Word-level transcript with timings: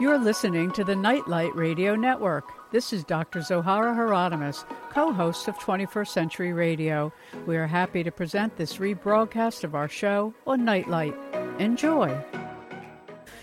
You're 0.00 0.18
listening 0.18 0.70
to 0.72 0.84
the 0.84 0.94
Nightlight 0.94 1.56
Radio 1.56 1.96
Network. 1.96 2.44
This 2.70 2.92
is 2.92 3.02
Dr. 3.02 3.40
Zohara 3.40 3.96
Hieronimus, 3.96 4.64
co 4.90 5.12
host 5.12 5.48
of 5.48 5.58
21st 5.58 6.06
Century 6.06 6.52
Radio. 6.52 7.12
We 7.46 7.56
are 7.56 7.66
happy 7.66 8.04
to 8.04 8.12
present 8.12 8.56
this 8.56 8.76
rebroadcast 8.76 9.64
of 9.64 9.74
our 9.74 9.88
show 9.88 10.32
on 10.46 10.64
Nightlight. 10.64 11.16
Enjoy. 11.58 12.16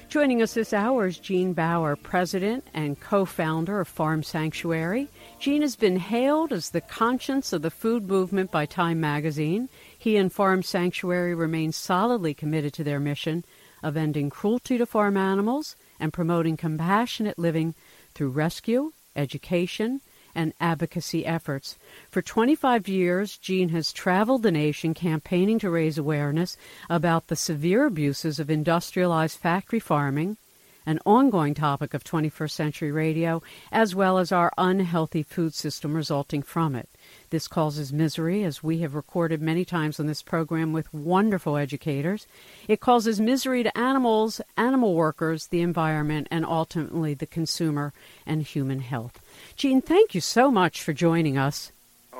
Joining 0.07 0.41
us 0.41 0.53
this 0.53 0.71
hour 0.71 1.07
is 1.07 1.19
Gene 1.19 1.51
Baur, 1.51 1.97
president 1.97 2.63
and 2.73 2.97
co 3.01 3.25
founder 3.25 3.81
of 3.81 3.89
Farm 3.89 4.23
Sanctuary. 4.23 5.09
Gene 5.37 5.61
has 5.61 5.75
been 5.75 5.97
hailed 5.97 6.53
as 6.53 6.69
the 6.69 6.79
conscience 6.79 7.51
of 7.51 7.63
the 7.63 7.69
food 7.69 8.07
movement 8.07 8.49
by 8.49 8.65
Time 8.65 9.01
magazine. 9.01 9.67
He 9.97 10.15
and 10.15 10.31
Farm 10.31 10.63
Sanctuary 10.63 11.35
remain 11.35 11.73
solidly 11.73 12.33
committed 12.33 12.71
to 12.75 12.83
their 12.85 13.01
mission 13.01 13.43
of 13.83 13.97
ending 13.97 14.29
cruelty 14.29 14.77
to 14.77 14.85
farm 14.85 15.17
animals 15.17 15.75
and 15.99 16.13
promoting 16.13 16.57
compassionate 16.57 17.39
living 17.39 17.75
through 18.13 18.29
rescue, 18.29 18.91
education, 19.15 20.01
and 20.35 20.53
advocacy 20.59 21.25
efforts. 21.25 21.77
For 22.11 22.21
25 22.21 22.87
years, 22.87 23.37
Gene 23.37 23.69
has 23.69 23.93
traveled 23.93 24.43
the 24.43 24.51
nation 24.51 24.93
campaigning 24.93 25.59
to 25.59 25.69
raise 25.69 25.97
awareness 25.97 26.57
about 26.89 27.27
the 27.27 27.35
severe 27.35 27.85
abuses 27.85 28.39
of 28.39 28.49
industrialized 28.49 29.37
factory 29.37 29.79
farming, 29.79 30.37
an 30.85 30.99
ongoing 31.05 31.53
topic 31.53 31.93
of 31.93 32.03
21st 32.03 32.51
century 32.51 32.91
radio, 32.91 33.41
as 33.71 33.95
well 33.95 34.17
as 34.17 34.31
our 34.31 34.51
unhealthy 34.57 35.23
food 35.23 35.53
system 35.53 35.95
resulting 35.95 36.41
from 36.41 36.75
it. 36.75 36.89
This 37.29 37.47
causes 37.47 37.91
misery, 37.93 38.43
as 38.43 38.63
we 38.63 38.79
have 38.79 38.95
recorded 38.95 39.41
many 39.41 39.65
times 39.65 39.99
on 39.99 40.07
this 40.07 40.21
program 40.21 40.73
with 40.73 40.93
wonderful 40.93 41.57
educators. 41.57 42.27
It 42.67 42.79
causes 42.79 43.19
misery 43.19 43.63
to 43.63 43.77
animals, 43.77 44.41
animal 44.57 44.93
workers, 44.93 45.47
the 45.47 45.61
environment, 45.61 46.27
and 46.31 46.45
ultimately 46.45 47.13
the 47.13 47.25
consumer 47.25 47.93
and 48.25 48.41
human 48.41 48.79
health. 48.79 49.19
Gene, 49.55 49.81
thank 49.81 50.15
you 50.15 50.21
so 50.21 50.49
much 50.51 50.81
for 50.81 50.93
joining 50.93 51.37
us. 51.37 51.71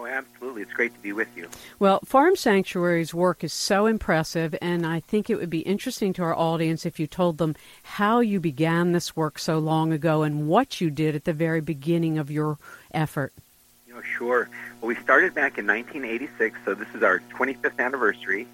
Absolutely. 0.06 0.62
It's 0.62 0.74
great 0.74 0.94
to 0.94 1.00
be 1.00 1.14
with 1.14 1.28
you. 1.36 1.50
Well, 1.80 2.00
Farm 2.06 2.36
Sanctuary's 2.36 3.14
work 3.14 3.44
is 3.44 3.54
so 3.54 3.86
impressive, 3.86 4.56
and 4.62 4.86
I 4.86 5.00
think 5.00 5.30
it 5.30 5.36
would 5.36 5.50
be 5.50 5.60
interesting 5.60 6.14
to 6.14 6.24
our 6.24 6.36
audience 6.36 6.86
if 6.86 7.00
you 7.00 7.08
told 7.08 7.38
them 7.38 7.56
how 7.84 8.20
you 8.20 8.40
began 8.40 8.92
this 8.92 9.16
work 9.16 9.40
so 9.40 9.60
long 9.60 9.92
ago 9.92 10.24
and 10.24 10.48
what 10.48 10.80
you 10.82 10.90
did 10.90 11.16
at 11.16 11.26
the 11.26 11.34
very 11.34 11.62
beginning 11.62 12.18
of 12.18 12.32
your 12.32 12.58
effort. 12.94 13.34
You 13.88 13.96
know, 13.96 14.02
sure. 14.02 14.50
Well, 14.82 14.88
we 14.88 14.96
started 14.96 15.34
back 15.34 15.58
in 15.58 15.68
1986, 15.68 16.60
so 16.66 16.74
this 16.74 16.88
is 16.94 17.04
our 17.04 17.20
25th 17.32 17.80
anniversary. 17.80 18.48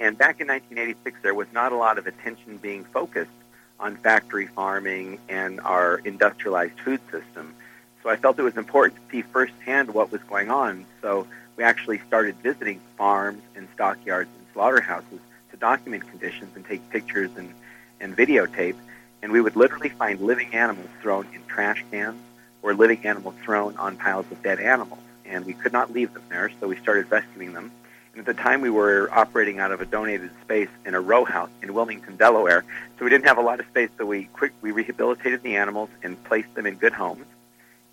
And 0.00 0.18
back 0.18 0.40
in 0.40 0.48
1986, 0.48 1.20
there 1.22 1.34
was 1.34 1.46
not 1.52 1.72
a 1.72 1.76
lot 1.76 1.98
of 1.98 2.06
attention 2.06 2.56
being 2.56 2.84
focused 2.84 3.30
on 3.78 3.96
factory 3.96 4.46
farming 4.46 5.18
and 5.28 5.60
our 5.60 5.98
industrialized 5.98 6.78
food 6.80 7.00
system. 7.10 7.54
So 8.02 8.10
I 8.10 8.16
felt 8.16 8.38
it 8.38 8.42
was 8.42 8.56
important 8.56 8.96
to 8.96 9.10
see 9.10 9.22
firsthand 9.22 9.94
what 9.94 10.10
was 10.10 10.20
going 10.22 10.50
on. 10.50 10.84
So 11.00 11.26
we 11.56 11.64
actually 11.64 11.98
started 12.06 12.34
visiting 12.36 12.80
farms 12.96 13.42
and 13.54 13.68
stockyards 13.74 14.30
and 14.36 14.46
slaughterhouses 14.52 15.20
to 15.50 15.56
document 15.56 16.08
conditions 16.08 16.56
and 16.56 16.66
take 16.66 16.88
pictures 16.90 17.30
and, 17.36 17.52
and 18.00 18.16
videotape. 18.16 18.76
And 19.22 19.30
we 19.30 19.40
would 19.40 19.54
literally 19.54 19.90
find 19.90 20.20
living 20.20 20.52
animals 20.52 20.88
thrown 21.00 21.28
in 21.32 21.44
trash 21.46 21.84
cans 21.90 22.20
or 22.62 22.74
living 22.74 23.04
animals 23.06 23.34
thrown 23.42 23.76
on 23.76 23.96
piles 23.96 24.26
of 24.30 24.42
dead 24.42 24.58
animals. 24.58 25.00
And 25.24 25.46
we 25.46 25.52
could 25.52 25.72
not 25.72 25.92
leave 25.92 26.12
them 26.12 26.22
there, 26.28 26.50
so 26.60 26.68
we 26.68 26.76
started 26.76 27.10
rescuing 27.10 27.52
them. 27.52 27.70
And 28.12 28.20
at 28.20 28.36
the 28.36 28.42
time, 28.42 28.60
we 28.60 28.68
were 28.68 29.08
operating 29.12 29.58
out 29.58 29.72
of 29.72 29.80
a 29.80 29.86
donated 29.86 30.30
space 30.42 30.68
in 30.84 30.94
a 30.94 31.00
row 31.00 31.24
house 31.24 31.48
in 31.62 31.72
Wilmington, 31.72 32.16
Delaware. 32.16 32.64
So 32.98 33.04
we 33.04 33.10
didn't 33.10 33.26
have 33.26 33.38
a 33.38 33.42
lot 33.42 33.58
of 33.60 33.66
space, 33.66 33.88
so 33.96 34.04
we 34.04 34.24
quick 34.24 34.52
we 34.60 34.70
rehabilitated 34.70 35.42
the 35.42 35.56
animals 35.56 35.88
and 36.02 36.22
placed 36.24 36.54
them 36.54 36.66
in 36.66 36.74
good 36.74 36.92
homes. 36.92 37.24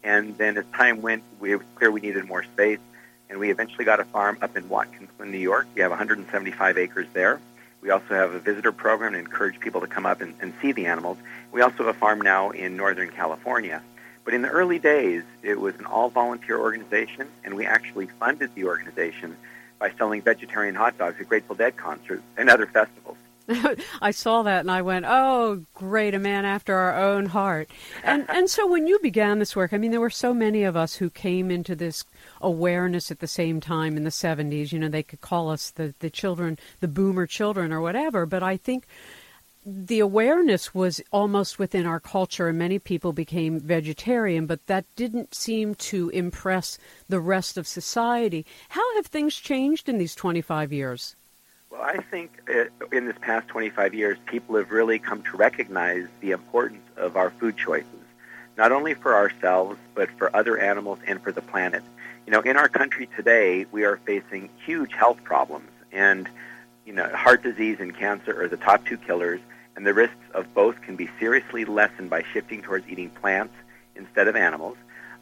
And 0.04 0.38
then 0.38 0.58
as 0.58 0.66
time 0.74 1.02
went, 1.02 1.24
we, 1.40 1.54
it 1.54 1.58
was 1.58 1.68
clear 1.76 1.92
we 1.92 2.02
needed 2.02 2.26
more 2.26 2.44
space, 2.44 2.80
and 3.30 3.40
we 3.40 3.52
eventually 3.52 3.86
got 3.86 4.00
a 4.00 4.06
farm 4.06 4.38
up 4.42 4.56
in 4.56 4.64
Watkinsville, 4.70 5.28
New 5.28 5.38
York. 5.38 5.68
We 5.76 5.82
have 5.82 5.92
175 5.92 6.78
acres 6.78 7.08
there. 7.14 7.40
We 7.82 7.92
also 7.92 8.14
have 8.14 8.34
a 8.34 8.40
visitor 8.40 8.72
program 8.72 9.14
to 9.14 9.20
encourage 9.20 9.60
people 9.60 9.82
to 9.82 9.88
come 9.88 10.06
up 10.06 10.22
and, 10.22 10.34
and 10.42 10.54
see 10.62 10.72
the 10.72 10.88
animals. 10.88 11.18
We 11.52 11.62
also 11.62 11.78
have 11.78 11.88
a 11.88 11.94
farm 11.94 12.22
now 12.22 12.50
in 12.50 12.76
Northern 12.76 13.10
California. 13.10 13.82
But 14.26 14.34
in 14.34 14.42
the 14.42 14.50
early 14.50 14.80
days, 14.80 15.24
it 15.42 15.60
was 15.60 15.76
an 15.76 15.86
all-volunteer 15.86 16.60
organization, 16.60 17.28
and 17.44 17.56
we 17.56 17.66
actually 17.66 18.08
funded 18.20 18.54
the 18.54 18.66
organization 18.66 19.38
by 19.80 19.92
selling 19.92 20.22
vegetarian 20.22 20.76
hot 20.76 20.98
dogs 20.98 21.20
at 21.20 21.30
Grateful 21.30 21.56
Dead 21.56 21.78
concerts 21.78 22.22
and 22.38 22.50
other 22.50 22.66
festivals. 22.66 23.18
I 24.02 24.12
saw 24.12 24.44
that 24.44 24.62
and 24.62 24.72
I 24.72 24.82
went, 24.82 25.06
"Oh, 25.08 25.64
great, 25.74 26.14
a 26.14 26.20
man 26.20 26.46
after 26.46 26.76
our 26.76 26.96
own 26.96 27.28
heart." 27.28 27.70
And 28.04 28.26
and 28.30 28.50
so 28.50 28.68
when 28.68 28.86
you 28.86 29.00
began 29.00 29.40
this 29.40 29.56
work, 29.56 29.74
I 29.74 29.78
mean, 29.78 29.92
there 29.92 30.00
were 30.00 30.10
so 30.10 30.34
many 30.34 30.64
of 30.64 30.76
us 30.76 30.96
who 30.96 31.10
came 31.10 31.50
into 31.50 31.76
this 31.76 32.06
awareness 32.42 33.10
at 33.12 33.20
the 33.20 33.28
same 33.28 33.60
time 33.60 33.98
in 33.98 34.04
the 34.04 34.12
70s. 34.12 34.72
You 34.72 34.80
know, 34.80 34.90
they 34.90 35.04
could 35.04 35.22
call 35.22 35.50
us 35.50 35.72
the 35.72 35.94
the 36.00 36.10
children, 36.10 36.60
the 36.80 36.88
boomer 36.88 37.26
children 37.26 37.72
or 37.72 37.82
whatever, 37.82 38.26
but 38.26 38.44
I 38.44 38.58
think 38.58 38.86
the 39.66 40.00
awareness 40.00 40.74
was 40.74 41.02
almost 41.12 41.60
within 41.60 41.86
our 41.86 42.00
culture, 42.00 42.48
and 42.48 42.58
many 42.58 42.80
people 42.80 43.14
became 43.14 43.60
vegetarian, 43.60 44.46
but 44.46 44.66
that 44.68 44.86
didn't 44.96 45.36
seem 45.36 45.76
to 45.76 46.10
impress 46.10 46.78
the 47.08 47.20
rest 47.20 47.58
of 47.58 47.68
society. 47.68 48.46
How 48.70 48.96
have 48.96 49.08
things 49.08 49.36
changed 49.36 49.90
in 49.90 49.98
these 49.98 50.16
25 50.16 50.72
years? 50.72 51.16
Well, 51.72 51.82
I 51.82 51.98
think 51.98 52.32
uh, 52.50 52.66
in 52.92 53.06
this 53.06 53.16
past 53.22 53.48
25 53.50 53.94
years, 53.94 54.18
people 54.26 54.56
have 54.56 54.72
really 54.72 54.98
come 54.98 55.22
to 55.24 55.38
recognize 55.38 56.08
the 56.20 56.32
importance 56.32 56.82
of 56.98 57.16
our 57.16 57.30
food 57.30 57.58
choices, 57.58 57.86
not 58.58 58.72
only 58.72 58.96
for 58.96 59.14
ourselves, 59.14 59.78
but 59.94 60.10
for 60.18 60.36
other 60.36 60.58
animals 60.58 60.98
and 61.06 61.22
for 61.22 61.32
the 61.32 61.44
planet. 61.44 61.84
You 62.26 62.34
know, 62.34 62.42
in 62.42 62.58
our 62.58 62.70
country 62.70 63.08
today, 63.16 63.68
we 63.72 63.84
are 63.84 63.98
facing 63.98 64.50
huge 64.66 64.94
health 64.94 65.24
problems, 65.24 65.70
and, 65.92 66.28
you 66.88 66.94
know, 66.94 67.08
heart 67.10 67.44
disease 67.44 67.78
and 67.80 67.96
cancer 67.96 68.42
are 68.42 68.48
the 68.48 68.58
top 68.58 68.88
two 68.88 68.98
killers, 68.98 69.40
and 69.76 69.86
the 69.86 69.94
risks 69.94 70.16
of 70.34 70.52
both 70.56 70.82
can 70.82 70.96
be 70.96 71.08
seriously 71.20 71.66
lessened 71.66 72.10
by 72.10 72.24
shifting 72.34 72.64
towards 72.64 72.90
eating 72.90 73.12
plants 73.12 73.54
instead 73.96 74.28
of 74.28 74.36
animals. 74.36 74.78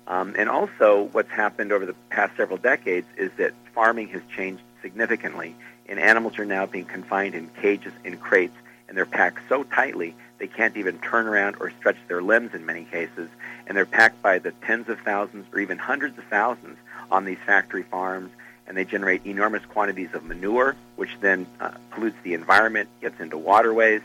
Um, 0.07 0.33
and 0.37 0.47
also, 0.47 1.09
what's 1.11 1.29
happened 1.29 1.73
over 1.73 1.85
the 1.85 1.95
past 2.09 2.37
several 2.37 2.57
decades 2.57 3.07
is 3.17 3.31
that 3.35 3.51
farming 3.75 4.07
has 4.09 4.21
changed 4.33 4.63
significantly 4.81 5.53
and 5.87 5.99
animals 5.99 6.37
are 6.39 6.45
now 6.45 6.65
being 6.65 6.85
confined 6.85 7.35
in 7.35 7.49
cages 7.61 7.93
in 8.03 8.17
crates 8.17 8.55
and 8.87 8.97
they're 8.97 9.05
packed 9.05 9.39
so 9.49 9.63
tightly 9.63 10.15
they 10.39 10.47
can't 10.47 10.77
even 10.77 10.97
turn 10.99 11.27
around 11.27 11.55
or 11.59 11.71
stretch 11.79 11.97
their 12.07 12.21
limbs 12.21 12.53
in 12.53 12.65
many 12.65 12.85
cases 12.85 13.29
and 13.65 13.75
they're 13.75 13.85
packed 13.85 14.21
by 14.21 14.39
the 14.39 14.51
tens 14.65 14.87
of 14.89 14.99
thousands 14.99 15.45
or 15.53 15.59
even 15.59 15.77
hundreds 15.77 16.17
of 16.17 16.23
thousands 16.25 16.77
on 17.11 17.25
these 17.25 17.39
factory 17.45 17.83
farms 17.83 18.31
and 18.67 18.75
they 18.75 18.85
generate 18.85 19.25
enormous 19.25 19.65
quantities 19.65 20.13
of 20.13 20.23
manure 20.23 20.75
which 20.95 21.11
then 21.21 21.45
uh, 21.59 21.71
pollutes 21.91 22.17
the 22.23 22.33
environment 22.33 22.89
gets 23.01 23.19
into 23.19 23.37
waterways 23.37 24.01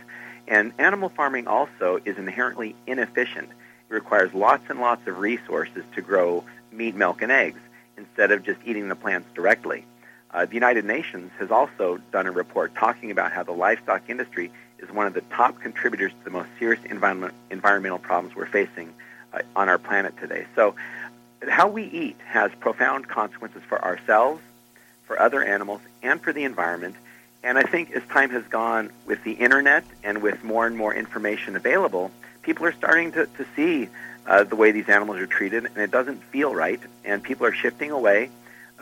and 0.49 0.73
animal 0.79 1.09
farming 1.09 1.47
also 1.47 2.01
is 2.05 2.19
inherently 2.19 2.75
inefficient. 2.87 3.49
It 3.49 3.95
requires 3.95 4.35
lots 4.35 4.69
and 4.69 4.81
lots 4.81 5.07
of 5.07 5.19
resources 5.19 5.85
to 5.95 6.03
grow 6.03 6.45
meat 6.71 6.95
milk 6.95 7.23
and 7.23 7.31
eggs 7.31 7.61
instead 7.97 8.33
of 8.33 8.43
just 8.43 8.61
eating 8.65 8.89
the 8.89 8.97
plants 8.97 9.29
directly 9.35 9.85
uh, 10.33 10.47
the 10.47 10.55
United 10.55 10.85
Nations 10.85 11.31
has 11.39 11.51
also 11.51 11.99
done 12.11 12.27
a 12.27 12.31
report 12.31 12.75
talking 12.75 13.11
about 13.11 13.33
how 13.33 13.43
the 13.43 13.53
livestock 13.53 14.03
industry 14.09 14.51
is 14.79 14.91
one 14.91 15.07
of 15.07 15.15
the 15.15 15.21
top 15.23 15.61
contributors 15.61 16.11
to 16.13 16.25
the 16.25 16.31
most 16.31 16.49
serious 16.59 16.83
environment, 16.85 17.35
environmental 17.51 17.99
problems 17.99 18.35
we're 18.35 18.47
facing 18.47 18.93
uh, 19.33 19.41
on 19.55 19.69
our 19.69 19.79
planet 19.79 20.17
today. 20.19 20.47
So, 20.55 20.75
how 21.49 21.69
we 21.69 21.85
eat 21.85 22.17
has 22.25 22.53
profound 22.61 23.09
consequences 23.09 23.63
for 23.69 23.83
ourselves, 23.83 24.41
for 25.07 25.21
other 25.21 25.43
animals, 25.43 25.81
and 26.03 26.21
for 26.21 26.33
the 26.33 26.45
environment. 26.45 26.95
And 27.43 27.59
I 27.59 27.63
think 27.65 27.91
as 27.91 28.05
time 28.05 28.31
has 28.31 28.45
gone 28.45 28.91
with 29.07 29.25
the 29.25 29.33
internet 29.33 29.85
and 30.05 30.23
with 30.23 30.45
more 30.45 30.67
and 30.67 30.77
more 30.77 30.95
information 30.95 31.57
available, 31.57 32.13
people 32.43 32.65
are 32.65 32.73
starting 32.73 33.11
to, 33.13 33.27
to 33.27 33.47
see 33.57 33.89
uh, 34.25 34.45
the 34.45 34.55
way 34.55 34.71
these 34.71 34.89
animals 34.89 35.19
are 35.19 35.27
treated, 35.27 35.65
and 35.65 35.79
it 35.79 35.91
doesn't 35.91 36.23
feel 36.25 36.55
right. 36.55 36.81
And 37.05 37.23
people 37.23 37.45
are 37.45 37.53
shifting 37.53 37.91
away 37.91 38.31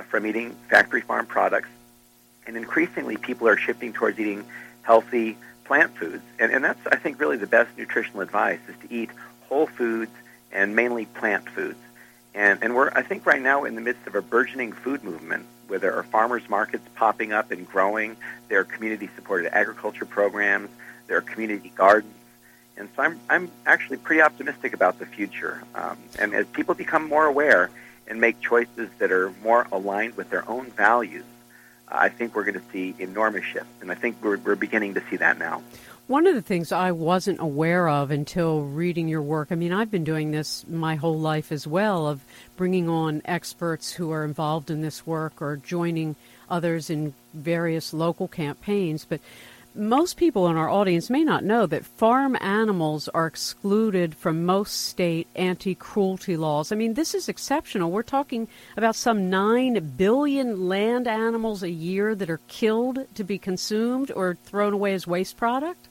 from 0.06 0.26
eating 0.26 0.56
factory 0.68 1.00
farm 1.00 1.26
products, 1.26 1.68
and 2.46 2.56
increasingly 2.56 3.16
people 3.16 3.48
are 3.48 3.56
shifting 3.56 3.92
towards 3.92 4.18
eating 4.18 4.44
healthy 4.82 5.36
plant 5.64 5.96
foods. 5.96 6.22
And, 6.38 6.52
and 6.52 6.64
that's, 6.64 6.80
I 6.90 6.96
think, 6.96 7.20
really 7.20 7.36
the 7.36 7.46
best 7.46 7.70
nutritional 7.78 8.22
advice 8.22 8.58
is 8.68 8.74
to 8.88 8.94
eat 8.94 9.10
whole 9.48 9.66
foods 9.66 10.10
and 10.52 10.74
mainly 10.74 11.06
plant 11.06 11.48
foods. 11.48 11.78
And, 12.34 12.58
and 12.62 12.74
we're, 12.74 12.90
I 12.94 13.02
think, 13.02 13.26
right 13.26 13.40
now 13.40 13.64
in 13.64 13.74
the 13.74 13.80
midst 13.80 14.06
of 14.06 14.14
a 14.14 14.22
burgeoning 14.22 14.72
food 14.72 15.04
movement 15.04 15.46
where 15.68 15.78
there 15.78 15.94
are 15.94 16.02
farmers 16.02 16.48
markets 16.48 16.88
popping 16.96 17.32
up 17.32 17.50
and 17.50 17.68
growing. 17.68 18.16
There 18.48 18.58
are 18.60 18.64
community-supported 18.64 19.54
agriculture 19.54 20.04
programs. 20.04 20.70
There 21.06 21.16
are 21.16 21.22
community 21.22 21.72
gardens. 21.74 22.14
And 22.76 22.88
so 22.96 23.02
I'm, 23.02 23.20
I'm 23.28 23.50
actually 23.66 23.98
pretty 23.98 24.22
optimistic 24.22 24.72
about 24.72 24.98
the 24.98 25.06
future. 25.06 25.62
Um, 25.74 25.98
and 26.18 26.34
as 26.34 26.46
people 26.46 26.74
become 26.74 27.08
more 27.08 27.26
aware 27.26 27.70
and 28.10 28.20
make 28.20 28.40
choices 28.40 28.90
that 28.98 29.12
are 29.12 29.32
more 29.42 29.66
aligned 29.72 30.16
with 30.16 30.28
their 30.28 30.46
own 30.50 30.66
values, 30.72 31.24
I 31.88 32.08
think 32.08 32.34
we're 32.34 32.44
going 32.44 32.60
to 32.60 32.70
see 32.72 32.94
enormous 32.98 33.44
shifts. 33.44 33.70
And 33.80 33.90
I 33.90 33.94
think 33.94 34.16
we're, 34.22 34.36
we're 34.36 34.56
beginning 34.56 34.94
to 34.94 35.02
see 35.08 35.16
that 35.16 35.38
now. 35.38 35.62
One 36.08 36.26
of 36.26 36.34
the 36.34 36.42
things 36.42 36.72
I 36.72 36.90
wasn't 36.90 37.38
aware 37.38 37.88
of 37.88 38.10
until 38.10 38.62
reading 38.62 39.08
your 39.08 39.22
work, 39.22 39.52
I 39.52 39.54
mean, 39.54 39.72
I've 39.72 39.92
been 39.92 40.02
doing 40.02 40.32
this 40.32 40.66
my 40.66 40.96
whole 40.96 41.20
life 41.20 41.52
as 41.52 41.68
well, 41.68 42.08
of 42.08 42.20
bringing 42.56 42.88
on 42.88 43.22
experts 43.24 43.92
who 43.92 44.10
are 44.10 44.24
involved 44.24 44.70
in 44.70 44.80
this 44.80 45.06
work 45.06 45.40
or 45.40 45.56
joining 45.56 46.16
others 46.48 46.90
in 46.90 47.14
various 47.32 47.94
local 47.94 48.26
campaigns. 48.26 49.06
But 49.08 49.20
most 49.74 50.16
people 50.16 50.48
in 50.48 50.56
our 50.56 50.68
audience 50.68 51.10
may 51.10 51.22
not 51.22 51.44
know 51.44 51.66
that 51.66 51.84
farm 51.84 52.36
animals 52.40 53.08
are 53.08 53.26
excluded 53.26 54.14
from 54.14 54.44
most 54.44 54.86
state 54.86 55.28
anti 55.36 55.74
cruelty 55.74 56.36
laws. 56.36 56.72
I 56.72 56.76
mean, 56.76 56.94
this 56.94 57.14
is 57.14 57.28
exceptional. 57.28 57.90
We're 57.90 58.02
talking 58.02 58.48
about 58.76 58.96
some 58.96 59.30
9 59.30 59.94
billion 59.96 60.68
land 60.68 61.06
animals 61.06 61.62
a 61.62 61.70
year 61.70 62.14
that 62.14 62.30
are 62.30 62.40
killed 62.48 63.06
to 63.14 63.24
be 63.24 63.38
consumed 63.38 64.10
or 64.10 64.36
thrown 64.44 64.72
away 64.72 64.94
as 64.94 65.06
waste 65.06 65.36
product. 65.36 65.88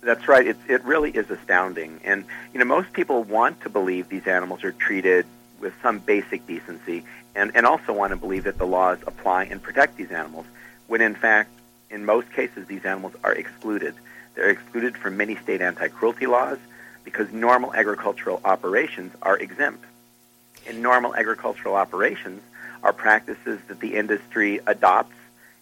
That's 0.00 0.28
right. 0.28 0.46
It, 0.46 0.56
it 0.68 0.84
really 0.84 1.10
is 1.10 1.30
astounding. 1.30 2.00
And, 2.04 2.24
you 2.52 2.58
know, 2.58 2.64
most 2.64 2.92
people 2.92 3.24
want 3.24 3.60
to 3.62 3.68
believe 3.68 4.08
these 4.08 4.26
animals 4.26 4.64
are 4.64 4.72
treated 4.72 5.26
with 5.60 5.74
some 5.82 5.98
basic 5.98 6.46
decency 6.46 7.04
and, 7.34 7.52
and 7.54 7.66
also 7.66 7.92
want 7.92 8.10
to 8.10 8.16
believe 8.16 8.44
that 8.44 8.58
the 8.58 8.66
laws 8.66 8.98
apply 9.06 9.44
and 9.44 9.62
protect 9.62 9.96
these 9.96 10.10
animals, 10.10 10.46
when 10.86 11.00
in 11.00 11.14
fact, 11.14 11.50
in 11.90 12.04
most 12.04 12.32
cases, 12.32 12.66
these 12.66 12.84
animals 12.84 13.14
are 13.24 13.32
excluded. 13.32 13.94
They're 14.34 14.50
excluded 14.50 14.96
from 14.96 15.16
many 15.16 15.36
state 15.36 15.60
anti-cruelty 15.60 16.26
laws 16.26 16.58
because 17.04 17.32
normal 17.32 17.74
agricultural 17.74 18.40
operations 18.44 19.12
are 19.22 19.38
exempt. 19.38 19.84
In 20.66 20.82
normal 20.82 21.14
agricultural 21.14 21.74
operations 21.74 22.42
are 22.82 22.92
practices 22.92 23.58
that 23.68 23.80
the 23.80 23.96
industry 23.96 24.60
adopts 24.66 25.14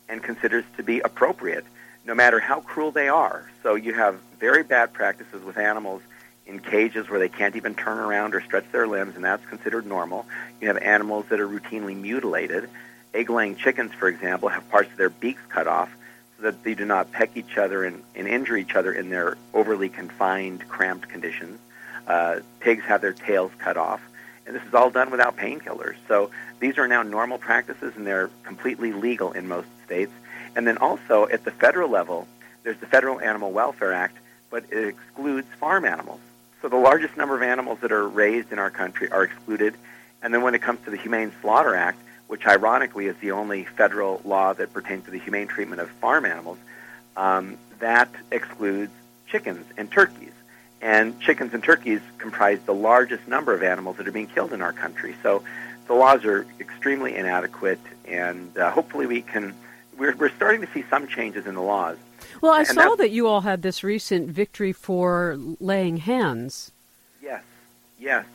and 0.09 0.23
considers 0.23 0.65
to 0.77 0.83
be 0.83 1.01
appropriate, 1.01 1.65
no 2.05 2.15
matter 2.15 2.41
how 2.41 2.61
cruel 2.61 2.91
they 2.91 3.09
are. 3.09 3.49
So 3.63 3.75
you 3.75 3.95
have 3.95 4.21
very 4.39 4.63
bad 4.63 4.93
practices 4.93 5.43
with 5.45 5.57
animals 5.57 6.03
in 6.47 6.61
cages 6.61 7.09
where 7.09 7.19
they 7.19 7.29
can't 7.29 7.57
even 7.57 7.75
turn 7.75 7.99
around 7.99 8.35
or 8.35 8.41
stretch 8.41 8.71
their 8.73 8.87
limbs, 8.87 9.17
and 9.17 9.25
that's 9.25 9.45
considered 9.47 9.87
normal. 9.87 10.27
You 10.61 10.69
have 10.69 10.79
animals 10.79 11.27
that 11.31 11.41
are 11.41 11.49
routinely 11.49 11.97
mutilated. 11.97 12.69
Egg-laying 13.15 13.57
chickens, 13.57 13.93
for 13.95 14.09
example, 14.09 14.49
have 14.49 14.69
parts 14.71 14.91
of 14.91 14.97
their 14.97 15.11
beaks 15.11 15.43
cut 15.49 15.67
off 15.67 15.91
that 16.41 16.63
they 16.65 16.75
do 16.75 16.85
not 16.85 17.13
peck 17.13 17.37
each 17.37 17.57
other 17.57 17.85
and, 17.85 18.03
and 18.15 18.29
injure 18.29 18.57
each 18.57 18.75
other 18.75 18.93
in 18.93 19.11
their 19.11 19.37
overly 19.55 19.89
confined, 19.89 20.69
cramped 20.69 21.09
conditions. 21.09 21.59
Uh, 22.07 22.41
pigs 22.61 22.85
have 22.85 23.01
their 23.01 23.13
tails 23.13 23.51
cut 23.59 23.77
off, 23.77 24.01
and 24.47 24.55
this 24.55 24.63
is 24.65 24.75
all 24.75 24.91
done 24.91 25.11
without 25.11 25.37
painkillers. 25.37 25.97
So 26.09 26.31
these 26.61 26.79
are 26.79 26.87
now 26.87 27.03
normal 27.03 27.39
practices, 27.39 27.95
and 27.97 28.07
they're 28.07 28.31
completely 28.45 28.93
legal 28.93 29.33
in 29.33 29.49
most 29.49 29.69
states. 29.85 30.13
And 30.55 30.67
then 30.67 30.79
also 30.79 31.27
at 31.29 31.45
the 31.45 31.51
federal 31.51 31.91
level, 31.91 32.29
there's 32.63 32.79
the 32.79 32.87
Federal 32.87 33.21
Animal 33.21 33.53
Welfare 33.53 33.93
Act, 33.93 34.17
but 34.51 34.65
it 34.71 34.89
excludes 34.89 35.47
farm 35.59 35.85
animals. 35.85 36.21
So 36.63 36.69
the 36.69 36.77
largest 36.77 37.17
number 37.17 37.37
of 37.37 37.43
animals 37.43 37.81
that 37.81 37.93
are 37.93 38.09
raised 38.09 38.53
in 38.53 38.59
our 38.59 38.71
country 38.71 39.11
are 39.11 39.23
excluded. 39.25 39.75
And 40.23 40.33
then 40.33 40.43
when 40.43 40.55
it 40.55 40.63
comes 40.63 40.81
to 40.85 40.91
the 40.91 40.97
Humane 40.97 41.33
Slaughter 41.43 41.75
Act, 41.75 41.99
which 42.29 42.47
ironically 42.47 43.07
is 43.07 43.17
the 43.19 43.33
only 43.33 43.65
federal 43.65 44.21
law 44.25 44.53
that 44.53 44.73
pertains 44.73 45.05
to 45.05 45.11
the 45.11 45.19
humane 45.19 45.47
treatment 45.47 45.81
of 45.81 45.89
farm 45.91 46.25
animals, 46.25 46.59
um, 47.17 47.57
that 47.79 48.09
excludes 48.31 48.93
chickens 49.27 49.65
and 49.77 49.91
turkeys. 49.91 50.33
And 50.83 51.19
chickens 51.21 51.55
and 51.55 51.63
turkeys 51.63 52.01
comprise 52.19 52.61
the 52.67 52.75
largest 52.75 53.27
number 53.27 53.55
of 53.55 53.63
animals 53.63 53.97
that 53.97 54.07
are 54.07 54.13
being 54.13 54.27
killed 54.27 54.53
in 54.53 54.61
our 54.61 54.73
country. 54.73 55.15
So 55.23 55.43
the 55.87 55.95
laws 55.95 56.25
are 56.25 56.47
extremely 56.61 57.17
inadequate, 57.17 57.81
and 58.07 58.57
uh, 58.59 58.71
hopefully 58.71 59.07
we 59.07 59.23
can. 59.23 59.55
We're, 59.97 60.15
we're 60.15 60.31
starting 60.31 60.61
to 60.61 60.69
see 60.73 60.85
some 60.91 61.07
changes 61.09 61.47
in 61.47 61.55
the 61.55 61.63
laws. 61.63 61.97
Well, 62.43 62.53
I 62.53 62.61
and 62.61 62.69
saw 62.69 62.95
that 62.97 63.11
you 63.11 63.27
all 63.29 63.41
had 63.41 63.63
this 63.63 63.83
recent 63.83 64.29
victory 64.29 64.73
for 64.73 65.39
laying 65.59 65.97
hens. 65.97 66.71
Yes, 67.23 67.43
yes. 67.99 68.27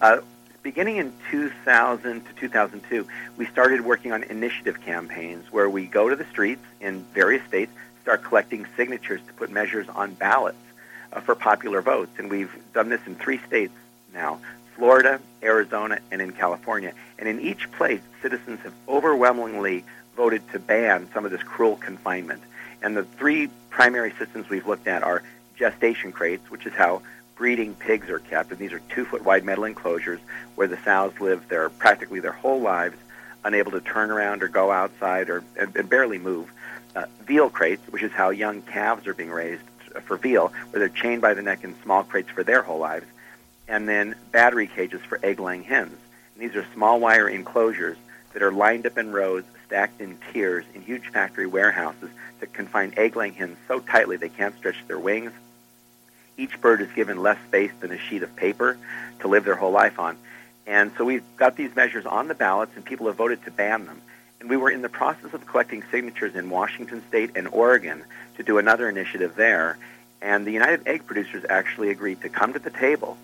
Uh, 0.00 0.20
beginning 0.62 0.96
in 0.96 1.12
2000 1.30 2.24
to 2.24 2.32
2002, 2.34 3.06
we 3.36 3.46
started 3.46 3.80
working 3.82 4.12
on 4.12 4.22
initiative 4.24 4.80
campaigns 4.80 5.50
where 5.52 5.68
we 5.68 5.86
go 5.86 6.08
to 6.08 6.16
the 6.16 6.24
streets 6.26 6.64
in 6.80 7.04
various 7.14 7.44
states, 7.46 7.72
start 8.02 8.22
collecting 8.24 8.66
signatures 8.76 9.20
to 9.26 9.32
put 9.34 9.50
measures 9.50 9.88
on 9.88 10.14
ballots 10.14 10.58
uh, 11.12 11.20
for 11.20 11.34
popular 11.34 11.82
votes. 11.82 12.12
And 12.18 12.30
we've 12.30 12.54
done 12.72 12.88
this 12.88 13.00
in 13.06 13.14
three 13.14 13.38
states 13.46 13.72
now 14.12 14.40
Florida, 14.74 15.20
Arizona, 15.42 15.98
and 16.10 16.22
in 16.22 16.32
California. 16.32 16.92
And 17.18 17.28
in 17.28 17.40
each 17.40 17.70
place, 17.72 18.00
citizens 18.22 18.60
have 18.60 18.72
overwhelmingly 18.88 19.84
voted 20.16 20.48
to 20.52 20.58
ban 20.58 21.08
some 21.12 21.24
of 21.24 21.30
this 21.30 21.42
cruel 21.42 21.76
confinement. 21.76 22.42
And 22.80 22.96
the 22.96 23.02
three 23.02 23.48
primary 23.70 24.12
systems 24.18 24.48
we've 24.48 24.66
looked 24.66 24.86
at 24.86 25.02
are 25.02 25.22
gestation 25.56 26.12
crates, 26.12 26.48
which 26.50 26.64
is 26.64 26.72
how 26.72 27.02
breeding 27.38 27.74
pigs 27.76 28.10
are 28.10 28.18
kept, 28.18 28.50
and 28.50 28.58
these 28.58 28.72
are 28.72 28.82
two-foot 28.90 29.24
wide 29.24 29.44
metal 29.44 29.64
enclosures 29.64 30.20
where 30.56 30.66
the 30.66 30.76
sows 30.84 31.18
live 31.20 31.48
their 31.48 31.70
practically 31.70 32.18
their 32.18 32.32
whole 32.32 32.60
lives, 32.60 32.96
unable 33.44 33.70
to 33.70 33.80
turn 33.80 34.10
around 34.10 34.42
or 34.42 34.48
go 34.48 34.72
outside 34.72 35.30
or 35.30 35.44
and, 35.56 35.74
and 35.76 35.88
barely 35.88 36.18
move. 36.18 36.50
Uh, 36.96 37.06
veal 37.22 37.48
crates, 37.48 37.86
which 37.90 38.02
is 38.02 38.10
how 38.10 38.30
young 38.30 38.60
calves 38.62 39.06
are 39.06 39.14
being 39.14 39.30
raised 39.30 39.62
for 40.04 40.16
veal, 40.16 40.52
where 40.70 40.80
they're 40.80 40.88
chained 40.88 41.22
by 41.22 41.32
the 41.32 41.42
neck 41.42 41.62
in 41.62 41.80
small 41.82 42.02
crates 42.02 42.28
for 42.28 42.42
their 42.42 42.60
whole 42.60 42.80
lives, 42.80 43.06
and 43.68 43.88
then 43.88 44.16
battery 44.32 44.66
cages 44.66 45.00
for 45.02 45.20
egg-laying 45.22 45.62
hens. 45.62 45.96
And 46.34 46.42
these 46.42 46.56
are 46.56 46.66
small 46.74 46.98
wire 46.98 47.28
enclosures 47.28 47.96
that 48.32 48.42
are 48.42 48.52
lined 48.52 48.84
up 48.84 48.98
in 48.98 49.12
rows, 49.12 49.44
stacked 49.66 50.00
in 50.00 50.18
tiers 50.32 50.64
in 50.74 50.82
huge 50.82 51.08
factory 51.10 51.46
warehouses 51.46 52.10
that 52.40 52.52
confine 52.52 52.94
egg-laying 52.96 53.34
hens 53.34 53.58
so 53.68 53.78
tightly 53.78 54.16
they 54.16 54.28
can't 54.28 54.56
stretch 54.56 54.76
their 54.88 54.98
wings 54.98 55.32
each 56.38 56.58
bird 56.60 56.80
is 56.80 56.90
given 56.92 57.22
less 57.22 57.38
space 57.46 57.72
than 57.80 57.92
a 57.92 57.98
sheet 57.98 58.22
of 58.22 58.34
paper 58.36 58.78
to 59.20 59.28
live 59.28 59.44
their 59.44 59.56
whole 59.56 59.72
life 59.72 59.98
on. 59.98 60.16
And 60.66 60.92
so 60.96 61.04
we've 61.04 61.24
got 61.36 61.56
these 61.56 61.74
measures 61.74 62.06
on 62.06 62.28
the 62.28 62.34
ballots, 62.34 62.72
and 62.76 62.84
people 62.84 63.06
have 63.06 63.16
voted 63.16 63.42
to 63.44 63.50
ban 63.50 63.86
them. 63.86 64.00
And 64.40 64.48
we 64.48 64.56
were 64.56 64.70
in 64.70 64.82
the 64.82 64.88
process 64.88 65.34
of 65.34 65.46
collecting 65.46 65.82
signatures 65.90 66.34
in 66.34 66.48
Washington 66.48 67.02
State 67.08 67.32
and 67.34 67.48
Oregon 67.48 68.04
to 68.36 68.42
do 68.42 68.58
another 68.58 68.88
initiative 68.88 69.34
there. 69.34 69.78
And 70.20 70.46
the 70.46 70.52
United 70.52 70.86
Egg 70.86 71.06
Producers 71.06 71.44
actually 71.48 71.90
agreed 71.90 72.20
to 72.22 72.28
come 72.28 72.52
to 72.52 72.58
the 72.58 72.70
table, 72.70 73.16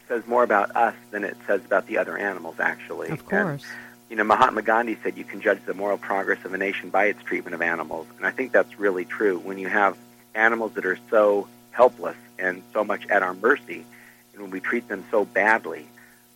says 0.07 0.27
more 0.27 0.43
about 0.43 0.75
us 0.77 0.95
than 1.11 1.25
it 1.25 1.37
says 1.47 1.65
about 1.65 1.87
the 1.87 1.99
other 1.99 2.17
animals, 2.17 2.61
actually. 2.61 3.09
Of 3.09 3.27
course. 3.27 3.65
And, 3.65 3.90
you 4.11 4.17
know, 4.17 4.25
Mahatma 4.25 4.63
Gandhi 4.63 4.99
said 5.03 5.17
you 5.17 5.25
can 5.25 5.41
judge 5.41 5.61
the 5.65 5.73
moral 5.73 5.97
progress 5.97 6.45
of 6.45 6.53
a 6.53 6.59
nation 6.59 6.91
by 6.91 7.07
its 7.07 7.23
treatment 7.23 7.55
of 7.55 7.63
animals, 7.63 8.09
and 8.17 8.27
I 8.27 8.33
think 8.33 8.51
that's 8.51 8.79
really 8.79 9.05
true. 9.05 9.39
When 9.39 9.57
you 9.57 9.69
have 9.69 9.97
animals 10.35 10.73
that 10.75 10.85
are 10.85 10.99
so 11.09 11.47
helpless 11.71 12.17
and 12.37 12.63
so 12.73 12.83
much 12.83 13.07
at 13.07 13.23
our 13.23 13.35
mercy, 13.35 13.87
and 14.33 14.43
when 14.43 14.51
we 14.51 14.59
treat 14.59 14.89
them 14.89 15.05
so 15.13 15.25
badly, 15.25 15.87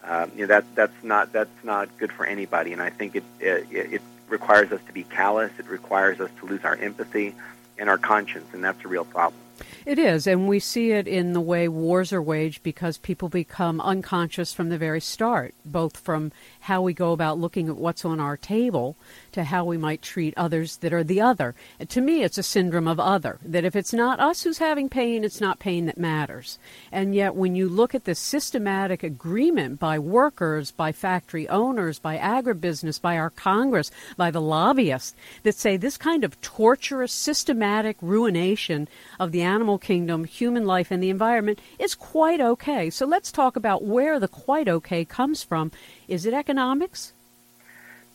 um, 0.05 0.31
you 0.37 0.43
know, 0.43 0.47
that 0.47 0.65
that's 0.77 1.03
not 1.03 1.33
that's 1.33 1.65
not 1.65 1.89
good 1.99 2.13
for 2.13 2.25
anybody. 2.25 2.73
And 2.73 2.81
I 2.81 2.91
think 2.91 3.17
it, 3.17 3.25
it 3.41 3.67
it 3.73 4.03
requires 4.29 4.71
us 4.71 4.81
to 4.87 4.93
be 4.93 5.03
callous. 5.03 5.51
It 5.59 5.67
requires 5.67 6.21
us 6.21 6.31
to 6.41 6.47
lose 6.47 6.65
our 6.65 6.77
empathy 6.77 7.35
and 7.77 7.91
our 7.91 7.99
conscience, 7.99 8.47
and 8.53 8.63
that's 8.63 8.85
a 8.85 8.89
real 8.89 9.05
problem. 9.05 9.41
It 9.87 9.99
is, 9.99 10.27
and 10.27 10.49
we 10.49 10.59
see 10.59 10.93
it 10.93 11.07
in 11.07 11.33
the 11.33 11.41
way 11.41 11.69
wars 11.69 12.13
are 12.13 12.23
waged 12.23 12.63
because 12.63 12.99
people 12.99 13.29
become 13.29 13.81
unconscious 13.81 14.53
from 14.53 14.69
the 14.69 14.79
very 14.79 15.01
start, 15.01 15.55
both 15.65 15.97
from 15.97 16.33
how 16.65 16.81
we 16.81 16.95
go 16.95 17.13
about 17.13 17.39
looking 17.39 17.69
at 17.69 17.77
what's 17.77 18.07
on 18.07 18.19
our 18.19 18.39
table 18.39 18.97
to 19.33 19.45
how 19.45 19.67
we 19.67 19.77
might 19.77 20.01
treat 20.01 20.33
others 20.35 20.79
that 20.79 20.95
are 20.95 21.05
the 21.05 21.21
other. 21.21 21.55
To 21.87 22.01
me, 22.01 22.23
it's 22.23 22.39
a 22.39 22.43
syndrome 22.43 22.89
of 22.89 22.99
other, 22.99 23.39
that 23.45 23.67
if 23.67 23.77
it's 23.77 23.93
not 23.93 24.19
us 24.19 24.43
who's 24.43 24.57
having 24.57 24.89
pain, 24.89 25.25
it's 25.25 25.43
not 25.43 25.59
pain 25.59 25.85
that 25.85 25.99
matters. 25.99 26.59
And 26.91 27.15
yet, 27.15 27.35
when 27.35 27.55
you 27.55 27.69
look 27.69 27.95
at 27.95 28.05
the 28.05 28.15
systematic 28.15 29.03
agreement 29.03 29.79
by 29.79 29.99
workers, 29.99 30.71
by 30.71 30.93
factory 30.93 31.47
owners, 31.51 31.99
by 31.99 32.17
agribusiness, 32.17 32.99
by 32.99 33.19
our 33.19 33.29
Congress, 33.29 33.91
by 34.17 34.31
the 34.31 34.41
lobbyists 34.41 35.15
that 35.43 35.57
say 35.57 35.77
this 35.77 35.99
kind 35.99 36.25
of 36.25 36.41
torturous, 36.41 37.13
systematic 37.13 37.99
ruination 38.01 38.89
of 39.21 39.33
the 39.33 39.43
animal 39.43 39.77
kingdom, 39.77 40.25
human 40.25 40.65
life, 40.65 40.91
and 40.91 41.03
the 41.03 41.11
environment 41.11 41.61
is 41.79 41.95
quite 41.95 42.41
okay. 42.41 42.89
So 42.89 43.05
let's 43.05 43.31
talk 43.31 43.55
about 43.55 43.85
where 43.85 44.19
the 44.19 44.29
quite 44.29 44.69
okay 44.69 45.05
comes 45.05 45.43
from. 45.43 45.71
Is 46.09 46.27
it 46.27 46.35
economics? 46.35 47.13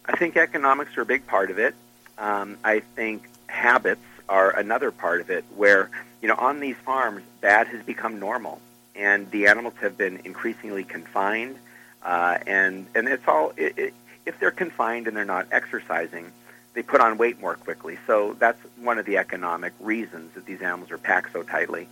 I 0.06 0.16
think 0.16 0.38
economics 0.38 0.98
are 0.98 1.02
a 1.02 1.06
big 1.06 1.28
part 1.28 1.52
of 1.52 1.60
it. 1.60 1.76
Um, 2.18 2.58
I 2.64 2.82
think 2.82 3.30
habits 3.48 4.02
are 4.28 4.52
another 4.52 4.92
part 4.92 5.22
of 5.22 5.30
it 5.30 5.44
where, 5.56 5.90
you 6.22 6.28
know, 6.28 6.36
on 6.36 6.60
these 6.60 6.76
farms, 6.78 7.24
bad 7.42 7.68
has 7.68 7.84
become 7.84 8.20
normal. 8.20 8.62
And 8.96 9.30
the 9.32 9.48
animals 9.48 9.76
have 9.82 9.98
been 9.98 10.22
increasingly 10.26 10.84
confined. 10.84 11.58
Uh, 12.04 12.38
and, 12.46 12.86
and 12.96 13.08
it's 13.08 13.28
all, 13.28 13.54
it, 13.56 13.78
it, 13.78 13.94
if 14.26 14.40
they're 14.40 14.52
confined 14.52 15.08
and 15.08 15.16
they're 15.16 15.26
not 15.26 15.48
exercising, 15.52 16.32
they 16.74 16.84
put 16.84 17.02
on 17.02 17.18
weight 17.18 17.40
more 17.40 17.56
quickly. 17.56 17.98
So 18.06 18.36
that's 18.40 18.60
one 18.78 19.00
of 19.00 19.06
the 19.06 19.18
economic 19.18 19.74
reasons 19.80 20.34
that 20.36 20.46
these 20.46 20.62
animals 20.62 20.92
are 20.92 20.98
packed 20.98 21.34
so 21.34 21.44
tightly. 21.44 21.88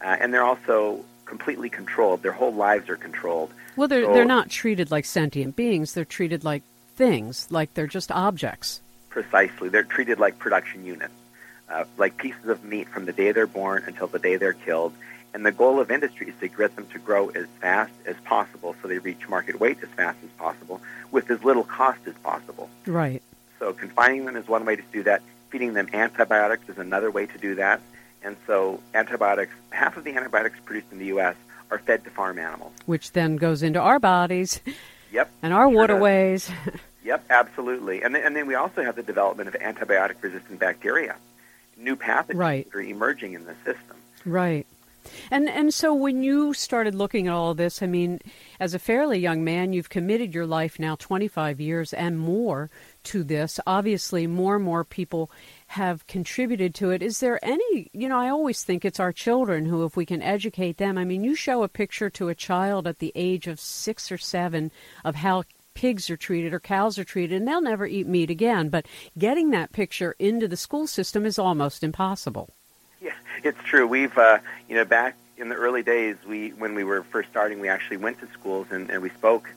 Uh, 0.00 0.16
and 0.20 0.32
they're 0.32 0.44
also 0.44 1.04
completely 1.24 1.68
controlled. 1.68 2.22
Their 2.22 2.32
whole 2.32 2.54
lives 2.54 2.88
are 2.88 2.96
controlled. 2.96 3.52
Well, 3.80 3.88
they're, 3.88 4.04
so, 4.04 4.12
they're 4.12 4.26
not 4.26 4.50
treated 4.50 4.90
like 4.90 5.06
sentient 5.06 5.56
beings. 5.56 5.94
They're 5.94 6.04
treated 6.04 6.44
like 6.44 6.62
things, 6.96 7.46
like 7.50 7.72
they're 7.72 7.86
just 7.86 8.12
objects. 8.12 8.82
Precisely. 9.08 9.70
They're 9.70 9.84
treated 9.84 10.20
like 10.20 10.38
production 10.38 10.84
units, 10.84 11.14
uh, 11.66 11.84
like 11.96 12.18
pieces 12.18 12.46
of 12.48 12.62
meat 12.62 12.90
from 12.90 13.06
the 13.06 13.14
day 13.14 13.32
they're 13.32 13.46
born 13.46 13.84
until 13.86 14.06
the 14.06 14.18
day 14.18 14.36
they're 14.36 14.52
killed. 14.52 14.92
And 15.32 15.46
the 15.46 15.50
goal 15.50 15.80
of 15.80 15.90
industry 15.90 16.28
is 16.28 16.34
to 16.40 16.48
get 16.48 16.76
them 16.76 16.88
to 16.88 16.98
grow 16.98 17.30
as 17.30 17.46
fast 17.62 17.94
as 18.04 18.16
possible 18.26 18.76
so 18.82 18.88
they 18.88 18.98
reach 18.98 19.26
market 19.30 19.58
weight 19.58 19.78
as 19.82 19.88
fast 19.88 20.18
as 20.22 20.30
possible 20.32 20.82
with 21.10 21.30
as 21.30 21.42
little 21.42 21.64
cost 21.64 22.00
as 22.04 22.14
possible. 22.16 22.68
Right. 22.86 23.22
So 23.60 23.72
confining 23.72 24.26
them 24.26 24.36
is 24.36 24.46
one 24.46 24.66
way 24.66 24.76
to 24.76 24.84
do 24.92 25.04
that. 25.04 25.22
Feeding 25.48 25.72
them 25.72 25.88
antibiotics 25.94 26.68
is 26.68 26.76
another 26.76 27.10
way 27.10 27.24
to 27.24 27.38
do 27.38 27.54
that. 27.54 27.80
And 28.22 28.36
so 28.46 28.82
antibiotics, 28.92 29.54
half 29.70 29.96
of 29.96 30.04
the 30.04 30.14
antibiotics 30.14 30.58
produced 30.66 30.92
in 30.92 30.98
the 30.98 31.06
U.S. 31.06 31.34
are 31.70 31.78
fed 31.78 32.04
to 32.04 32.10
farm 32.10 32.38
animals. 32.38 32.72
Which 32.86 33.12
then 33.12 33.36
goes 33.36 33.62
into 33.62 33.80
our 33.80 33.98
bodies. 33.98 34.60
Yep. 35.12 35.30
And 35.42 35.52
our 35.52 35.68
sure 35.68 35.76
waterways. 35.76 36.50
yep, 37.04 37.24
absolutely. 37.30 38.02
And 38.02 38.14
then, 38.14 38.22
and 38.24 38.36
then 38.36 38.46
we 38.46 38.54
also 38.54 38.82
have 38.82 38.96
the 38.96 39.02
development 39.02 39.48
of 39.48 39.54
antibiotic-resistant 39.54 40.58
bacteria. 40.58 41.16
New 41.76 41.96
pathogens 41.96 42.36
right. 42.36 42.68
are 42.74 42.80
emerging 42.80 43.32
in 43.32 43.44
the 43.44 43.54
system. 43.64 43.96
Right. 44.24 44.66
And 45.30 45.48
and 45.48 45.72
so 45.72 45.94
when 45.94 46.22
you 46.22 46.52
started 46.52 46.94
looking 46.94 47.26
at 47.26 47.32
all 47.32 47.54
this, 47.54 47.82
I 47.82 47.86
mean, 47.86 48.20
as 48.58 48.74
a 48.74 48.78
fairly 48.78 49.18
young 49.18 49.42
man, 49.42 49.72
you've 49.72 49.88
committed 49.88 50.34
your 50.34 50.46
life 50.46 50.78
now 50.78 50.96
25 50.96 51.58
years 51.58 51.92
and 51.94 52.18
more 52.18 52.70
to 53.04 53.24
this. 53.24 53.58
Obviously, 53.66 54.26
more 54.26 54.56
and 54.56 54.64
more 54.64 54.84
people 54.84 55.30
have 55.70 56.04
contributed 56.08 56.74
to 56.74 56.90
it. 56.90 57.00
Is 57.00 57.20
there 57.20 57.38
any, 57.44 57.88
you 57.92 58.08
know, 58.08 58.18
I 58.18 58.28
always 58.28 58.64
think 58.64 58.84
it's 58.84 58.98
our 58.98 59.12
children 59.12 59.66
who, 59.66 59.84
if 59.84 59.96
we 59.96 60.04
can 60.04 60.20
educate 60.20 60.78
them, 60.78 60.98
I 60.98 61.04
mean, 61.04 61.22
you 61.22 61.36
show 61.36 61.62
a 61.62 61.68
picture 61.68 62.10
to 62.10 62.28
a 62.28 62.34
child 62.34 62.88
at 62.88 62.98
the 62.98 63.12
age 63.14 63.46
of 63.46 63.60
six 63.60 64.10
or 64.10 64.18
seven 64.18 64.72
of 65.04 65.14
how 65.14 65.44
pigs 65.74 66.10
are 66.10 66.16
treated 66.16 66.52
or 66.52 66.58
cows 66.58 66.98
are 66.98 67.04
treated, 67.04 67.36
and 67.36 67.46
they'll 67.46 67.60
never 67.60 67.86
eat 67.86 68.08
meat 68.08 68.30
again. 68.30 68.68
But 68.68 68.86
getting 69.16 69.50
that 69.50 69.70
picture 69.70 70.16
into 70.18 70.48
the 70.48 70.56
school 70.56 70.88
system 70.88 71.24
is 71.24 71.38
almost 71.38 71.84
impossible. 71.84 72.50
Yeah, 73.00 73.12
it's 73.44 73.62
true. 73.62 73.86
We've, 73.86 74.18
uh, 74.18 74.40
you 74.68 74.74
know, 74.74 74.84
back 74.84 75.16
in 75.36 75.50
the 75.50 75.54
early 75.54 75.84
days, 75.84 76.16
we 76.26 76.48
when 76.48 76.74
we 76.74 76.82
were 76.82 77.04
first 77.04 77.28
starting, 77.30 77.60
we 77.60 77.68
actually 77.68 77.98
went 77.98 78.18
to 78.18 78.26
schools 78.32 78.66
and, 78.72 78.90
and 78.90 79.02
we 79.02 79.10
spoke 79.10 79.48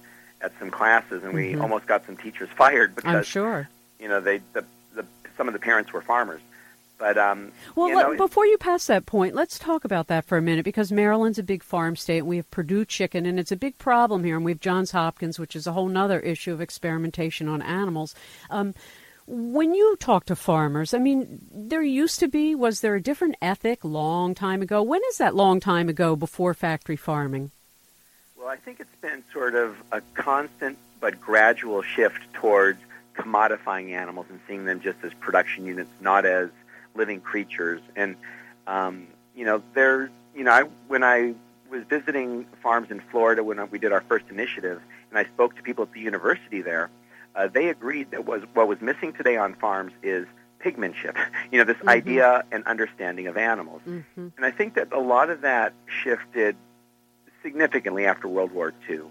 at 0.42 0.52
some 0.60 0.70
classes, 0.70 1.24
and 1.24 1.34
we 1.34 1.54
mm-hmm. 1.54 1.62
almost 1.64 1.88
got 1.88 2.06
some 2.06 2.18
teachers 2.18 2.50
fired 2.56 2.96
because 2.96 3.16
I'm 3.16 3.24
sure 3.24 3.68
you 4.00 4.08
know 4.08 4.22
they 4.22 4.42
the, 4.54 4.62
the 4.62 4.66
some 5.38 5.48
of 5.48 5.54
the 5.54 5.60
parents 5.60 5.92
were 5.94 6.02
farmers. 6.02 6.42
But 6.98 7.18
um, 7.18 7.52
well, 7.76 7.90
you 7.90 7.96
know, 7.96 8.10
let, 8.10 8.18
before 8.18 8.46
you 8.46 8.58
pass 8.58 8.88
that 8.88 9.06
point, 9.06 9.36
let's 9.36 9.60
talk 9.60 9.84
about 9.84 10.08
that 10.08 10.26
for 10.26 10.38
a 10.38 10.42
minute 10.42 10.64
because 10.64 10.92
Maryland's 10.92 11.40
a 11.40 11.44
big 11.44 11.64
farm 11.64 11.96
state. 11.96 12.20
And 12.20 12.28
we 12.28 12.38
have 12.38 12.50
Perdue 12.50 12.86
chicken, 12.86 13.26
and 13.26 13.40
it's 13.40 13.52
a 13.52 13.58
big 13.58 13.78
problem 13.78 14.24
here. 14.24 14.36
And 14.36 14.46
we 14.46 14.52
have 14.52 14.62
Johns 14.62 14.92
Hopkins, 14.92 15.38
which 15.38 15.56
is 15.56 15.68
a 15.68 15.74
whole 15.74 15.96
other 15.98 16.20
issue 16.20 16.54
of 16.54 16.62
experimentation 16.62 17.50
on 17.50 17.62
animals. 17.62 18.16
Um, 18.50 18.74
when 19.26 19.74
you 19.74 19.96
talk 20.00 20.26
to 20.26 20.36
farmers, 20.36 20.94
I 20.94 21.00
mean, 21.00 21.40
there 21.52 21.82
used 21.82 22.20
to 22.20 22.28
be, 22.28 22.56
was 22.56 22.82
there 22.82 22.96
a 22.96 23.02
different 23.02 23.36
ethic 23.42 23.84
long 23.84 24.36
time 24.36 24.62
ago? 24.62 24.84
When 24.84 25.02
is 25.10 25.18
that 25.18 25.36
long 25.36 25.60
time 25.60 25.90
ago 25.90 26.16
before 26.16 26.54
factory 26.54 26.98
farming? 26.98 27.52
Well, 28.38 28.48
I 28.48 28.58
think 28.58 28.80
it's 28.80 28.96
been 29.02 29.24
sort 29.32 29.56
of 29.56 29.78
a 29.92 30.02
constant 30.14 30.78
but 31.00 31.20
gradual 31.20 31.82
shift 31.82 32.22
towards 32.34 32.80
commodifying 33.16 33.92
animals 33.92 34.26
and 34.30 34.40
seeing 34.48 34.66
them 34.66 34.82
just 34.82 34.98
as 35.04 35.14
production 35.20 35.66
units, 35.66 35.90
not 36.00 36.26
as 36.26 36.50
living 36.96 37.22
creatures. 37.22 37.82
And, 37.96 38.16
um, 38.68 39.08
you 39.36 39.46
know, 39.46 39.64
there, 39.74 40.10
you 40.36 40.44
know, 40.44 40.52
I, 40.52 40.64
when 40.88 41.04
I 41.04 41.34
was 41.70 41.84
visiting 41.90 42.46
farms 42.62 42.92
in 42.92 43.02
Florida 43.12 43.44
when 43.44 43.70
we 43.70 43.80
did 43.80 43.92
our 43.92 44.02
first 44.02 44.26
initiative, 44.30 44.82
and 45.10 45.20
I 45.20 45.26
spoke 45.26 45.56
to 45.56 45.62
people 45.62 45.84
at 45.84 45.94
the 45.94 46.00
university 46.00 46.62
there, 46.62 46.90
uh, 47.36 47.48
they 47.48 47.70
agreed 47.70 48.12
that 48.12 48.26
was 48.26 48.44
what 48.54 48.68
was 48.68 48.82
missing 48.82 49.14
today 49.14 49.38
on 49.38 49.56
farms 49.56 49.92
is 50.02 50.28
pigmanship. 50.60 51.18
You 51.52 51.60
know, 51.60 51.66
this 51.66 51.78
mm-hmm. 51.78 51.90
idea 51.90 52.44
and 52.52 52.64
understanding 52.66 53.28
of 53.28 53.38
animals. 53.38 53.82
Mm-hmm. 53.88 54.30
And 54.38 54.46
I 54.46 54.50
think 54.50 54.74
that 54.74 54.92
a 54.92 55.00
lot 55.00 55.30
of 55.30 55.42
that 55.42 55.74
shifted 55.86 56.56
significantly 57.44 58.08
after 58.08 58.28
World 58.28 58.52
War 58.52 58.74
II, 58.90 59.02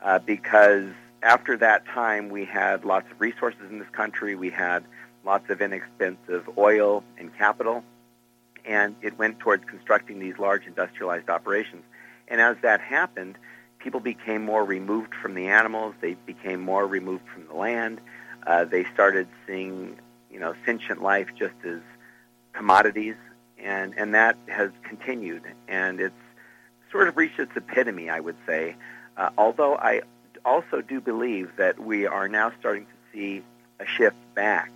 uh, 0.00 0.20
because 0.20 0.88
after 1.22 1.56
that 1.56 1.86
time 1.86 2.28
we 2.28 2.44
had 2.44 2.84
lots 2.84 3.10
of 3.10 3.20
resources 3.20 3.70
in 3.70 3.78
this 3.78 3.88
country. 3.90 4.34
We 4.34 4.50
had 4.50 4.84
lots 5.24 5.48
of 5.50 5.60
inexpensive 5.60 6.48
oil 6.58 7.04
and 7.18 7.36
capital, 7.36 7.84
and 8.64 8.96
it 9.02 9.18
went 9.18 9.38
towards 9.38 9.64
constructing 9.64 10.18
these 10.18 10.38
large 10.38 10.66
industrialized 10.66 11.28
operations. 11.30 11.84
And 12.28 12.40
as 12.40 12.56
that 12.62 12.80
happened, 12.80 13.36
people 13.78 14.00
became 14.00 14.44
more 14.44 14.64
removed 14.64 15.14
from 15.14 15.34
the 15.34 15.48
animals. 15.48 15.94
They 16.00 16.14
became 16.14 16.60
more 16.60 16.86
removed 16.86 17.24
from 17.32 17.46
the 17.46 17.54
land. 17.54 18.00
Uh, 18.46 18.64
they 18.64 18.84
started 18.92 19.28
seeing, 19.46 19.98
you 20.30 20.40
know, 20.40 20.54
sentient 20.64 21.02
life 21.02 21.28
just 21.38 21.54
as 21.64 21.80
commodities, 22.52 23.16
and 23.58 23.94
and 23.96 24.14
that 24.14 24.36
has 24.48 24.70
continued, 24.82 25.42
and 25.68 26.00
it's 26.00 26.14
sort 26.90 27.08
of 27.08 27.16
reached 27.16 27.38
its 27.38 27.52
epitome, 27.56 28.10
I 28.10 28.20
would 28.20 28.36
say. 28.46 28.76
Uh, 29.16 29.30
although 29.38 29.76
I 29.76 30.02
also 30.44 30.80
do 30.80 31.00
believe 31.00 31.50
that 31.56 31.78
we 31.78 32.06
are 32.06 32.28
now 32.28 32.52
starting 32.58 32.86
to 32.86 32.92
see 33.12 33.42
a 33.80 33.86
shift 33.86 34.16
back 34.34 34.72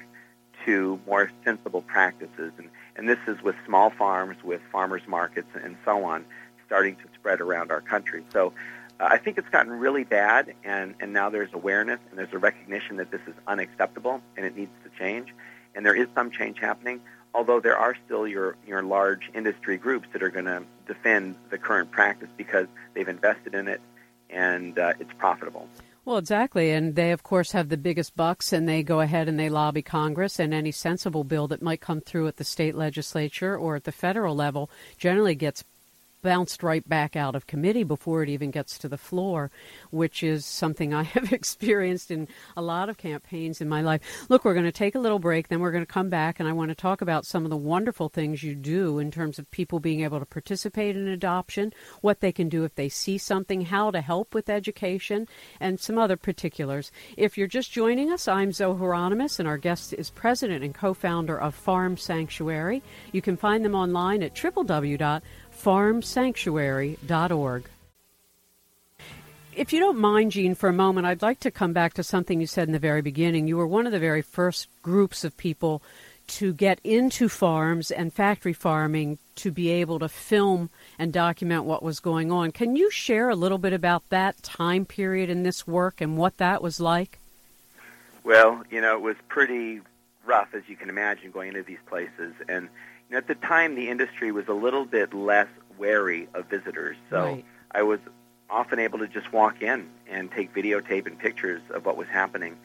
to 0.65 0.99
more 1.07 1.31
sensible 1.45 1.83
practices, 1.83 2.53
and 2.59 2.69
and 2.97 3.09
this 3.09 3.19
is 3.27 3.43
with 3.43 3.55
small 3.67 3.91
farms, 3.91 4.37
with 4.43 4.63
farmers 4.73 5.03
markets, 5.07 5.49
and 5.63 5.77
so 5.85 6.05
on, 6.05 6.25
starting 6.67 6.97
to 6.97 7.03
spread 7.15 7.41
around 7.41 7.71
our 7.71 7.81
country. 7.81 8.25
So 8.33 8.53
uh, 8.99 9.09
I 9.11 9.19
think 9.19 9.39
it's 9.39 9.49
gotten 9.49 9.73
really 9.73 10.05
bad, 10.05 10.55
and, 10.65 10.95
and 11.01 11.13
now 11.13 11.31
there's 11.31 11.53
awareness 11.53 12.01
and 12.11 12.19
there's 12.19 12.33
a 12.33 12.39
recognition 12.39 12.97
that 12.97 13.11
this 13.11 13.21
is 13.27 13.35
unacceptable 13.47 14.23
and 14.37 14.47
it 14.47 14.57
needs 14.57 14.73
to 14.85 14.91
change. 14.99 15.35
And 15.75 15.85
there 15.85 15.95
is 15.95 16.09
some 16.15 16.31
change 16.31 16.59
happening, 16.59 17.01
although 17.35 17.61
there 17.61 17.77
are 17.77 17.95
still 18.07 18.27
your, 18.27 18.57
your 18.67 18.83
large 18.83 19.31
industry 19.35 19.77
groups 19.77 20.09
that 20.15 20.23
are 20.23 20.31
going 20.31 20.47
to 20.47 20.63
defend 20.87 21.37
the 21.51 21.59
current 21.59 21.91
practice 21.91 22.29
because 22.37 22.67
they've 22.95 23.09
invested 23.09 23.55
in 23.55 23.69
it 23.69 23.81
and 24.31 24.79
uh, 24.79 24.93
it's 25.01 25.13
profitable. 25.19 25.69
Well, 26.05 26.19
exactly. 26.19 26.71
And 26.71 26.95
they, 26.95 27.11
of 27.11 27.25
course, 27.25 27.51
have 27.51 27.69
the 27.69 27.77
biggest 27.77 28.15
bucks, 28.15 28.53
and 28.53 28.69
they 28.69 28.85
go 28.85 29.01
ahead 29.01 29.29
and 29.29 29.41
they 29.41 29.49
lobby 29.49 29.83
Congress, 29.83 30.39
and 30.39 30.55
any 30.55 30.71
sensible 30.71 31.25
bill 31.25 31.49
that 31.49 31.63
might 31.63 31.81
come 31.81 32.01
through 32.01 32.29
at 32.29 32.37
the 32.37 32.45
state 32.45 32.77
legislature 32.77 33.57
or 33.57 33.75
at 33.75 33.85
the 33.85 33.93
federal 33.93 34.37
level 34.37 34.71
generally 34.99 35.35
gets 35.35 35.65
bounced 36.27 36.65
right 36.65 36.89
back 36.89 37.15
out 37.15 37.37
of 37.37 37.47
committee 37.47 37.85
before 37.85 38.21
it 38.21 38.29
even 38.29 38.51
gets 38.51 38.79
to 38.79 38.89
the 38.89 38.99
floor, 38.99 39.49
which 39.93 40.25
is 40.25 40.45
something 40.45 40.93
I 40.93 41.03
have 41.15 41.33
experienced 41.33 42.11
in 42.11 42.27
a 42.57 42.63
lot 42.63 42.89
of 42.89 42.99
campaigns 42.99 43.61
in 43.61 43.69
my 43.69 43.81
life. 43.81 44.27
Look, 44.29 44.45
we're 44.45 44.53
going 44.53 44.67
to 44.67 44.73
take 44.73 44.97
a 44.97 44.99
little 44.99 45.21
break, 45.21 45.47
then 45.47 45.61
we're 45.61 45.71
going 45.71 45.87
to 45.87 45.93
come 45.93 46.09
back, 46.09 46.41
and 46.41 46.49
I 46.49 46.53
want 46.53 46.71
to 46.71 46.75
talk 46.75 47.01
about 47.01 47.27
some 47.27 47.45
of 47.45 47.51
the 47.51 47.57
wonderful 47.57 48.09
things 48.09 48.43
you 48.43 48.57
do 48.57 48.99
in 48.99 49.13
terms 49.13 49.39
of 49.39 49.49
people 49.53 49.79
being 49.79 50.01
able 50.01 50.19
to 50.19 50.27
participate 50.27 50.97
in 50.97 51.07
adoption, 51.07 51.73
what 52.01 52.19
they 52.19 52.33
can 52.33 52.49
do 52.49 52.65
if 52.65 52.75
they 52.75 52.89
see 52.89 53.19
something, 53.19 53.61
how 53.61 53.93
to 53.93 54.01
help 54.01 54.35
with 54.35 54.51
education, 54.51 55.29
and 55.61 55.79
some 55.79 55.97
other 55.97 56.17
particulars. 56.17 56.91
If 57.17 57.39
you're 57.39 57.47
just 57.47 57.71
joining 57.71 58.11
us, 58.11 58.27
I'm 58.27 58.51
Zoe 58.51 58.77
Hieronimus, 58.77 59.39
and 59.39 59.47
our 59.47 59.59
guest 59.59 59.93
is 59.93 60.11
president 60.11 60.65
and 60.65 60.75
co 60.75 60.93
founder 60.93 61.39
of 61.41 61.55
Farm 61.55 61.97
Sanctuary. 61.97 62.83
You 63.13 63.23
can 63.23 63.37
find 63.37 63.65
them 63.65 63.77
online 63.77 64.25
at 64.25 64.35
www.farmsanctuary.org. 65.57 67.65
If 69.55 69.73
you 69.73 69.81
don't 69.81 69.99
mind, 69.99 70.33
Gene, 70.33 70.55
for 70.55 70.69
a 70.69 70.73
moment, 70.73 71.07
I'd 71.07 71.23
like 71.23 71.41
to 71.41 71.51
come 71.51 71.73
back 71.73 71.95
to 71.95 72.03
something 72.03 72.41
you 72.41 72.47
said 72.47 72.69
in 72.69 72.73
the 72.73 72.79
very 72.79 73.01
beginning. 73.01 73.49
You 73.49 73.57
were 73.57 73.67
one 73.67 73.87
of 73.87 73.93
the 73.93 73.99
very 73.99 74.21
first 74.21 74.69
groups 74.83 75.25
of 75.25 75.37
people 75.39 75.83
to 76.27 76.53
get 76.53 76.79
into 76.85 77.29
farms 77.29 77.91
and 77.91 78.13
factory 78.13 78.53
farming 78.53 79.19
to 79.37 79.51
be 79.51 79.71
able 79.71 79.99
to 80.01 80.09
film 80.09 80.69
and 80.99 81.13
document 81.13 81.65
what 81.65 81.83
was 81.83 82.01
going 82.01 82.31
on. 82.31 82.51
Can 82.51 82.77
you 82.77 82.91
share 82.91 83.31
a 83.31 83.37
little 83.37 83.59
bit 83.59 83.73
about 83.73 84.03
that 84.11 84.43
time 84.43 84.85
period 84.85 85.31
in 85.31 85.43
this 85.43 85.67
work 85.67 86.03
and 86.03 86.19
what 86.19 86.37
that 86.37 86.63
was 86.63 86.81
like? 86.81 87.19
Well, 88.25 88.65
you 88.71 88.81
know, 88.81 88.97
it 88.97 89.03
was 89.03 89.17
pretty 89.29 89.81
rough, 90.27 90.49
as 90.53 90.65
you 90.69 90.77
can 90.77 90.91
imagine, 90.91 91.31
going 91.31 91.49
into 91.49 91.63
these 91.63 91.79
places. 91.87 92.35
And 92.49 92.69
you 93.11 93.17
at 93.17 93.27
the 93.27 93.35
time, 93.35 93.75
the 93.75 93.89
industry 93.89 94.33
was 94.33 94.49
a 94.49 94.53
little 94.53 94.85
bit 94.85 95.15
less 95.15 95.49
wary 95.79 96.29
of 96.35 96.47
visitors. 96.47 96.97
So 97.11 97.23
right. 97.23 97.45
I 97.71 97.83
was 97.83 98.01
often 98.49 98.79
able 98.79 98.99
to 99.01 99.09
just 99.09 99.33
walk 99.33 99.63
in 99.63 99.89
and 100.09 100.31
take 100.31 100.55
videotape 100.55 101.07
and 101.07 101.19
pictures 101.19 101.63
of 101.71 101.85
what 101.85 101.97
was 101.97 102.09
happening. 102.09 102.57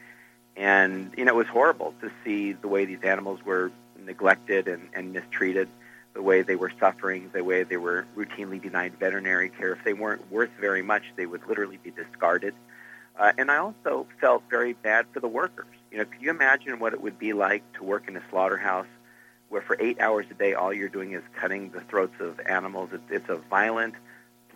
And, 0.56 1.12
you 1.16 1.24
know, 1.24 1.32
it 1.32 1.36
was 1.36 1.46
horrible 1.48 1.94
to 2.00 2.10
see 2.24 2.52
the 2.52 2.68
way 2.68 2.84
these 2.84 3.02
animals 3.02 3.44
were 3.44 3.72
neglected 3.98 4.68
and, 4.68 4.88
and 4.94 5.12
mistreated, 5.12 5.68
the 6.14 6.22
way 6.22 6.42
they 6.42 6.56
were 6.56 6.72
suffering, 6.78 7.30
the 7.32 7.42
way 7.42 7.62
they 7.62 7.76
were 7.76 8.06
routinely 8.16 8.60
denied 8.60 8.98
veterinary 8.98 9.48
care. 9.48 9.72
If 9.72 9.84
they 9.84 9.94
weren't 9.94 10.30
worth 10.30 10.50
very 10.60 10.82
much, 10.82 11.04
they 11.16 11.26
would 11.26 11.46
literally 11.48 11.78
be 11.82 11.90
discarded. 11.90 12.54
Uh, 13.18 13.32
and 13.38 13.50
I 13.50 13.58
also 13.58 14.06
felt 14.20 14.42
very 14.50 14.72
bad 14.72 15.06
for 15.12 15.20
the 15.20 15.28
workers. 15.28 15.66
You 15.90 15.98
know, 15.98 16.04
can 16.04 16.20
you 16.20 16.30
imagine 16.30 16.78
what 16.78 16.92
it 16.92 17.00
would 17.00 17.18
be 17.18 17.32
like 17.32 17.62
to 17.74 17.84
work 17.84 18.08
in 18.08 18.16
a 18.16 18.22
slaughterhouse 18.30 18.86
where 19.52 19.62
for 19.62 19.76
eight 19.80 20.00
hours 20.00 20.24
a 20.30 20.34
day 20.34 20.54
all 20.54 20.72
you're 20.72 20.88
doing 20.88 21.12
is 21.12 21.22
cutting 21.38 21.70
the 21.72 21.82
throats 21.82 22.14
of 22.20 22.40
animals? 22.40 22.88
It's, 22.92 23.04
it's 23.10 23.28
a 23.28 23.36
violent, 23.36 23.94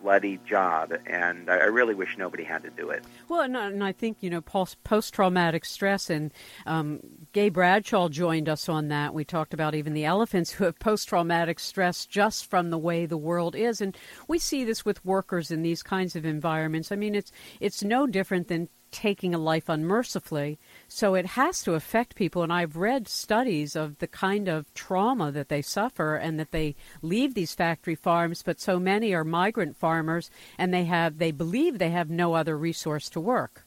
bloody 0.01 0.39
job, 0.47 0.91
and 1.05 1.51
I 1.51 1.65
really 1.65 1.93
wish 1.93 2.17
nobody 2.17 2.43
had 2.43 2.63
to 2.63 2.71
do 2.71 2.89
it. 2.89 3.03
Well, 3.29 3.41
and, 3.41 3.55
and 3.55 3.83
I 3.83 3.91
think 3.91 4.17
you 4.21 4.31
know 4.31 4.41
post 4.41 5.13
traumatic 5.13 5.65
stress, 5.65 6.09
and 6.09 6.33
um, 6.65 6.99
Gay 7.31 7.49
Bradshaw 7.49 8.09
joined 8.09 8.49
us 8.49 8.67
on 8.67 8.87
that. 8.87 9.13
We 9.13 9.23
talked 9.23 9.53
about 9.53 9.75
even 9.75 9.93
the 9.93 10.05
elephants 10.05 10.51
who 10.53 10.63
have 10.63 10.79
post 10.79 11.09
traumatic 11.09 11.59
stress 11.59 12.07
just 12.07 12.49
from 12.49 12.71
the 12.71 12.79
way 12.79 13.05
the 13.05 13.17
world 13.17 13.55
is, 13.55 13.81
and 13.81 13.95
we 14.27 14.39
see 14.39 14.63
this 14.63 14.83
with 14.83 15.05
workers 15.05 15.51
in 15.51 15.61
these 15.61 15.83
kinds 15.83 16.15
of 16.15 16.25
environments. 16.25 16.91
I 16.91 16.95
mean, 16.95 17.13
it's 17.13 17.31
it's 17.59 17.83
no 17.83 18.07
different 18.07 18.47
than 18.47 18.69
taking 18.91 19.33
a 19.33 19.37
life 19.37 19.69
unmercifully. 19.69 20.57
So 20.87 21.15
it 21.15 21.25
has 21.25 21.61
to 21.63 21.73
affect 21.73 22.15
people. 22.15 22.43
And 22.43 22.51
I've 22.51 22.75
read 22.75 23.07
studies 23.07 23.75
of 23.75 23.99
the 23.99 24.07
kind 24.07 24.47
of 24.47 24.73
trauma 24.73 25.31
that 25.31 25.49
they 25.49 25.61
suffer 25.61 26.15
and 26.15 26.39
that 26.39 26.51
they 26.51 26.75
leave 27.01 27.33
these 27.33 27.53
factory 27.53 27.95
farms, 27.95 28.43
but 28.43 28.59
so 28.59 28.79
many 28.79 29.13
are 29.13 29.23
migrant 29.23 29.77
farmers 29.77 30.29
and 30.57 30.73
they 30.73 30.85
have 30.85 31.17
they 31.17 31.31
believe 31.31 31.77
they 31.77 31.89
have 31.89 32.09
no 32.09 32.33
other 32.33 32.57
resource 32.57 33.09
to 33.09 33.19
work. 33.19 33.65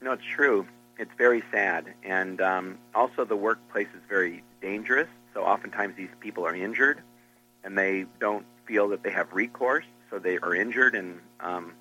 No, 0.00 0.12
it's 0.12 0.24
true. 0.24 0.66
It's 0.98 1.12
very 1.16 1.42
sad. 1.52 1.94
And 2.02 2.40
um, 2.40 2.78
also 2.94 3.24
the 3.24 3.36
workplace 3.36 3.88
is 3.94 4.02
very 4.08 4.42
dangerous. 4.60 5.08
So 5.34 5.42
oftentimes 5.42 5.96
these 5.96 6.10
people 6.20 6.46
are 6.46 6.54
injured 6.54 7.02
and 7.64 7.78
they 7.78 8.06
don't 8.20 8.44
feel 8.66 8.88
that 8.88 9.02
they 9.02 9.10
have 9.10 9.32
recourse. 9.32 9.84
So 10.10 10.18
they 10.18 10.38
are 10.38 10.54
injured 10.54 10.94
and 10.94 11.20
um, 11.40 11.72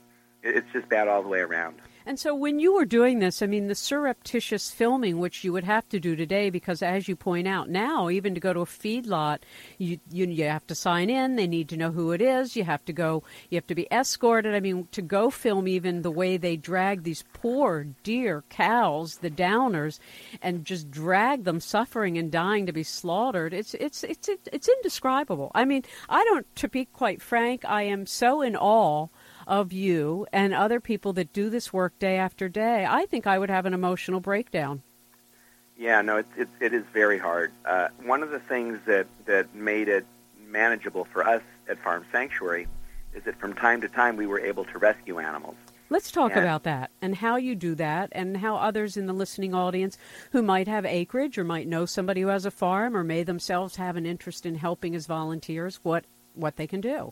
it's 0.43 0.67
just 0.71 0.87
bad 0.89 1.07
all 1.07 1.21
the 1.21 1.29
way 1.29 1.39
around. 1.39 1.75
And 2.05 2.19
so, 2.19 2.33
when 2.33 2.59
you 2.59 2.73
were 2.73 2.85
doing 2.85 3.19
this, 3.19 3.41
I 3.41 3.47
mean, 3.47 3.67
the 3.67 3.75
surreptitious 3.75 4.71
filming, 4.71 5.19
which 5.19 5.43
you 5.43 5.53
would 5.53 5.63
have 5.63 5.87
to 5.89 5.99
do 5.99 6.15
today, 6.15 6.49
because 6.49 6.81
as 6.81 7.07
you 7.07 7.15
point 7.15 7.47
out 7.47 7.69
now, 7.69 8.09
even 8.09 8.33
to 8.33 8.39
go 8.39 8.53
to 8.53 8.61
a 8.61 8.65
feedlot, 8.65 9.39
you, 9.77 9.99
you 10.09 10.25
you 10.27 10.45
have 10.45 10.65
to 10.67 10.75
sign 10.75 11.09
in. 11.09 11.35
They 11.35 11.47
need 11.47 11.69
to 11.69 11.77
know 11.77 11.91
who 11.91 12.11
it 12.11 12.21
is. 12.21 12.55
You 12.55 12.63
have 12.63 12.83
to 12.85 12.93
go. 12.93 13.23
You 13.49 13.57
have 13.57 13.67
to 13.67 13.75
be 13.75 13.87
escorted. 13.91 14.55
I 14.55 14.59
mean, 14.59 14.87
to 14.91 15.01
go 15.01 15.29
film 15.29 15.67
even 15.67 16.01
the 16.01 16.11
way 16.11 16.37
they 16.37 16.55
drag 16.55 17.03
these 17.03 17.23
poor 17.33 17.85
deer 18.03 18.43
cows, 18.49 19.17
the 19.17 19.29
downers, 19.29 19.99
and 20.41 20.65
just 20.65 20.89
drag 20.89 21.43
them 21.43 21.59
suffering 21.59 22.17
and 22.17 22.31
dying 22.31 22.65
to 22.65 22.73
be 22.73 22.83
slaughtered. 22.83 23.53
It's 23.53 23.73
it's 23.75 24.03
it's 24.03 24.27
it's 24.27 24.69
indescribable. 24.69 25.51
I 25.53 25.65
mean, 25.65 25.83
I 26.09 26.23
don't. 26.25 26.47
To 26.57 26.67
be 26.67 26.85
quite 26.85 27.21
frank, 27.21 27.63
I 27.65 27.83
am 27.83 28.05
so 28.05 28.41
in 28.41 28.55
awe 28.55 29.07
of 29.51 29.73
you 29.73 30.25
and 30.31 30.53
other 30.53 30.79
people 30.79 31.11
that 31.11 31.33
do 31.33 31.49
this 31.49 31.73
work 31.73 31.99
day 31.99 32.15
after 32.15 32.47
day, 32.47 32.87
I 32.89 33.05
think 33.05 33.27
I 33.27 33.37
would 33.37 33.49
have 33.49 33.65
an 33.65 33.73
emotional 33.73 34.21
breakdown. 34.21 34.81
Yeah, 35.77 36.01
no, 36.01 36.17
it, 36.17 36.25
it, 36.37 36.47
it 36.61 36.73
is 36.73 36.85
very 36.93 37.19
hard. 37.19 37.51
Uh, 37.65 37.89
one 38.03 38.23
of 38.23 38.31
the 38.31 38.39
things 38.39 38.79
that, 38.85 39.07
that 39.25 39.53
made 39.53 39.89
it 39.89 40.05
manageable 40.47 41.05
for 41.11 41.27
us 41.27 41.41
at 41.67 41.77
Farm 41.83 42.05
Sanctuary 42.13 42.67
is 43.13 43.23
that 43.23 43.37
from 43.41 43.53
time 43.53 43.81
to 43.81 43.89
time 43.89 44.15
we 44.15 44.25
were 44.25 44.39
able 44.39 44.63
to 44.65 44.77
rescue 44.77 45.19
animals. 45.19 45.55
Let's 45.89 46.11
talk 46.11 46.31
and, 46.31 46.39
about 46.39 46.63
that 46.63 46.89
and 47.01 47.13
how 47.13 47.35
you 47.35 47.53
do 47.53 47.75
that 47.75 48.09
and 48.13 48.37
how 48.37 48.55
others 48.55 48.95
in 48.95 49.07
the 49.07 49.13
listening 49.13 49.53
audience 49.53 49.97
who 50.31 50.41
might 50.41 50.69
have 50.69 50.85
acreage 50.85 51.37
or 51.37 51.43
might 51.43 51.67
know 51.67 51.85
somebody 51.85 52.21
who 52.21 52.29
has 52.29 52.45
a 52.45 52.51
farm 52.51 52.95
or 52.95 53.03
may 53.03 53.23
themselves 53.23 53.75
have 53.75 53.97
an 53.97 54.05
interest 54.05 54.45
in 54.45 54.55
helping 54.55 54.95
as 54.95 55.07
volunteers 55.07 55.81
what 55.83 56.05
what 56.33 56.55
they 56.55 56.67
can 56.67 56.79
do. 56.79 57.11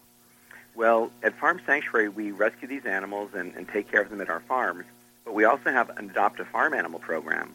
Well, 0.75 1.11
at 1.23 1.37
Farm 1.37 1.59
Sanctuary, 1.65 2.09
we 2.09 2.31
rescue 2.31 2.67
these 2.67 2.85
animals 2.85 3.31
and, 3.33 3.53
and 3.55 3.67
take 3.67 3.91
care 3.91 4.01
of 4.01 4.09
them 4.09 4.21
at 4.21 4.29
our 4.29 4.39
farms, 4.41 4.85
but 5.25 5.33
we 5.33 5.43
also 5.43 5.71
have 5.71 5.89
an 5.89 6.09
adopt 6.09 6.39
a 6.39 6.45
farm 6.45 6.73
animal 6.73 6.99
program. 6.99 7.53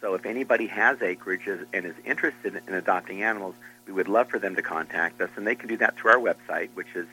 So 0.00 0.14
if 0.14 0.26
anybody 0.26 0.66
has 0.66 1.00
acreage 1.00 1.46
and 1.46 1.86
is 1.86 1.94
interested 2.04 2.60
in 2.66 2.74
adopting 2.74 3.22
animals, 3.22 3.54
we 3.86 3.92
would 3.92 4.08
love 4.08 4.28
for 4.28 4.38
them 4.38 4.56
to 4.56 4.62
contact 4.62 5.20
us, 5.20 5.30
and 5.36 5.46
they 5.46 5.54
can 5.54 5.68
do 5.68 5.76
that 5.78 5.96
through 5.96 6.12
our 6.12 6.18
website, 6.18 6.70
which 6.74 6.94
is 6.94 7.06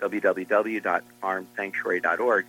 www.farmsanctuary.org, 0.00 2.46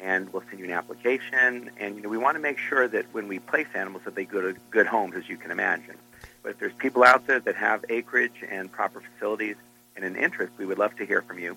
and 0.00 0.32
we'll 0.32 0.42
send 0.48 0.58
you 0.58 0.64
an 0.66 0.72
application. 0.72 1.70
And 1.78 1.96
you 1.96 2.02
know, 2.02 2.08
we 2.08 2.18
want 2.18 2.36
to 2.36 2.40
make 2.40 2.58
sure 2.58 2.88
that 2.88 3.06
when 3.12 3.28
we 3.28 3.38
place 3.38 3.68
animals, 3.74 4.02
that 4.04 4.14
they 4.14 4.24
go 4.24 4.40
to 4.40 4.54
good 4.70 4.86
homes, 4.86 5.14
as 5.16 5.28
you 5.28 5.36
can 5.36 5.50
imagine. 5.50 5.96
But 6.42 6.50
if 6.50 6.58
there's 6.58 6.72
people 6.74 7.04
out 7.04 7.26
there 7.26 7.40
that 7.40 7.56
have 7.56 7.84
acreage 7.88 8.44
and 8.48 8.70
proper 8.70 9.00
facilities, 9.00 9.56
and 9.96 10.04
an 10.04 10.16
interest, 10.16 10.52
we 10.58 10.66
would 10.66 10.78
love 10.78 10.96
to 10.96 11.06
hear 11.06 11.22
from 11.22 11.38
you. 11.38 11.56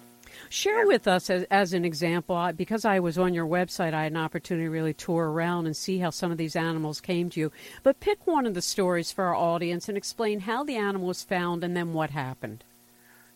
Share 0.49 0.79
and, 0.79 0.87
with 0.87 1.07
us 1.07 1.29
as, 1.29 1.43
as 1.49 1.73
an 1.73 1.85
example, 1.85 2.51
because 2.55 2.85
I 2.85 2.99
was 2.99 3.17
on 3.17 3.33
your 3.33 3.45
website, 3.45 3.93
I 3.93 4.03
had 4.03 4.11
an 4.11 4.17
opportunity 4.17 4.65
to 4.65 4.71
really 4.71 4.93
tour 4.93 5.29
around 5.29 5.65
and 5.65 5.75
see 5.75 5.99
how 5.99 6.09
some 6.09 6.31
of 6.31 6.37
these 6.37 6.55
animals 6.55 7.01
came 7.01 7.29
to 7.31 7.39
you. 7.39 7.51
But 7.83 7.99
pick 7.99 8.25
one 8.27 8.45
of 8.45 8.53
the 8.53 8.61
stories 8.61 9.11
for 9.11 9.25
our 9.25 9.35
audience 9.35 9.87
and 9.87 9.97
explain 9.97 10.41
how 10.41 10.63
the 10.63 10.75
animal 10.75 11.07
was 11.07 11.23
found 11.23 11.63
and 11.63 11.75
then 11.75 11.93
what 11.93 12.09
happened. 12.09 12.63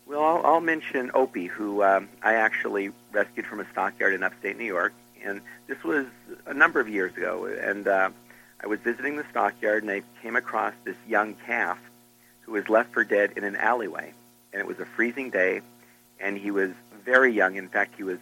Well, 0.06 0.24
I'll, 0.24 0.46
I'll 0.46 0.62
mention 0.62 1.12
Opie, 1.14 1.48
who 1.48 1.84
um, 1.84 2.10
I 2.24 2.34
actually 2.34 2.92
rescued 3.12 3.46
from 3.46 3.60
a 3.60 3.70
stockyard 3.72 4.14
in 4.14 4.24
upstate 4.24 4.58
New 4.58 4.66
York, 4.66 4.94
and 5.24 5.42
this 5.68 5.84
was 5.84 6.08
a 6.48 6.54
number 6.54 6.80
of 6.80 6.90
years 6.90 7.16
ago. 7.16 7.46
And 7.46 7.88
uh, 7.88 8.10
I 8.62 8.68
was 8.68 8.80
visiting 8.80 9.18
the 9.18 9.26
stockyard, 9.30 9.84
and 9.84 9.92
I 9.92 10.02
came 10.22 10.36
across 10.36 10.74
this 10.84 10.96
young 11.08 11.36
calf 11.46 11.78
who 12.42 12.54
was 12.54 12.68
left 12.70 12.92
for 12.92 13.04
dead 13.04 13.34
in 13.36 13.44
an 13.44 13.56
alleyway 13.56 14.14
and 14.54 14.60
it 14.60 14.68
was 14.68 14.80
a 14.80 14.86
freezing 14.86 15.30
day, 15.30 15.62
and 16.20 16.38
he 16.38 16.52
was 16.52 16.72
very 17.06 17.32
young. 17.32 17.56
In 17.56 17.70
fact, 17.70 17.96
he 17.98 18.04
was 18.04 18.20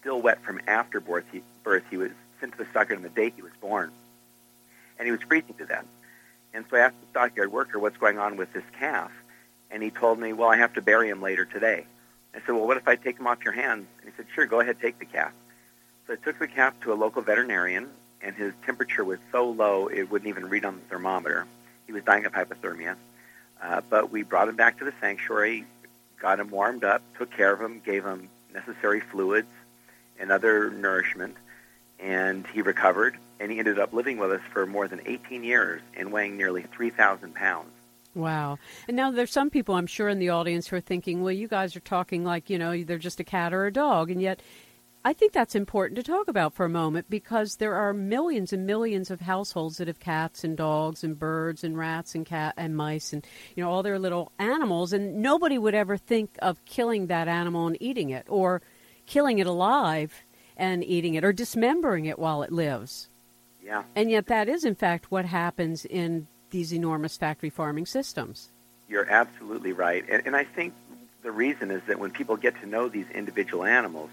still 0.00 0.20
wet 0.20 0.42
from 0.42 0.60
after 0.66 1.00
birth. 1.00 1.24
He, 1.32 1.42
birth. 1.62 1.84
he 1.90 1.96
was 1.96 2.10
sent 2.40 2.52
to 2.52 2.58
the 2.58 2.66
stockyard 2.70 2.98
on 2.98 3.02
the 3.02 3.08
day 3.08 3.32
he 3.34 3.42
was 3.42 3.52
born, 3.60 3.90
and 4.98 5.06
he 5.06 5.12
was 5.12 5.20
freezing 5.22 5.54
to 5.54 5.66
death. 5.66 5.86
And 6.54 6.64
so 6.70 6.76
I 6.76 6.80
asked 6.80 7.00
the 7.00 7.08
stockyard 7.10 7.52
worker 7.52 7.78
what's 7.78 7.96
going 7.96 8.18
on 8.18 8.36
with 8.36 8.52
this 8.52 8.64
calf, 8.78 9.10
and 9.70 9.82
he 9.82 9.90
told 9.90 10.18
me, 10.18 10.32
well, 10.32 10.48
I 10.48 10.56
have 10.56 10.74
to 10.74 10.82
bury 10.82 11.08
him 11.08 11.20
later 11.20 11.44
today. 11.44 11.84
I 12.34 12.38
said, 12.40 12.54
well, 12.54 12.66
what 12.66 12.76
if 12.76 12.86
I 12.86 12.96
take 12.96 13.18
him 13.18 13.26
off 13.26 13.44
your 13.44 13.54
hands? 13.54 13.86
And 14.00 14.10
he 14.10 14.16
said, 14.16 14.26
sure, 14.34 14.46
go 14.46 14.60
ahead, 14.60 14.78
take 14.80 14.98
the 14.98 15.06
calf. 15.06 15.32
So 16.06 16.12
I 16.12 16.16
took 16.16 16.38
the 16.38 16.46
calf 16.46 16.78
to 16.82 16.92
a 16.92 16.94
local 16.94 17.22
veterinarian, 17.22 17.88
and 18.22 18.34
his 18.36 18.52
temperature 18.64 19.04
was 19.04 19.18
so 19.32 19.50
low 19.50 19.88
it 19.88 20.10
wouldn't 20.10 20.28
even 20.28 20.48
read 20.48 20.64
on 20.64 20.76
the 20.76 20.82
thermometer. 20.82 21.46
He 21.86 21.92
was 21.92 22.04
dying 22.04 22.26
of 22.26 22.32
hypothermia. 22.32 22.96
Uh, 23.62 23.80
but 23.88 24.10
we 24.10 24.22
brought 24.22 24.48
him 24.48 24.56
back 24.56 24.78
to 24.78 24.84
the 24.84 24.92
sanctuary, 25.00 25.64
got 26.20 26.40
him 26.40 26.50
warmed 26.50 26.84
up, 26.84 27.02
took 27.18 27.30
care 27.30 27.52
of 27.52 27.60
him, 27.60 27.80
gave 27.84 28.04
him 28.04 28.28
necessary 28.52 29.00
fluids 29.00 29.48
and 30.18 30.30
other 30.30 30.70
nourishment, 30.70 31.36
and 31.98 32.46
he 32.48 32.62
recovered. 32.62 33.16
And 33.38 33.52
he 33.52 33.58
ended 33.58 33.78
up 33.78 33.92
living 33.92 34.16
with 34.16 34.32
us 34.32 34.40
for 34.52 34.66
more 34.66 34.88
than 34.88 35.00
18 35.04 35.44
years 35.44 35.82
and 35.94 36.10
weighing 36.10 36.38
nearly 36.38 36.62
3,000 36.62 37.34
pounds. 37.34 37.70
Wow. 38.14 38.58
And 38.88 38.96
now 38.96 39.10
there's 39.10 39.30
some 39.30 39.50
people 39.50 39.74
I'm 39.74 39.86
sure 39.86 40.08
in 40.08 40.18
the 40.18 40.30
audience 40.30 40.68
who 40.68 40.76
are 40.76 40.80
thinking, 40.80 41.22
well, 41.22 41.32
you 41.32 41.48
guys 41.48 41.76
are 41.76 41.80
talking 41.80 42.24
like, 42.24 42.48
you 42.48 42.58
know, 42.58 42.82
they're 42.82 42.96
just 42.96 43.20
a 43.20 43.24
cat 43.24 43.52
or 43.52 43.66
a 43.66 43.72
dog. 43.72 44.10
And 44.10 44.22
yet 44.22 44.40
I 45.06 45.12
think 45.12 45.32
that's 45.32 45.54
important 45.54 45.94
to 45.98 46.02
talk 46.02 46.26
about 46.26 46.52
for 46.52 46.66
a 46.66 46.68
moment 46.68 47.08
because 47.08 47.56
there 47.56 47.76
are 47.76 47.94
millions 47.94 48.52
and 48.52 48.66
millions 48.66 49.08
of 49.08 49.20
households 49.20 49.76
that 49.76 49.86
have 49.86 50.00
cats 50.00 50.42
and 50.42 50.56
dogs 50.56 51.04
and 51.04 51.16
birds 51.16 51.62
and 51.62 51.78
rats 51.78 52.16
and 52.16 52.26
cat 52.26 52.54
and 52.56 52.76
mice 52.76 53.12
and 53.12 53.24
you 53.54 53.62
know 53.62 53.70
all 53.70 53.84
their 53.84 54.00
little 54.00 54.32
animals 54.40 54.92
and 54.92 55.22
nobody 55.22 55.58
would 55.58 55.76
ever 55.76 55.96
think 55.96 56.36
of 56.42 56.64
killing 56.64 57.06
that 57.06 57.28
animal 57.28 57.68
and 57.68 57.76
eating 57.80 58.10
it 58.10 58.26
or 58.28 58.60
killing 59.06 59.38
it 59.38 59.46
alive 59.46 60.24
and 60.56 60.82
eating 60.82 61.14
it 61.14 61.22
or 61.22 61.32
dismembering 61.32 62.06
it 62.06 62.18
while 62.18 62.42
it 62.42 62.50
lives. 62.50 63.08
Yeah. 63.62 63.84
And 63.94 64.10
yet 64.10 64.26
that 64.26 64.48
is 64.48 64.64
in 64.64 64.74
fact 64.74 65.12
what 65.12 65.24
happens 65.24 65.84
in 65.84 66.26
these 66.50 66.74
enormous 66.74 67.16
factory 67.16 67.50
farming 67.50 67.86
systems. 67.86 68.50
You're 68.88 69.08
absolutely 69.08 69.70
right. 69.70 70.04
And, 70.10 70.26
and 70.26 70.34
I 70.34 70.42
think 70.42 70.74
the 71.22 71.30
reason 71.30 71.70
is 71.70 71.82
that 71.86 72.00
when 72.00 72.10
people 72.10 72.36
get 72.36 72.60
to 72.60 72.66
know 72.66 72.88
these 72.88 73.06
individual 73.14 73.62
animals, 73.64 74.10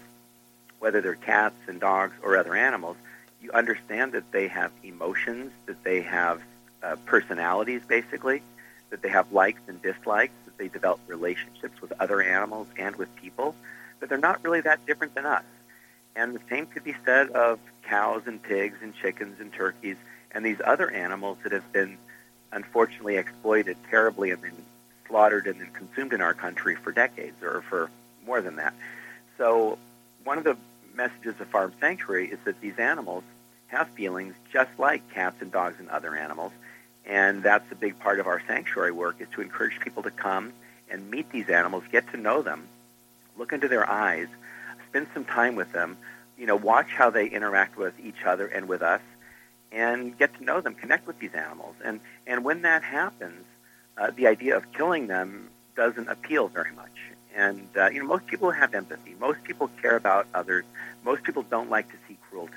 whether 0.84 1.00
they're 1.00 1.14
cats 1.14 1.56
and 1.66 1.80
dogs 1.80 2.12
or 2.22 2.36
other 2.36 2.54
animals, 2.54 2.98
you 3.40 3.50
understand 3.52 4.12
that 4.12 4.30
they 4.32 4.48
have 4.48 4.70
emotions, 4.82 5.50
that 5.64 5.82
they 5.82 6.02
have 6.02 6.42
uh, 6.82 6.94
personalities, 7.06 7.80
basically, 7.88 8.42
that 8.90 9.00
they 9.00 9.08
have 9.08 9.32
likes 9.32 9.62
and 9.66 9.80
dislikes, 9.80 10.34
that 10.44 10.58
they 10.58 10.68
develop 10.68 11.00
relationships 11.06 11.80
with 11.80 11.90
other 12.00 12.20
animals 12.20 12.66
and 12.76 12.96
with 12.96 13.08
people, 13.16 13.54
that 14.00 14.10
they're 14.10 14.18
not 14.18 14.44
really 14.44 14.60
that 14.60 14.84
different 14.84 15.14
than 15.14 15.24
us. 15.24 15.44
And 16.14 16.34
the 16.34 16.40
same 16.50 16.66
could 16.66 16.84
be 16.84 16.94
said 17.06 17.30
of 17.30 17.58
cows 17.84 18.24
and 18.26 18.42
pigs 18.42 18.76
and 18.82 18.94
chickens 18.94 19.40
and 19.40 19.50
turkeys 19.54 19.96
and 20.32 20.44
these 20.44 20.60
other 20.66 20.90
animals 20.90 21.38
that 21.44 21.52
have 21.52 21.72
been 21.72 21.96
unfortunately 22.52 23.16
exploited 23.16 23.78
terribly 23.88 24.32
and 24.32 24.42
then 24.42 24.52
slaughtered 25.08 25.46
and 25.46 25.58
then 25.62 25.70
consumed 25.72 26.12
in 26.12 26.20
our 26.20 26.34
country 26.34 26.74
for 26.74 26.92
decades 26.92 27.42
or 27.42 27.62
for 27.70 27.90
more 28.26 28.42
than 28.42 28.56
that. 28.56 28.74
So 29.38 29.78
one 30.24 30.36
of 30.36 30.44
the 30.44 30.58
messages 30.94 31.34
of 31.40 31.48
Farm 31.48 31.72
Sanctuary 31.80 32.28
is 32.28 32.38
that 32.44 32.60
these 32.60 32.78
animals 32.78 33.24
have 33.68 33.88
feelings 33.90 34.34
just 34.52 34.70
like 34.78 35.08
cats 35.12 35.36
and 35.40 35.50
dogs 35.50 35.76
and 35.78 35.88
other 35.88 36.16
animals. 36.16 36.52
And 37.06 37.42
that's 37.42 37.70
a 37.70 37.74
big 37.74 37.98
part 37.98 38.20
of 38.20 38.26
our 38.26 38.40
sanctuary 38.46 38.92
work 38.92 39.16
is 39.20 39.28
to 39.34 39.42
encourage 39.42 39.78
people 39.80 40.02
to 40.04 40.10
come 40.10 40.52
and 40.90 41.10
meet 41.10 41.30
these 41.30 41.48
animals, 41.48 41.84
get 41.90 42.10
to 42.12 42.16
know 42.16 42.42
them, 42.42 42.68
look 43.36 43.52
into 43.52 43.68
their 43.68 43.88
eyes, 43.88 44.28
spend 44.88 45.08
some 45.12 45.24
time 45.24 45.56
with 45.56 45.72
them, 45.72 45.96
you 46.38 46.46
know, 46.46 46.56
watch 46.56 46.88
how 46.88 47.10
they 47.10 47.26
interact 47.26 47.76
with 47.76 47.94
each 48.02 48.24
other 48.24 48.46
and 48.46 48.68
with 48.68 48.82
us, 48.82 49.00
and 49.72 50.16
get 50.18 50.34
to 50.38 50.44
know 50.44 50.60
them, 50.60 50.74
connect 50.74 51.06
with 51.06 51.18
these 51.18 51.34
animals. 51.34 51.74
And, 51.84 52.00
and 52.26 52.44
when 52.44 52.62
that 52.62 52.82
happens, 52.82 53.44
uh, 53.98 54.10
the 54.16 54.26
idea 54.26 54.56
of 54.56 54.72
killing 54.72 55.08
them 55.08 55.48
doesn't 55.76 56.08
appeal 56.08 56.48
very 56.48 56.72
much. 56.72 57.13
And, 57.34 57.68
uh, 57.76 57.90
you 57.90 58.00
know, 58.00 58.06
most 58.06 58.26
people 58.26 58.50
have 58.50 58.74
empathy. 58.74 59.16
Most 59.18 59.42
people 59.44 59.68
care 59.82 59.96
about 59.96 60.26
others. 60.34 60.64
Most 61.04 61.24
people 61.24 61.42
don't 61.42 61.68
like 61.68 61.90
to 61.90 61.96
see 62.06 62.16
cruelty. 62.30 62.54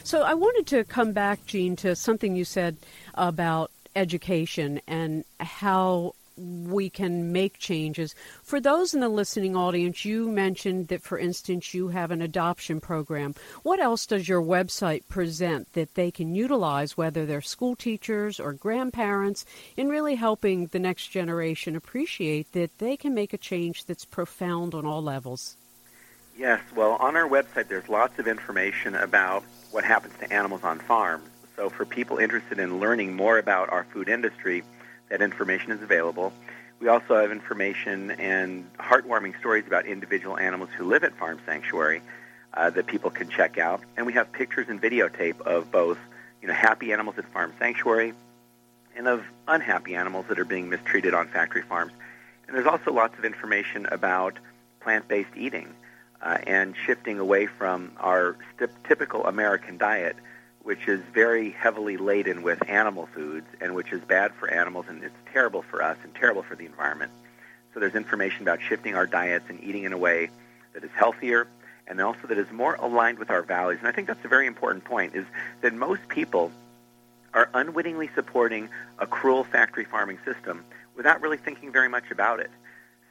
So, 0.04 0.22
I 0.22 0.34
wanted 0.34 0.66
to 0.68 0.84
come 0.84 1.12
back, 1.12 1.44
Gene, 1.46 1.76
to 1.76 1.94
something 1.94 2.34
you 2.34 2.44
said 2.44 2.78
about 3.14 3.70
education 3.94 4.80
and 4.86 5.24
how 5.38 6.14
we 6.38 6.88
can 6.88 7.32
make 7.32 7.58
changes. 7.58 8.14
For 8.42 8.60
those 8.60 8.94
in 8.94 9.00
the 9.00 9.08
listening 9.08 9.56
audience, 9.56 10.04
you 10.04 10.28
mentioned 10.28 10.88
that, 10.88 11.02
for 11.02 11.18
instance, 11.18 11.74
you 11.74 11.88
have 11.88 12.10
an 12.10 12.22
adoption 12.22 12.80
program. 12.80 13.34
What 13.64 13.80
else 13.80 14.06
does 14.06 14.28
your 14.28 14.40
website 14.40 15.06
present 15.08 15.72
that 15.72 15.94
they 15.94 16.10
can 16.10 16.34
utilize, 16.34 16.96
whether 16.96 17.26
they're 17.26 17.40
school 17.40 17.76
teachers 17.76 18.38
or 18.38 18.52
grandparents, 18.52 19.44
in 19.76 19.88
really 19.88 20.14
helping 20.14 20.68
the 20.68 20.78
next 20.78 21.08
generation 21.08 21.76
appreciate 21.76 22.52
that 22.52 22.78
they 22.78 22.96
can 22.96 23.14
make 23.14 23.32
a 23.32 23.38
change 23.38 23.84
that's 23.84 24.04
profound 24.04 24.74
on 24.74 24.86
all 24.86 25.02
levels? 25.02 25.56
Yes, 26.38 26.60
well, 26.76 26.92
on 27.00 27.16
our 27.16 27.28
website, 27.28 27.66
there's 27.66 27.88
lots 27.88 28.18
of 28.20 28.28
information 28.28 28.94
about 28.94 29.42
what 29.70 29.84
happens 29.84 30.14
to 30.20 30.32
animals 30.32 30.62
on 30.64 30.78
farms. 30.78 31.28
So, 31.56 31.70
for 31.70 31.84
people 31.84 32.18
interested 32.18 32.58
in 32.58 32.78
learning 32.78 33.14
more 33.14 33.38
about 33.38 33.70
our 33.70 33.84
food 33.84 34.08
industry, 34.08 34.62
that 35.08 35.22
information 35.22 35.72
is 35.72 35.82
available. 35.82 36.32
We 36.80 36.88
also 36.88 37.16
have 37.16 37.32
information 37.32 38.12
and 38.12 38.70
heartwarming 38.76 39.38
stories 39.40 39.66
about 39.66 39.86
individual 39.86 40.38
animals 40.38 40.70
who 40.76 40.84
live 40.84 41.02
at 41.02 41.16
Farm 41.16 41.40
Sanctuary 41.44 42.02
uh, 42.54 42.70
that 42.70 42.86
people 42.86 43.10
can 43.10 43.28
check 43.28 43.58
out. 43.58 43.82
And 43.96 44.06
we 44.06 44.12
have 44.12 44.30
pictures 44.30 44.68
and 44.68 44.80
videotape 44.80 45.40
of 45.40 45.72
both, 45.72 45.98
you 46.40 46.46
know, 46.46 46.54
happy 46.54 46.92
animals 46.92 47.18
at 47.18 47.24
Farm 47.32 47.52
Sanctuary 47.58 48.14
and 48.96 49.08
of 49.08 49.24
unhappy 49.48 49.96
animals 49.96 50.26
that 50.28 50.38
are 50.38 50.44
being 50.44 50.68
mistreated 50.68 51.14
on 51.14 51.28
factory 51.28 51.62
farms. 51.62 51.92
And 52.46 52.56
there's 52.56 52.66
also 52.66 52.92
lots 52.92 53.18
of 53.18 53.24
information 53.24 53.86
about 53.86 54.38
plant-based 54.80 55.36
eating 55.36 55.74
uh, 56.22 56.38
and 56.46 56.74
shifting 56.86 57.18
away 57.18 57.46
from 57.46 57.92
our 57.98 58.36
st- 58.56 58.70
typical 58.84 59.26
American 59.26 59.78
diet 59.78 60.16
which 60.68 60.86
is 60.86 61.00
very 61.14 61.50
heavily 61.50 61.96
laden 61.96 62.42
with 62.42 62.58
animal 62.68 63.08
foods 63.14 63.46
and 63.58 63.74
which 63.74 63.90
is 63.90 64.02
bad 64.02 64.34
for 64.34 64.52
animals 64.52 64.84
and 64.86 65.02
it's 65.02 65.14
terrible 65.32 65.62
for 65.62 65.82
us 65.82 65.96
and 66.04 66.14
terrible 66.14 66.42
for 66.42 66.56
the 66.56 66.66
environment. 66.66 67.10
So 67.72 67.80
there's 67.80 67.94
information 67.94 68.42
about 68.42 68.60
shifting 68.60 68.94
our 68.94 69.06
diets 69.06 69.46
and 69.48 69.64
eating 69.64 69.84
in 69.84 69.94
a 69.94 69.96
way 69.96 70.28
that 70.74 70.84
is 70.84 70.90
healthier 70.94 71.46
and 71.86 71.98
also 72.02 72.26
that 72.26 72.36
is 72.36 72.50
more 72.52 72.74
aligned 72.74 73.18
with 73.18 73.30
our 73.30 73.40
values. 73.40 73.78
And 73.78 73.88
I 73.88 73.92
think 73.92 74.08
that's 74.08 74.22
a 74.26 74.28
very 74.28 74.46
important 74.46 74.84
point 74.84 75.14
is 75.14 75.24
that 75.62 75.72
most 75.72 76.06
people 76.08 76.52
are 77.32 77.48
unwittingly 77.54 78.10
supporting 78.14 78.68
a 78.98 79.06
cruel 79.06 79.44
factory 79.44 79.84
farming 79.84 80.18
system 80.22 80.64
without 80.96 81.22
really 81.22 81.38
thinking 81.38 81.72
very 81.72 81.88
much 81.88 82.10
about 82.10 82.40
it. 82.40 82.50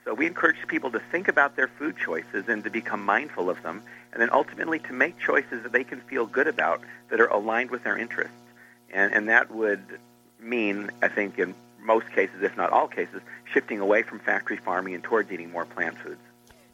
So 0.07 0.13
we 0.13 0.25
encourage 0.25 0.55
people 0.69 0.89
to 0.91 1.01
think 1.11 1.27
about 1.27 1.57
their 1.57 1.67
food 1.67 1.97
choices 1.97 2.47
and 2.47 2.63
to 2.63 2.69
become 2.69 3.03
mindful 3.03 3.49
of 3.49 3.61
them, 3.61 3.83
and 4.13 4.21
then 4.21 4.29
ultimately 4.31 4.79
to 4.79 4.93
make 4.93 5.19
choices 5.19 5.63
that 5.63 5.73
they 5.73 5.83
can 5.83 5.99
feel 5.99 6.25
good 6.25 6.47
about 6.47 6.79
that 7.09 7.19
are 7.19 7.27
aligned 7.27 7.71
with 7.71 7.83
their 7.83 7.97
interests. 7.97 8.31
And, 8.89 9.13
and 9.13 9.27
that 9.27 9.51
would 9.51 9.83
mean, 10.39 10.91
I 11.01 11.09
think, 11.09 11.37
in 11.37 11.53
most 11.81 12.09
cases, 12.13 12.41
if 12.41 12.55
not 12.55 12.69
all 12.69 12.87
cases, 12.87 13.21
shifting 13.53 13.81
away 13.81 14.01
from 14.01 14.19
factory 14.19 14.55
farming 14.55 14.95
and 14.95 15.03
towards 15.03 15.29
eating 15.29 15.51
more 15.51 15.65
plant 15.65 15.97
foods. 15.97 16.21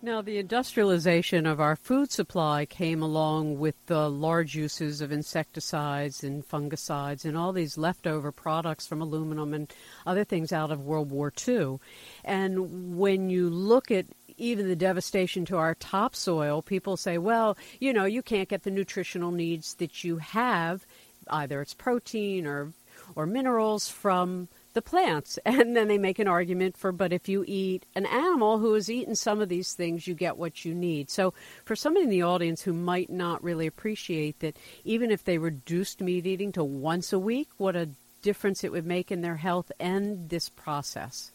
Now, 0.03 0.21
the 0.21 0.37
industrialization 0.37 1.45
of 1.45 1.61
our 1.61 1.77
food 1.77 2.11
supply 2.11 2.65
came 2.65 3.01
along 3.01 3.57
with 3.57 3.75
the 3.85 4.09
large 4.09 4.53
uses 4.53 4.99
of 4.99 5.13
insecticides 5.13 6.25
and 6.25 6.45
fungicides 6.45 7.23
and 7.23 7.37
all 7.37 7.53
these 7.53 7.77
leftover 7.77 8.33
products 8.33 8.85
from 8.85 9.01
aluminum 9.01 9.53
and 9.53 9.73
other 10.05 10.25
things 10.25 10.51
out 10.51 10.71
of 10.71 10.83
World 10.83 11.09
War 11.09 11.31
II. 11.47 11.79
And 12.25 12.97
when 12.97 13.29
you 13.29 13.49
look 13.49 13.91
at 13.91 14.07
even 14.35 14.67
the 14.67 14.75
devastation 14.75 15.45
to 15.45 15.55
our 15.55 15.73
topsoil, 15.73 16.61
people 16.61 16.97
say, 16.97 17.17
well, 17.17 17.57
you 17.79 17.93
know, 17.93 18.03
you 18.03 18.21
can't 18.21 18.49
get 18.49 18.63
the 18.63 18.71
nutritional 18.71 19.31
needs 19.31 19.75
that 19.75 20.03
you 20.03 20.17
have, 20.17 20.85
either 21.29 21.61
it's 21.61 21.73
protein 21.73 22.45
or, 22.45 22.73
or 23.15 23.25
minerals 23.25 23.87
from 23.87 24.49
the 24.73 24.81
plants. 24.81 25.39
And 25.53 25.75
then 25.75 25.87
they 25.87 25.97
make 25.97 26.19
an 26.19 26.27
argument 26.27 26.77
for, 26.77 26.91
but 26.91 27.13
if 27.13 27.29
you 27.29 27.45
eat 27.47 27.85
an 27.95 28.05
animal 28.05 28.57
who 28.57 28.73
has 28.73 28.89
eaten 28.89 29.15
some 29.15 29.39
of 29.39 29.49
these 29.49 29.73
things, 29.73 30.07
you 30.07 30.13
get 30.13 30.37
what 30.37 30.65
you 30.65 30.73
need. 30.73 31.09
So 31.09 31.33
for 31.63 31.75
somebody 31.75 32.05
in 32.05 32.09
the 32.09 32.23
audience 32.23 32.63
who 32.63 32.73
might 32.73 33.09
not 33.09 33.43
really 33.43 33.67
appreciate 33.67 34.39
that, 34.39 34.57
even 34.83 35.11
if 35.11 35.23
they 35.23 35.37
reduced 35.37 36.01
meat 36.01 36.25
eating 36.25 36.51
to 36.53 36.63
once 36.63 37.13
a 37.13 37.19
week, 37.19 37.49
what 37.57 37.75
a 37.75 37.89
difference 38.23 38.63
it 38.63 38.71
would 38.71 38.85
make 38.85 39.11
in 39.11 39.21
their 39.21 39.35
health 39.35 39.71
and 39.79 40.29
this 40.29 40.49
process. 40.49 41.31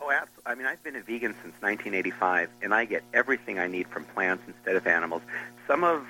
Oh, 0.00 0.10
absolutely. 0.10 0.42
I 0.44 0.54
mean, 0.56 0.66
I've 0.66 0.82
been 0.82 0.96
a 0.96 1.00
vegan 1.00 1.32
since 1.42 1.54
1985, 1.60 2.50
and 2.62 2.74
I 2.74 2.84
get 2.84 3.04
everything 3.14 3.58
I 3.58 3.68
need 3.68 3.86
from 3.88 4.04
plants 4.04 4.42
instead 4.46 4.76
of 4.76 4.86
animals. 4.86 5.22
Some 5.68 5.84
of 5.84 6.06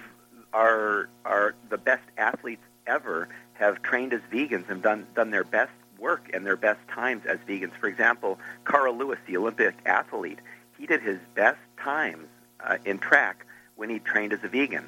our, 0.53 1.09
our 1.25 1.55
the 1.69 1.79
best 1.79 2.05
athletes 2.17 2.63
ever 2.87 3.29
have 3.55 3.83
trained 3.83 4.13
as 4.13 4.21
vegans 4.33 4.69
and 4.69 4.83
done, 4.83 5.07
done 5.15 5.31
their 5.31 5.45
best 5.45 5.73
work 6.05 6.31
and 6.35 6.47
their 6.47 6.57
best 6.69 6.81
times 6.89 7.23
as 7.27 7.39
vegans. 7.49 7.73
For 7.81 7.89
example, 7.89 8.39
Carl 8.65 8.95
Lewis, 8.97 9.19
the 9.27 9.37
Olympic 9.39 9.75
athlete, 9.87 10.39
he 10.79 10.87
did 10.87 11.01
his 11.01 11.19
best 11.35 11.63
times 11.79 12.29
uh, 12.63 12.77
in 12.85 12.99
track 12.99 13.47
when 13.77 13.89
he 13.89 13.99
trained 13.99 14.33
as 14.33 14.41
a 14.45 14.49
vegan. 14.49 14.85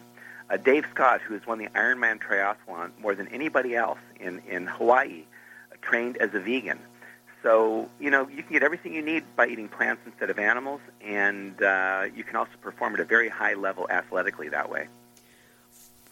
Uh, 0.49 0.59
Dave 0.59 0.85
Scott, 0.95 1.21
who 1.23 1.33
has 1.35 1.45
won 1.47 1.59
the 1.59 1.69
Ironman 1.69 2.21
triathlon 2.21 2.91
more 3.01 3.15
than 3.15 3.29
anybody 3.29 3.75
else 3.75 3.99
in, 4.21 4.43
in 4.47 4.67
Hawaii, 4.67 5.25
uh, 5.73 5.77
trained 5.83 6.17
as 6.19 6.31
a 6.35 6.41
vegan. 6.41 6.79
So, 7.43 7.89
you 7.99 8.11
know, 8.11 8.29
you 8.29 8.43
can 8.43 8.53
get 8.53 8.63
everything 8.63 8.93
you 8.95 9.03
need 9.03 9.25
by 9.37 9.47
eating 9.47 9.69
plants 9.69 10.03
instead 10.05 10.31
of 10.31 10.39
animals, 10.39 10.81
and 11.01 11.61
uh, 11.63 12.05
you 12.15 12.25
can 12.25 12.37
also 12.37 12.53
perform 12.61 12.95
at 12.95 13.01
a 13.01 13.05
very 13.05 13.29
high 13.29 13.55
level 13.55 13.87
athletically 13.89 14.49
that 14.51 14.69
way. 14.69 14.89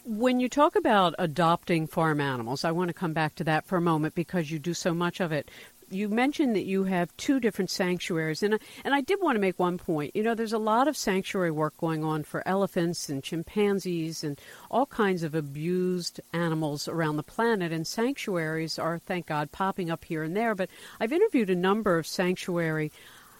When 0.05 0.39
you 0.39 0.49
talk 0.51 0.77
about 0.77 1.15
adopting 1.19 1.87
farm 1.87 2.21
animals, 2.21 2.65
I 2.65 2.73
want 2.73 2.89
to 2.89 2.95
come 2.95 3.15
back 3.15 3.35
to 3.37 3.45
that 3.45 3.65
for 3.65 3.77
a 3.77 3.81
moment 3.81 4.15
because 4.15 4.51
you 4.51 4.59
do 4.59 4.75
so 4.75 4.93
much 4.93 5.19
of 5.19 5.33
it 5.33 5.51
you 5.91 6.09
mentioned 6.09 6.57
that 6.57 6.65
you 6.65 6.85
have 6.85 7.17
two 7.17 7.41
different 7.41 7.71
sanctuaries, 7.71 8.43
and 8.43 8.59
and 8.85 8.95
I 8.95 9.01
did 9.01 9.21
want 9.21 9.37
to 9.37 9.41
make 9.41 9.59
one 9.59 9.79
point. 9.79 10.15
You 10.15 10.23
know, 10.23 10.35
there's 10.35 10.53
a 10.53 10.59
lot 10.59 10.89
of 10.89 10.97
sanctuary 10.97 11.51
work 11.51 11.77
going 11.77 12.05
on 12.05 12.25
for 12.25 12.47
elephants 12.47 13.09
and 13.09 13.23
chimpanzees 13.23 14.25
and 14.25 14.41
all 14.71 14.87
kinds 14.87 15.23
of 15.23 15.35
abused 15.35 16.21
animals 16.33 16.89
around 16.89 17.17
the 17.17 17.23
planet, 17.23 17.73
and 17.73 17.87
sanctuaries 17.87 18.79
are, 18.79 18.99
thank 18.99 19.27
God, 19.27 19.53
popping 19.53 19.91
up 19.91 20.05
here 20.05 20.23
and 20.23 20.37
there. 20.37 20.55
But 20.55 20.71
I've 21.01 21.13
interviewed 21.13 21.51
a 21.51 21.55
number 21.55 21.99
of 21.99 22.07
sanctuary 22.07 22.91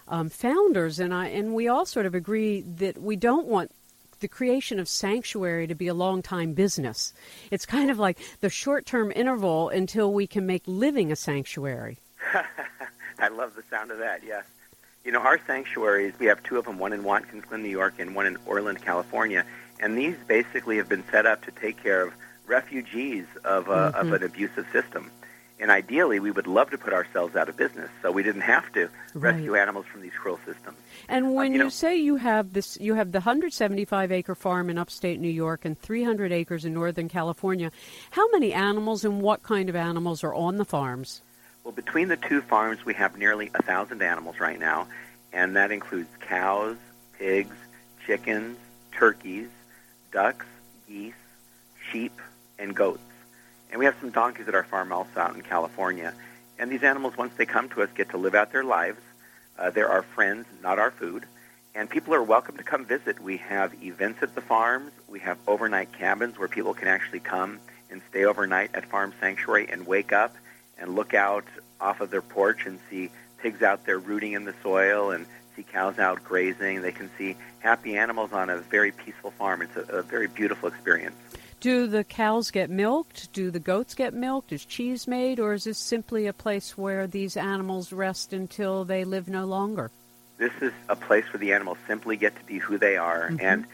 um, 0.07 0.29
founders, 0.29 0.99
and 0.99 1.13
I 1.13 1.27
and 1.27 1.53
we 1.53 1.67
all 1.67 1.85
sort 1.85 2.05
of 2.05 2.15
agree 2.15 2.61
that 2.61 2.97
we 2.97 3.15
don't 3.15 3.47
want 3.47 3.71
the 4.19 4.27
creation 4.27 4.79
of 4.79 4.87
sanctuary 4.87 5.67
to 5.67 5.75
be 5.75 5.87
a 5.87 5.93
long 5.93 6.21
time 6.21 6.53
business. 6.53 7.13
It's 7.51 7.65
kind 7.65 7.89
of 7.89 7.99
like 7.99 8.17
the 8.41 8.49
short 8.49 8.85
term 8.85 9.11
interval 9.15 9.69
until 9.69 10.11
we 10.13 10.27
can 10.27 10.45
make 10.45 10.63
living 10.65 11.11
a 11.11 11.15
sanctuary. 11.15 11.99
I 13.19 13.27
love 13.29 13.55
the 13.55 13.63
sound 13.69 13.91
of 13.91 13.99
that. 13.99 14.21
Yes. 14.25 14.45
You 15.03 15.11
know, 15.11 15.19
our 15.19 15.39
sanctuaries, 15.45 16.13
we 16.19 16.25
have 16.25 16.41
two 16.43 16.57
of 16.57 16.65
them, 16.65 16.79
one 16.79 16.91
in 16.91 17.03
Watkins 17.03 17.45
Glen, 17.45 17.61
New 17.61 17.69
York, 17.69 17.95
and 17.99 18.15
one 18.15 18.25
in 18.25 18.37
Orland, 18.45 18.81
California. 18.81 19.45
And 19.79 19.97
these 19.97 20.15
basically 20.27 20.77
have 20.77 20.89
been 20.89 21.03
set 21.11 21.25
up 21.25 21.45
to 21.45 21.51
take 21.51 21.81
care 21.81 22.01
of 22.01 22.13
refugees 22.47 23.25
of, 23.43 23.67
a, 23.67 23.71
mm-hmm. 23.71 23.97
of 23.99 24.13
an 24.13 24.23
abusive 24.23 24.65
system. 24.71 25.11
And 25.57 25.71
ideally, 25.71 26.19
we 26.19 26.31
would 26.31 26.47
love 26.47 26.71
to 26.71 26.77
put 26.77 26.91
ourselves 26.91 27.35
out 27.35 27.47
of 27.47 27.55
business 27.55 27.89
so 28.01 28.11
we 28.11 28.23
didn't 28.23 28.41
have 28.41 28.71
to 28.73 28.89
right. 29.13 29.33
rescue 29.33 29.55
animals 29.55 29.85
from 29.85 30.01
these 30.01 30.11
cruel 30.11 30.37
systems. 30.45 30.77
And 31.07 31.33
when 31.33 31.47
uh, 31.47 31.49
you, 31.49 31.57
you 31.57 31.63
know, 31.63 31.69
say 31.69 31.95
you 31.95 32.17
have 32.17 32.51
this, 32.51 32.77
you 32.81 32.95
have 32.95 33.13
the 33.13 33.19
175 33.19 34.11
acre 34.11 34.35
farm 34.35 34.69
in 34.69 34.77
upstate 34.77 35.19
New 35.19 35.29
York 35.29 35.63
and 35.63 35.79
300 35.79 36.33
acres 36.33 36.65
in 36.65 36.73
Northern 36.73 37.07
California. 37.07 37.71
How 38.11 38.29
many 38.31 38.51
animals 38.51 39.05
and 39.05 39.21
what 39.21 39.43
kind 39.43 39.69
of 39.69 39.77
animals 39.77 40.25
are 40.25 40.33
on 40.33 40.57
the 40.57 40.65
farms? 40.65 41.21
Well, 41.63 41.71
between 41.71 42.09
the 42.09 42.17
two 42.17 42.41
farms, 42.41 42.85
we 42.85 42.93
have 42.95 43.17
nearly 43.17 43.49
a 43.55 43.63
thousand 43.63 44.01
animals 44.01 44.39
right 44.39 44.59
now, 44.59 44.87
and 45.31 45.55
that 45.55 45.71
includes 45.71 46.09
cows, 46.19 46.77
pigs, 47.17 47.55
chickens, 48.05 48.57
turkeys, 48.91 49.47
ducks, 50.11 50.45
geese, 50.87 51.13
sheep, 51.91 52.13
and 52.59 52.75
goats. 52.75 53.01
And 53.71 53.79
we 53.79 53.85
have 53.85 53.95
some 53.99 54.11
donkeys 54.11 54.47
at 54.47 54.55
our 54.55 54.63
farm 54.63 54.91
also 54.91 55.19
out 55.19 55.35
in 55.35 55.41
California. 55.41 56.13
And 56.57 56.71
these 56.71 56.83
animals, 56.83 57.17
once 57.17 57.33
they 57.37 57.45
come 57.45 57.69
to 57.69 57.81
us, 57.81 57.89
get 57.95 58.09
to 58.11 58.17
live 58.17 58.35
out 58.35 58.51
their 58.51 58.63
lives. 58.63 58.99
Uh, 59.57 59.69
they're 59.69 59.89
our 59.89 60.03
friends, 60.03 60.45
not 60.61 60.79
our 60.79 60.91
food. 60.91 61.25
And 61.73 61.89
people 61.89 62.13
are 62.13 62.23
welcome 62.23 62.55
to 62.57 62.63
come 62.63 62.85
visit. 62.85 63.19
We 63.19 63.37
have 63.37 63.73
events 63.83 64.23
at 64.23 64.33
the 64.33 64.41
farms. 64.41 64.91
We 65.09 65.19
have 65.19 65.37
overnight 65.45 65.91
cabins 65.91 66.39
where 66.39 66.47
people 66.47 66.73
can 66.73 66.87
actually 66.87 67.19
come 67.19 67.59
and 67.91 68.01
stay 68.09 68.23
overnight 68.23 68.71
at 68.73 68.85
Farm 68.85 69.13
Sanctuary 69.19 69.67
and 69.69 69.85
wake 69.85 70.13
up 70.13 70.35
and 70.77 70.95
look 70.95 71.13
out 71.13 71.45
off 71.81 71.99
of 71.99 72.11
their 72.11 72.21
porch 72.21 72.65
and 72.65 72.79
see 72.89 73.09
pigs 73.39 73.61
out 73.61 73.85
there 73.85 73.99
rooting 73.99 74.33
in 74.33 74.45
the 74.45 74.55
soil 74.63 75.11
and 75.11 75.25
see 75.55 75.63
cows 75.63 75.99
out 75.99 76.23
grazing. 76.23 76.81
They 76.81 76.91
can 76.91 77.09
see 77.17 77.35
happy 77.59 77.97
animals 77.97 78.31
on 78.31 78.49
a 78.49 78.57
very 78.57 78.91
peaceful 78.91 79.31
farm. 79.31 79.61
It's 79.61 79.75
a, 79.75 79.97
a 79.97 80.01
very 80.01 80.27
beautiful 80.27 80.69
experience. 80.69 81.15
Do 81.59 81.87
the 81.87 82.03
cows 82.03 82.51
get 82.51 82.69
milked? 82.69 83.31
Do 83.33 83.49
the 83.49 83.59
goats 83.59 83.95
get 83.95 84.13
milked? 84.13 84.51
Is 84.51 84.65
cheese 84.65 85.07
made? 85.07 85.39
Or 85.39 85.53
is 85.53 85.63
this 85.63 85.77
simply 85.77 86.27
a 86.27 86.33
place 86.33 86.77
where 86.77 87.07
these 87.07 87.37
animals 87.37 87.91
rest 87.91 88.33
until 88.33 88.85
they 88.85 89.03
live 89.03 89.27
no 89.27 89.45
longer? 89.45 89.89
This 90.37 90.53
is 90.61 90.73
a 90.89 90.95
place 90.95 91.25
where 91.31 91.39
the 91.39 91.53
animals 91.53 91.77
simply 91.87 92.17
get 92.17 92.37
to 92.37 92.43
be 92.45 92.57
who 92.57 92.77
they 92.77 92.97
are. 92.97 93.29
Mm-hmm. 93.29 93.45
And 93.45 93.65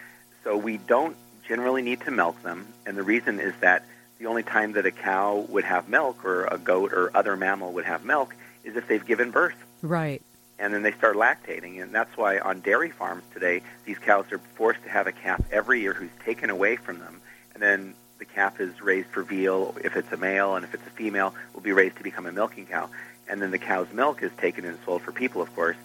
so 0.44 0.58
we 0.58 0.78
don't 0.78 1.16
generally 1.48 1.82
need 1.82 2.02
to 2.02 2.12
milk 2.12 2.42
them. 2.44 2.68
And 2.86 2.98
the 2.98 3.04
reason 3.04 3.40
is 3.40 3.54
that 3.62 3.84
the 4.20 4.28
only 4.28 4.44
time 4.44 4.74
that 4.74 4.86
a 4.86 4.92
cow 4.92 5.46
would 5.50 5.64
have 5.64 5.90
milk 5.90 6.24
or 6.24 6.46
a 6.46 6.58
goat 6.58 6.94
or 6.94 7.16
other 7.16 7.36
mammal 7.36 7.74
would 7.74 7.86
have 7.86 8.06
milk 8.06 8.36
is 8.64 8.76
if 8.76 8.88
they've 8.88 9.06
given 9.06 9.32
birth. 9.32 9.56
Right. 9.82 10.22
And 10.60 10.74
then 10.74 10.84
they 10.84 10.92
start 10.92 11.16
lactating. 11.16 11.82
And 11.82 11.92
that's 11.92 12.16
why 12.16 12.38
on 12.38 12.60
dairy 12.60 12.92
farms 12.92 13.24
today, 13.34 13.64
these 13.86 13.98
cows 13.98 14.32
are 14.32 14.38
forced 14.56 14.84
to 14.84 14.90
have 14.90 15.08
a 15.08 15.12
calf 15.12 15.42
every 15.52 15.82
year 15.82 15.94
who's 15.94 16.12
taken 16.24 16.52
away 16.52 16.76
from 16.76 17.00
them. 17.00 17.20
And 17.54 17.62
then 17.62 17.94
the 18.20 18.26
calf 18.26 18.60
is 18.60 18.82
raised 18.82 19.10
for 19.10 19.24
veal 19.24 19.76
if 19.84 19.96
it's 19.96 20.12
a 20.12 20.18
male, 20.18 20.56
and 20.56 20.64
if 20.64 20.74
it's 20.74 20.86
a 20.86 20.92
female, 20.92 21.34
will 21.54 21.62
be 21.62 21.72
raised 21.72 21.98
to 21.98 22.04
become 22.04 22.26
a 22.26 22.32
milking 22.32 22.66
cow. 22.66 22.90
And 23.28 23.42
then 23.42 23.52
the 23.52 23.60
cow's 23.60 23.92
milk 23.94 24.24
is 24.24 24.32
taken 24.38 24.66
and 24.66 24.78
sold 24.86 25.02
for 25.02 25.12
people, 25.12 25.42
of 25.42 25.54
course. 25.56 25.78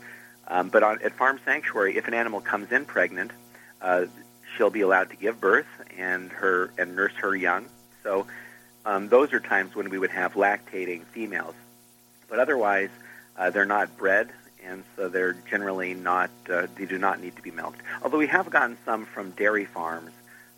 Um, 0.49 0.69
but 0.69 0.83
on, 0.83 1.01
at 1.03 1.13
Farm 1.13 1.41
Sanctuary, 1.45 1.97
if 1.97 2.09
an 2.09 2.15
animal 2.15 2.41
comes 2.41 2.71
in 2.73 2.85
pregnant, 2.85 3.33
uh, 3.83 4.07
she'll 4.57 4.71
be 4.71 4.81
allowed 4.81 5.11
to 5.11 5.17
give 5.17 5.41
birth 5.41 5.67
and 5.97 6.31
her 6.33 6.71
and 6.79 6.95
nurse 6.97 7.13
her 7.15 7.35
young 7.35 7.67
so 8.07 8.27
um, 8.85 9.09
those 9.09 9.33
are 9.33 9.41
times 9.41 9.75
when 9.75 9.91
we 9.91 9.99
would 9.99 10.11
have 10.11 10.35
lactating 10.35 11.03
females. 11.07 11.57
But 12.29 12.39
otherwise, 12.39 12.91
uh, 13.37 13.51
they're 13.51 13.67
not 13.67 13.99
bred, 13.99 14.31
and 14.65 14.85
so 14.95 15.09
they're 15.09 15.33
generally 15.51 15.93
not, 15.93 16.31
uh, 16.49 16.69
they 16.77 16.87
do 16.87 16.99
not 16.99 17.21
need 17.21 17.35
to 17.35 17.43
be 17.43 17.51
milked. 17.51 17.81
Although 18.03 18.19
we 18.19 18.29
have 18.29 18.49
gotten 18.49 18.79
some 18.85 19.05
from 19.05 19.33
dairy 19.33 19.65
farms 19.65 20.13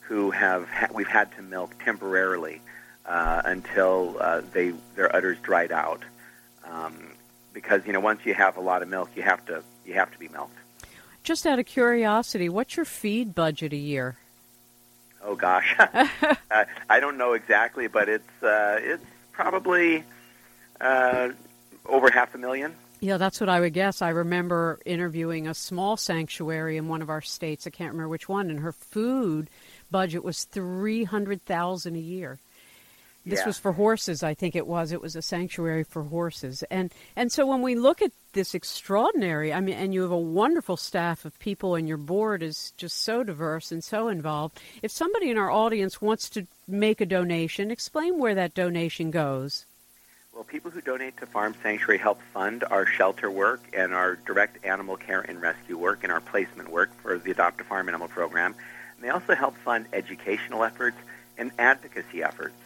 who 0.08 0.30
have, 0.30 0.66
ha- 0.68 0.88
we've 0.92 1.06
had 1.06 1.30
to 1.36 1.42
milk 1.42 1.74
temporarily 1.84 2.62
uh, 3.04 3.42
until 3.44 4.16
uh, 4.18 4.40
they, 4.52 4.72
their 4.96 5.14
udders 5.14 5.36
dried 5.42 5.70
out. 5.70 6.02
Um, 6.64 6.94
because, 7.52 7.86
you 7.86 7.92
know, 7.92 8.00
once 8.00 8.24
you 8.24 8.32
have 8.32 8.56
a 8.56 8.60
lot 8.60 8.82
of 8.82 8.88
milk, 8.88 9.10
you 9.14 9.22
have 9.22 9.44
to, 9.46 9.62
you 9.84 9.94
have 9.94 10.10
to 10.10 10.18
be 10.18 10.28
milked. 10.28 10.56
Just 11.24 11.46
out 11.46 11.58
of 11.58 11.66
curiosity, 11.66 12.48
what's 12.48 12.76
your 12.76 12.86
feed 12.86 13.34
budget 13.34 13.74
a 13.74 13.76
year? 13.76 14.16
Oh 15.22 15.34
gosh, 15.34 15.74
uh, 15.78 16.06
I 16.88 17.00
don't 17.00 17.18
know 17.18 17.32
exactly, 17.32 17.88
but 17.88 18.08
it's 18.08 18.42
uh, 18.42 18.78
it's 18.80 19.04
probably 19.32 20.04
uh, 20.80 21.30
over 21.84 22.08
half 22.10 22.34
a 22.34 22.38
million. 22.38 22.74
Yeah, 23.00 23.16
that's 23.16 23.40
what 23.40 23.48
I 23.48 23.60
would 23.60 23.74
guess. 23.74 24.00
I 24.00 24.10
remember 24.10 24.80
interviewing 24.84 25.46
a 25.46 25.54
small 25.54 25.96
sanctuary 25.96 26.76
in 26.76 26.88
one 26.88 27.02
of 27.02 27.10
our 27.10 27.20
states. 27.20 27.66
I 27.66 27.70
can't 27.70 27.92
remember 27.92 28.08
which 28.08 28.28
one, 28.28 28.48
and 28.48 28.60
her 28.60 28.72
food 28.72 29.50
budget 29.90 30.24
was 30.24 30.44
three 30.44 31.04
hundred 31.04 31.44
thousand 31.44 31.96
a 31.96 32.00
year. 32.00 32.38
This 33.26 33.40
yeah. 33.40 33.46
was 33.46 33.58
for 33.58 33.72
horses, 33.72 34.22
I 34.22 34.32
think 34.32 34.56
it 34.56 34.66
was. 34.66 34.90
It 34.90 35.02
was 35.02 35.14
a 35.14 35.20
sanctuary 35.20 35.84
for 35.84 36.04
horses, 36.04 36.62
and 36.70 36.92
and 37.14 37.30
so 37.30 37.46
when 37.46 37.60
we 37.60 37.74
look 37.74 38.00
at 38.00 38.12
this 38.32 38.54
extraordinary, 38.54 39.52
I 39.52 39.60
mean, 39.60 39.74
and 39.74 39.92
you 39.92 40.02
have 40.02 40.10
a 40.10 40.16
wonderful 40.16 40.76
staff 40.76 41.24
of 41.24 41.38
people, 41.38 41.74
and 41.74 41.86
your 41.86 41.98
board 41.98 42.42
is 42.42 42.72
just 42.76 43.02
so 43.02 43.22
diverse 43.22 43.70
and 43.70 43.84
so 43.84 44.08
involved. 44.08 44.58
If 44.82 44.92
somebody 44.92 45.30
in 45.30 45.36
our 45.36 45.50
audience 45.50 46.00
wants 46.00 46.30
to 46.30 46.46
make 46.66 47.00
a 47.00 47.06
donation, 47.06 47.70
explain 47.70 48.18
where 48.18 48.34
that 48.34 48.54
donation 48.54 49.10
goes. 49.10 49.66
Well, 50.32 50.44
people 50.44 50.70
who 50.70 50.80
donate 50.80 51.16
to 51.16 51.26
Farm 51.26 51.54
Sanctuary 51.62 51.98
help 51.98 52.20
fund 52.32 52.62
our 52.70 52.86
shelter 52.86 53.28
work 53.28 53.60
and 53.76 53.92
our 53.92 54.14
direct 54.24 54.64
animal 54.64 54.96
care 54.96 55.20
and 55.20 55.42
rescue 55.42 55.76
work 55.76 56.04
and 56.04 56.12
our 56.12 56.20
placement 56.20 56.70
work 56.70 56.90
for 57.02 57.18
the 57.18 57.32
Adopt 57.32 57.60
a 57.60 57.64
Farm 57.64 57.88
Animal 57.88 58.06
program. 58.06 58.54
And 58.98 59.04
they 59.04 59.10
also 59.10 59.34
help 59.34 59.56
fund 59.58 59.86
educational 59.92 60.64
efforts 60.64 60.96
and 61.38 61.52
advocacy 61.58 62.22
efforts. 62.22 62.56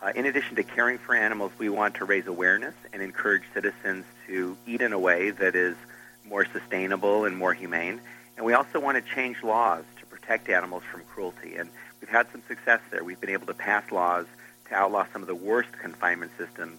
Uh, 0.00 0.10
in 0.16 0.26
addition 0.26 0.56
to 0.56 0.64
caring 0.64 0.98
for 0.98 1.14
animals, 1.14 1.52
we 1.58 1.68
want 1.68 1.96
to 1.96 2.04
raise 2.04 2.26
awareness 2.26 2.74
and 2.92 3.02
encourage 3.02 3.42
citizens 3.52 4.04
to 4.26 4.56
eat 4.66 4.80
in 4.80 4.92
a 4.92 4.98
way 4.98 5.30
that 5.30 5.54
is 5.54 5.76
more 6.24 6.46
sustainable 6.46 7.24
and 7.24 7.36
more 7.36 7.52
humane. 7.52 8.00
And 8.36 8.46
we 8.46 8.54
also 8.54 8.80
want 8.80 8.96
to 8.96 9.14
change 9.14 9.42
laws 9.42 9.84
to 10.00 10.06
protect 10.06 10.48
animals 10.48 10.82
from 10.90 11.02
cruelty. 11.04 11.56
And 11.56 11.68
we've 12.00 12.08
had 12.08 12.26
some 12.32 12.42
success 12.48 12.80
there. 12.90 13.04
We've 13.04 13.20
been 13.20 13.30
able 13.30 13.46
to 13.46 13.54
pass 13.54 13.92
laws 13.92 14.26
to 14.68 14.74
outlaw 14.74 15.04
some 15.12 15.22
of 15.22 15.28
the 15.28 15.34
worst 15.34 15.70
confinement 15.80 16.32
systems 16.38 16.78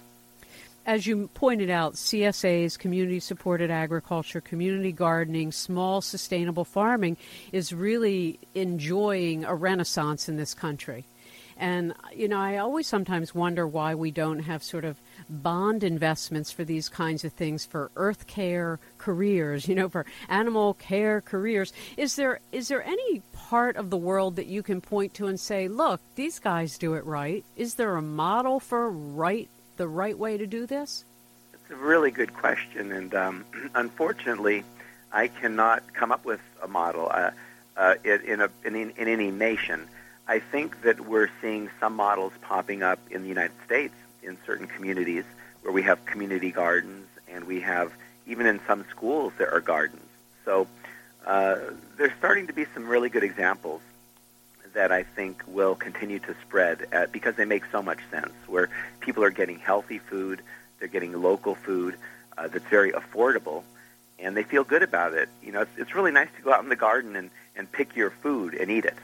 As 0.86 1.06
you 1.06 1.28
pointed 1.34 1.69
out, 1.69 1.95
CSA's 1.95 2.78
community 2.78 3.19
supported 3.19 3.69
agriculture, 3.69 4.39
community 4.39 4.93
gardening, 4.93 5.52
small 5.52 6.00
sustainable 6.00 6.63
farming 6.63 7.17
is 7.52 7.73
really 7.73 8.39
enjoying 8.56 9.43
a 9.43 9.54
renaissance 9.54 10.30
in 10.30 10.38
this 10.38 10.54
country. 10.54 11.04
And, 11.58 11.93
you 12.15 12.30
know, 12.30 12.39
I 12.39 12.58
always 12.58 12.88
sometimes 12.88 13.36
wonder 13.36 13.67
why 13.67 13.95
we 13.95 14.12
don't 14.12 14.39
have 14.39 14.63
sort 14.63 14.86
of 14.86 14.97
bond 15.29 15.83
investments 15.83 16.51
for 16.51 16.63
these 16.63 16.89
kinds 16.89 17.23
of 17.23 17.33
things 17.33 17.65
for 17.65 17.91
earth 17.95 18.27
care 18.27 18.79
careers, 18.97 19.67
you 19.67 19.75
know, 19.75 19.89
for 19.89 20.05
animal 20.29 20.73
care 20.75 21.21
careers. 21.21 21.73
Is 21.97 22.15
there 22.15 22.39
is 22.51 22.67
there 22.67 22.83
any 22.83 23.21
part 23.33 23.75
of 23.75 23.89
the 23.89 23.97
world 23.97 24.35
that 24.37 24.47
you 24.47 24.63
can 24.63 24.81
point 24.81 25.13
to 25.15 25.27
and 25.27 25.39
say, 25.39 25.67
look, 25.67 26.01
these 26.15 26.39
guys 26.39 26.77
do 26.77 26.93
it 26.93 27.05
right? 27.05 27.43
Is 27.55 27.75
there 27.75 27.95
a 27.95 28.01
model 28.01 28.59
for 28.59 28.89
right 28.89 29.49
the 29.77 29.87
right 29.87 30.17
way 30.17 30.37
to 30.37 30.47
do 30.47 30.65
this? 30.65 31.05
It's 31.53 31.71
a 31.71 31.75
really 31.75 32.11
good 32.11 32.33
question, 32.33 32.91
and 32.91 33.13
um, 33.13 33.45
unfortunately, 33.75 34.63
I 35.11 35.27
cannot 35.27 35.93
come 35.93 36.11
up 36.11 36.25
with 36.25 36.41
a 36.61 36.67
model 36.67 37.09
uh, 37.11 37.31
uh, 37.75 37.95
in, 38.03 38.41
a, 38.41 38.49
in, 38.65 38.75
in 38.75 38.91
any 38.97 39.31
nation. 39.31 39.87
I 40.27 40.39
think 40.39 40.81
that 40.81 40.99
we're 40.99 41.29
seeing 41.41 41.69
some 41.79 41.95
models 41.95 42.33
popping 42.41 42.83
up 42.83 42.99
in 43.11 43.21
the 43.21 43.29
United 43.29 43.55
States 43.65 43.93
in 44.23 44.38
certain 44.45 44.67
communities 44.67 45.23
where 45.62 45.73
we 45.73 45.84
have 45.84 46.06
community 46.06 46.51
gardens 46.51 47.08
and 47.27 47.45
we 47.45 47.62
have 47.62 47.91
even 48.25 48.45
in 48.45 48.60
some 48.67 48.86
schools 48.89 49.34
there 49.38 49.53
are 49.53 49.62
gardens. 49.62 50.01
So 50.45 50.67
uh, 51.25 51.58
there's 51.97 52.13
starting 52.17 52.47
to 52.47 52.53
be 52.53 52.65
some 52.73 52.88
really 52.88 53.10
good 53.10 53.23
examples 53.23 53.82
that 54.73 54.91
I 54.91 55.03
think 55.03 55.43
will 55.47 55.75
continue 55.75 56.19
to 56.19 56.36
spread 56.45 56.88
uh, 56.93 57.08
because 57.12 57.36
they 57.36 57.45
make 57.45 57.63
so 57.71 57.82
much 57.82 57.99
sense. 58.12 58.32
Where 58.47 58.69
people 58.99 59.23
are 59.23 59.32
getting 59.32 59.60
healthy 59.60 59.97
food, 59.97 60.41
they're 60.80 60.88
getting 60.88 61.13
local 61.21 61.56
food 61.56 61.95
uh, 62.38 62.47
that's 62.47 62.65
very 62.65 62.91
affordable, 62.91 63.63
and 64.19 64.38
they 64.38 64.43
feel 64.43 64.63
good 64.63 64.84
about 64.84 65.13
it. 65.13 65.30
You 65.43 65.51
know, 65.51 65.62
it's, 65.62 65.71
it's 65.77 65.95
really 65.95 66.12
nice 66.12 66.30
to 66.38 66.41
go 66.43 66.53
out 66.53 66.63
in 66.63 66.69
the 66.69 66.75
garden 66.75 67.15
and, 67.15 67.30
and 67.56 67.71
pick 67.71 67.95
your 67.95 68.12
food 68.12 68.53
and 68.53 68.69
eat 68.69 68.86
it. 68.86 68.97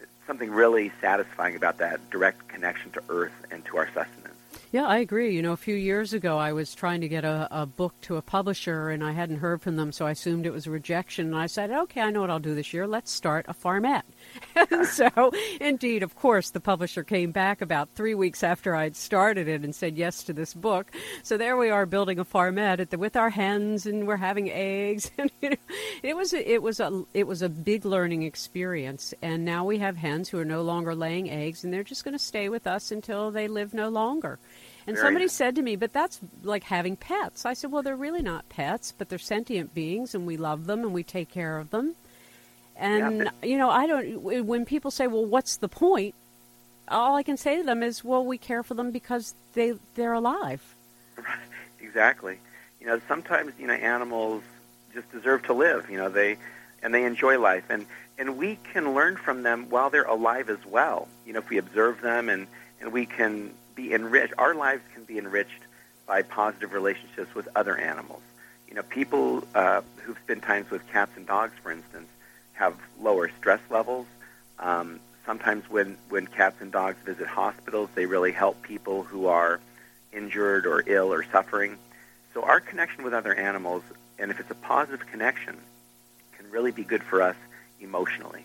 It's 0.00 0.10
something 0.26 0.50
really 0.50 0.92
satisfying 1.00 1.56
about 1.56 1.78
that 1.78 2.08
direct 2.10 2.46
connection 2.48 2.92
to 2.92 3.02
earth 3.08 3.34
and 3.50 3.64
to 3.66 3.78
our 3.78 3.86
sustenance. 3.86 4.25
Yeah, 4.72 4.86
I 4.86 4.98
agree. 4.98 5.34
You 5.34 5.42
know, 5.42 5.52
a 5.52 5.56
few 5.56 5.76
years 5.76 6.12
ago, 6.12 6.38
I 6.38 6.52
was 6.52 6.74
trying 6.74 7.00
to 7.00 7.08
get 7.08 7.24
a, 7.24 7.48
a 7.50 7.66
book 7.66 7.94
to 8.02 8.16
a 8.16 8.22
publisher, 8.22 8.90
and 8.90 9.02
I 9.02 9.12
hadn't 9.12 9.38
heard 9.38 9.62
from 9.62 9.76
them, 9.76 9.92
so 9.92 10.06
I 10.06 10.10
assumed 10.10 10.44
it 10.44 10.52
was 10.52 10.66
a 10.66 10.72
rejection. 10.72 11.26
And 11.26 11.36
I 11.36 11.46
said, 11.46 11.70
okay, 11.70 12.00
I 12.00 12.10
know 12.10 12.20
what 12.20 12.30
I'll 12.30 12.40
do 12.40 12.54
this 12.54 12.74
year. 12.74 12.86
Let's 12.86 13.12
start 13.12 13.46
a 13.48 13.54
farmette. 13.54 14.02
and 14.70 14.86
so, 14.86 15.32
indeed, 15.60 16.02
of 16.02 16.16
course, 16.16 16.50
the 16.50 16.60
publisher 16.60 17.02
came 17.02 17.32
back 17.32 17.60
about 17.60 17.88
three 17.94 18.14
weeks 18.14 18.42
after 18.42 18.74
I'd 18.74 18.96
started 18.96 19.48
it 19.48 19.62
and 19.62 19.74
said 19.74 19.96
yes 19.96 20.22
to 20.24 20.32
this 20.32 20.54
book. 20.54 20.90
So 21.22 21.36
there 21.36 21.56
we 21.56 21.70
are 21.70 21.86
building 21.86 22.18
a 22.18 22.24
farmette 22.24 22.88
the, 22.90 22.98
with 22.98 23.16
our 23.16 23.30
hens, 23.30 23.86
and 23.86 24.06
we're 24.06 24.16
having 24.16 24.50
eggs. 24.50 25.10
And 25.18 25.30
you 25.40 25.50
know, 25.50 25.56
it 26.02 26.14
was 26.16 26.34
a, 26.34 26.52
it 26.52 26.62
was 26.62 26.78
a 26.78 27.04
it 27.14 27.26
was 27.26 27.40
a 27.40 27.48
big 27.48 27.84
learning 27.84 28.22
experience. 28.22 29.14
And 29.22 29.44
now 29.44 29.64
we 29.64 29.78
have 29.78 29.96
hens 29.96 30.28
who 30.28 30.38
are 30.38 30.44
no 30.44 30.62
longer 30.62 30.94
laying 30.94 31.30
eggs, 31.30 31.64
and 31.64 31.72
they're 31.72 31.82
just 31.82 32.04
going 32.04 32.12
to 32.12 32.18
stay 32.18 32.48
with 32.48 32.66
us 32.66 32.90
until 32.90 33.30
they 33.30 33.48
live 33.48 33.72
no 33.72 33.88
longer. 33.88 34.38
And 34.86 34.96
Very 34.96 35.06
somebody 35.06 35.24
nice. 35.24 35.32
said 35.32 35.56
to 35.56 35.62
me, 35.62 35.76
but 35.76 35.92
that's 35.92 36.20
like 36.42 36.64
having 36.64 36.96
pets. 36.96 37.44
I 37.44 37.54
said, 37.54 37.72
well, 37.72 37.82
they're 37.82 37.96
really 37.96 38.22
not 38.22 38.48
pets, 38.48 38.92
but 38.96 39.08
they're 39.08 39.18
sentient 39.18 39.74
beings, 39.74 40.14
and 40.14 40.26
we 40.26 40.36
love 40.36 40.66
them 40.66 40.80
and 40.80 40.92
we 40.92 41.02
take 41.02 41.28
care 41.28 41.58
of 41.58 41.70
them. 41.70 41.96
And, 42.78 43.24
Yeah, 43.24 43.48
you 43.48 43.56
know, 43.58 43.70
I 43.70 43.86
don't, 43.86 44.22
when 44.22 44.64
people 44.64 44.90
say, 44.90 45.06
well, 45.06 45.24
what's 45.24 45.56
the 45.56 45.68
point? 45.68 46.14
All 46.88 47.16
I 47.16 47.22
can 47.22 47.36
say 47.36 47.56
to 47.56 47.62
them 47.62 47.82
is, 47.82 48.04
well, 48.04 48.24
we 48.24 48.38
care 48.38 48.62
for 48.62 48.74
them 48.74 48.90
because 48.90 49.34
they, 49.54 49.74
they're 49.94 50.12
alive. 50.12 50.62
Exactly. 51.80 52.38
You 52.80 52.88
know, 52.88 53.00
sometimes 53.08 53.52
you 53.58 53.66
know 53.66 53.72
animals 53.72 54.42
just 54.92 55.10
deserve 55.12 55.44
to 55.44 55.54
live. 55.54 55.88
You 55.88 55.96
know, 55.96 56.08
they 56.10 56.36
and 56.82 56.92
they 56.92 57.04
enjoy 57.04 57.38
life, 57.38 57.64
and 57.70 57.86
and 58.18 58.36
we 58.36 58.58
can 58.72 58.92
learn 58.94 59.16
from 59.16 59.42
them 59.42 59.70
while 59.70 59.88
they're 59.88 60.02
alive 60.04 60.50
as 60.50 60.58
well. 60.66 61.08
You 61.24 61.32
know, 61.32 61.38
if 61.38 61.48
we 61.48 61.56
observe 61.56 62.02
them 62.02 62.28
and 62.28 62.46
and 62.80 62.92
we 62.92 63.06
can 63.06 63.50
be 63.74 63.94
enriched, 63.94 64.34
our 64.36 64.54
lives 64.54 64.82
can 64.92 65.04
be 65.04 65.16
enriched 65.16 65.62
by 66.06 66.20
positive 66.22 66.72
relationships 66.74 67.34
with 67.34 67.48
other 67.56 67.78
animals. 67.78 68.20
You 68.68 68.74
know, 68.74 68.82
people 68.82 69.44
uh, 69.54 69.80
who've 70.02 70.18
spent 70.18 70.42
times 70.42 70.70
with 70.70 70.86
cats 70.88 71.12
and 71.16 71.26
dogs, 71.26 71.54
for 71.62 71.72
instance, 71.72 72.08
have 72.56 72.74
lower 73.00 73.30
stress 73.38 73.60
levels. 73.70 74.06
Um, 74.58 75.00
sometimes 75.24 75.68
when 75.68 75.96
when 76.08 76.26
cats 76.26 76.56
and 76.60 76.72
dogs 76.72 76.98
visit 77.04 77.26
hospitals, 77.26 77.90
they 77.94 78.06
really 78.06 78.32
help 78.32 78.62
people 78.62 79.02
who 79.02 79.26
are 79.26 79.60
injured 80.12 80.66
or 80.66 80.82
ill 80.86 81.12
or 81.12 81.24
suffering. 81.24 81.78
So 82.32 82.42
our 82.42 82.60
connection 82.60 83.04
with 83.04 83.14
other 83.14 83.34
animals, 83.34 83.82
and 84.18 84.30
if 84.30 84.40
it's 84.40 84.50
a 84.50 84.54
positive 84.54 85.06
connection, 85.06 85.56
can 86.36 86.50
really 86.50 86.72
be 86.72 86.84
good 86.84 87.02
for 87.02 87.22
us 87.22 87.36
emotionally. 87.80 88.44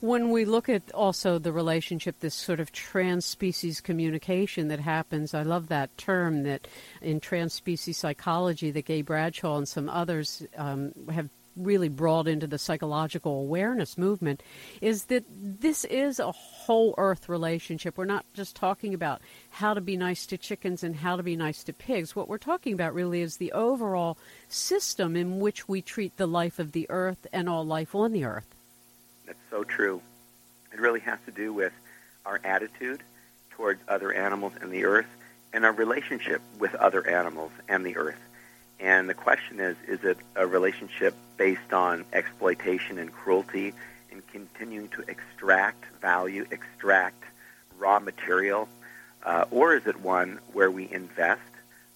When 0.00 0.30
we 0.30 0.44
look 0.44 0.68
at 0.68 0.92
also 0.92 1.38
the 1.38 1.52
relationship, 1.52 2.20
this 2.20 2.34
sort 2.34 2.60
of 2.60 2.72
trans-species 2.72 3.80
communication 3.80 4.68
that 4.68 4.80
happens, 4.80 5.32
I 5.32 5.42
love 5.42 5.68
that 5.68 5.96
term 5.96 6.42
that 6.42 6.68
in 7.00 7.20
trans-species 7.20 7.96
psychology 7.96 8.70
that 8.70 8.84
Gay 8.84 9.00
Bradshaw 9.00 9.56
and 9.56 9.66
some 9.66 9.88
others 9.88 10.42
um, 10.58 10.92
have 11.10 11.30
really 11.56 11.88
brought 11.88 12.26
into 12.26 12.46
the 12.46 12.58
psychological 12.58 13.40
awareness 13.40 13.96
movement 13.96 14.42
is 14.80 15.04
that 15.06 15.24
this 15.30 15.84
is 15.84 16.18
a 16.18 16.32
whole 16.32 16.94
earth 16.98 17.28
relationship. 17.28 17.96
We're 17.96 18.04
not 18.04 18.24
just 18.34 18.56
talking 18.56 18.94
about 18.94 19.20
how 19.50 19.74
to 19.74 19.80
be 19.80 19.96
nice 19.96 20.26
to 20.26 20.38
chickens 20.38 20.82
and 20.82 20.96
how 20.96 21.16
to 21.16 21.22
be 21.22 21.36
nice 21.36 21.62
to 21.64 21.72
pigs. 21.72 22.16
What 22.16 22.28
we're 22.28 22.38
talking 22.38 22.72
about 22.72 22.94
really 22.94 23.20
is 23.20 23.36
the 23.36 23.52
overall 23.52 24.18
system 24.48 25.16
in 25.16 25.40
which 25.40 25.68
we 25.68 25.82
treat 25.82 26.16
the 26.16 26.26
life 26.26 26.58
of 26.58 26.72
the 26.72 26.86
earth 26.90 27.26
and 27.32 27.48
all 27.48 27.64
life 27.64 27.94
on 27.94 28.12
the 28.12 28.24
earth. 28.24 28.46
That's 29.26 29.38
so 29.50 29.64
true. 29.64 30.02
It 30.72 30.80
really 30.80 31.00
has 31.00 31.18
to 31.26 31.32
do 31.32 31.52
with 31.52 31.72
our 32.26 32.40
attitude 32.42 33.02
towards 33.50 33.80
other 33.88 34.12
animals 34.12 34.52
and 34.60 34.72
the 34.72 34.84
earth 34.84 35.06
and 35.52 35.64
our 35.64 35.72
relationship 35.72 36.42
with 36.58 36.74
other 36.74 37.06
animals 37.08 37.52
and 37.68 37.86
the 37.86 37.96
earth. 37.96 38.18
And 38.80 39.08
the 39.08 39.14
question 39.14 39.60
is, 39.60 39.76
is 39.86 40.02
it 40.02 40.18
a 40.34 40.46
relationship 40.46 41.14
based 41.36 41.72
on 41.72 42.04
exploitation 42.12 42.98
and 42.98 43.12
cruelty 43.12 43.72
and 44.12 44.26
continuing 44.28 44.88
to 44.88 45.04
extract 45.08 45.84
value, 46.00 46.46
extract 46.50 47.22
raw 47.78 47.98
material? 47.98 48.68
Uh, 49.24 49.44
or 49.50 49.74
is 49.74 49.86
it 49.86 50.00
one 50.00 50.38
where 50.52 50.70
we 50.70 50.90
invest, 50.90 51.40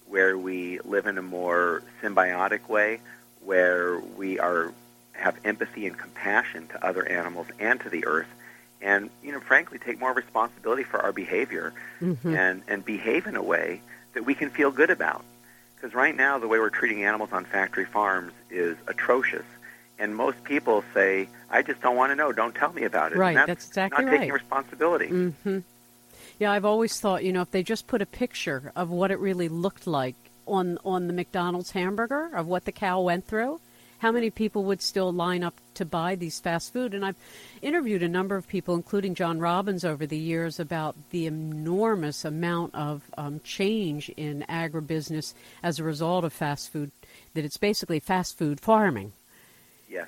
where 0.07 0.37
we 0.37 0.79
live 0.79 1.05
in 1.05 1.17
a 1.17 1.21
more 1.21 1.83
symbiotic 2.01 2.67
way, 2.67 2.99
where 3.45 3.99
we 3.99 4.39
are 4.39 4.73
have 5.13 5.35
empathy 5.43 5.85
and 5.85 5.97
compassion 5.97 6.67
to 6.69 6.85
other 6.85 7.05
animals 7.07 7.45
and 7.59 7.79
to 7.81 7.89
the 7.89 8.05
earth, 8.05 8.27
and 8.81 9.09
you 9.21 9.31
know, 9.31 9.39
frankly, 9.41 9.77
take 9.77 9.99
more 9.99 10.13
responsibility 10.13 10.83
for 10.83 10.99
our 10.99 11.11
behavior 11.11 11.73
Mm-hmm. 12.01 12.33
and 12.33 12.61
and 12.67 12.85
behave 12.85 13.27
in 13.27 13.35
a 13.35 13.43
way 13.43 13.81
that 14.13 14.23
we 14.25 14.33
can 14.33 14.49
feel 14.49 14.71
good 14.71 14.89
about. 14.89 15.23
Because 15.79 15.95
right 15.95 16.15
now, 16.15 16.39
the 16.39 16.47
way 16.47 16.59
we're 16.59 16.69
treating 16.69 17.05
animals 17.05 17.29
on 17.31 17.45
factory 17.45 17.85
farms 17.85 18.33
is 18.49 18.75
atrocious, 18.87 19.45
and 19.97 20.15
most 20.15 20.43
people 20.43 20.83
say, 20.93 21.29
"I 21.49 21.61
just 21.61 21.81
don't 21.81 21.95
want 21.95 22.11
to 22.11 22.15
know. 22.15 22.31
Don't 22.33 22.53
tell 22.53 22.73
me 22.73 22.83
about 22.83 23.13
it." 23.13 23.17
Right, 23.17 23.35
that's, 23.35 23.47
that's 23.47 23.67
exactly 23.67 24.03
not 24.05 24.11
right. 24.11 24.19
taking 24.19 24.33
responsibility. 24.33 25.07
hmm 25.07 25.59
Yeah, 26.37 26.51
I've 26.51 26.65
always 26.65 26.99
thought, 26.99 27.23
you 27.23 27.31
know, 27.31 27.41
if 27.41 27.51
they 27.51 27.63
just 27.63 27.87
put 27.87 28.01
a 28.01 28.05
picture 28.05 28.71
of 28.75 28.89
what 28.89 29.09
it 29.11 29.19
really 29.19 29.47
looked 29.49 29.87
like 29.87 30.15
on 30.45 30.77
on 30.83 31.07
the 31.07 31.13
McDonald's 31.13 31.71
hamburger 31.71 32.29
of 32.35 32.47
what 32.47 32.65
the 32.65 32.71
cow 32.73 33.01
went 33.01 33.25
through, 33.25 33.61
how 33.99 34.11
many 34.11 34.29
people 34.29 34.63
would 34.65 34.81
still 34.81 35.11
line 35.11 35.43
up 35.43 35.55
to 35.75 35.85
buy 35.85 36.15
these 36.15 36.39
fast 36.39 36.73
food? 36.73 36.93
And 36.93 37.05
I've 37.05 37.17
interviewed 37.61 38.01
a 38.01 38.09
number 38.09 38.35
of 38.35 38.47
people, 38.47 38.75
including 38.75 39.13
John 39.13 39.39
Robbins, 39.39 39.85
over 39.85 40.05
the 40.05 40.17
years 40.17 40.59
about 40.59 40.95
the 41.11 41.25
enormous 41.25 42.25
amount 42.25 42.73
of 42.75 43.03
um, 43.17 43.41
change 43.43 44.09
in 44.09 44.45
agribusiness 44.49 45.33
as 45.61 45.79
a 45.79 45.83
result 45.83 46.23
of 46.23 46.33
fast 46.33 46.71
food. 46.71 46.91
That 47.33 47.45
it's 47.45 47.57
basically 47.57 47.99
fast 47.99 48.37
food 48.37 48.59
farming. 48.59 49.11
Yes, 49.89 50.07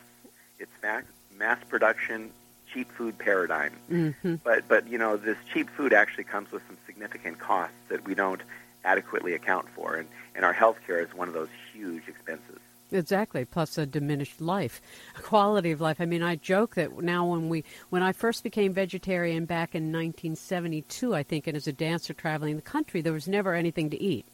it's 0.57 0.71
mass, 0.81 1.03
mass 1.37 1.59
production, 1.67 2.31
cheap 2.71 2.91
food 2.91 3.17
paradigm. 3.17 3.73
hmm 3.87 4.35
But 4.43 4.67
but 4.67 4.87
you 4.87 4.97
know, 4.97 5.17
this 5.17 5.37
cheap 5.53 5.69
food 5.69 5.93
actually 5.93 6.23
comes 6.23 6.51
with 6.51 6.63
some 6.67 6.77
significant 6.85 7.39
costs 7.39 7.75
that 7.89 8.05
we 8.05 8.15
don't 8.15 8.41
adequately 8.85 9.33
account 9.33 9.67
for, 9.75 9.95
and 9.95 10.07
and 10.35 10.45
our 10.45 10.53
health 10.53 10.77
care 10.87 11.01
is 11.01 11.13
one 11.13 11.27
of 11.27 11.33
those 11.33 11.49
huge 11.73 12.07
expenses. 12.07 12.59
Exactly. 12.91 13.45
Plus 13.45 13.77
a 13.77 13.85
diminished 13.85 14.41
life, 14.41 14.81
a 15.17 15.21
quality 15.21 15.71
of 15.71 15.81
life. 15.81 16.01
I 16.01 16.05
mean, 16.05 16.23
I 16.23 16.35
joke 16.35 16.75
that 16.75 17.01
now 17.01 17.25
when 17.25 17.49
we, 17.49 17.63
when 17.89 18.03
I 18.03 18.11
first 18.11 18.43
became 18.43 18.73
vegetarian 18.73 19.45
back 19.45 19.75
in 19.75 19.91
1972, 19.91 21.15
I 21.15 21.23
think, 21.23 21.47
and 21.47 21.55
as 21.55 21.67
a 21.67 21.73
dancer 21.73 22.13
traveling 22.13 22.55
the 22.55 22.61
country, 22.61 23.01
there 23.01 23.13
was 23.13 23.27
never 23.27 23.53
anything 23.53 23.89
to 23.91 24.01
eat. 24.01 24.25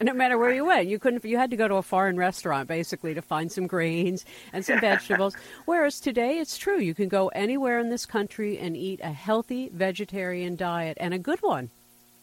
And 0.00 0.08
no 0.08 0.12
matter 0.12 0.36
where 0.36 0.52
you 0.52 0.64
went, 0.64 0.88
you 0.88 0.98
couldn't. 0.98 1.24
You 1.24 1.38
had 1.38 1.50
to 1.50 1.56
go 1.56 1.68
to 1.68 1.76
a 1.76 1.82
foreign 1.82 2.16
restaurant 2.16 2.68
basically 2.68 3.14
to 3.14 3.22
find 3.22 3.50
some 3.50 3.66
grains 3.66 4.24
and 4.52 4.64
some 4.64 4.80
vegetables. 4.80 5.36
Whereas 5.66 6.00
today, 6.00 6.38
it's 6.38 6.58
true. 6.58 6.80
You 6.80 6.94
can 6.94 7.08
go 7.08 7.28
anywhere 7.28 7.78
in 7.78 7.90
this 7.90 8.06
country 8.06 8.58
and 8.58 8.76
eat 8.76 9.00
a 9.02 9.12
healthy 9.12 9.70
vegetarian 9.72 10.56
diet 10.56 10.98
and 11.00 11.14
a 11.14 11.18
good 11.18 11.40
one. 11.42 11.70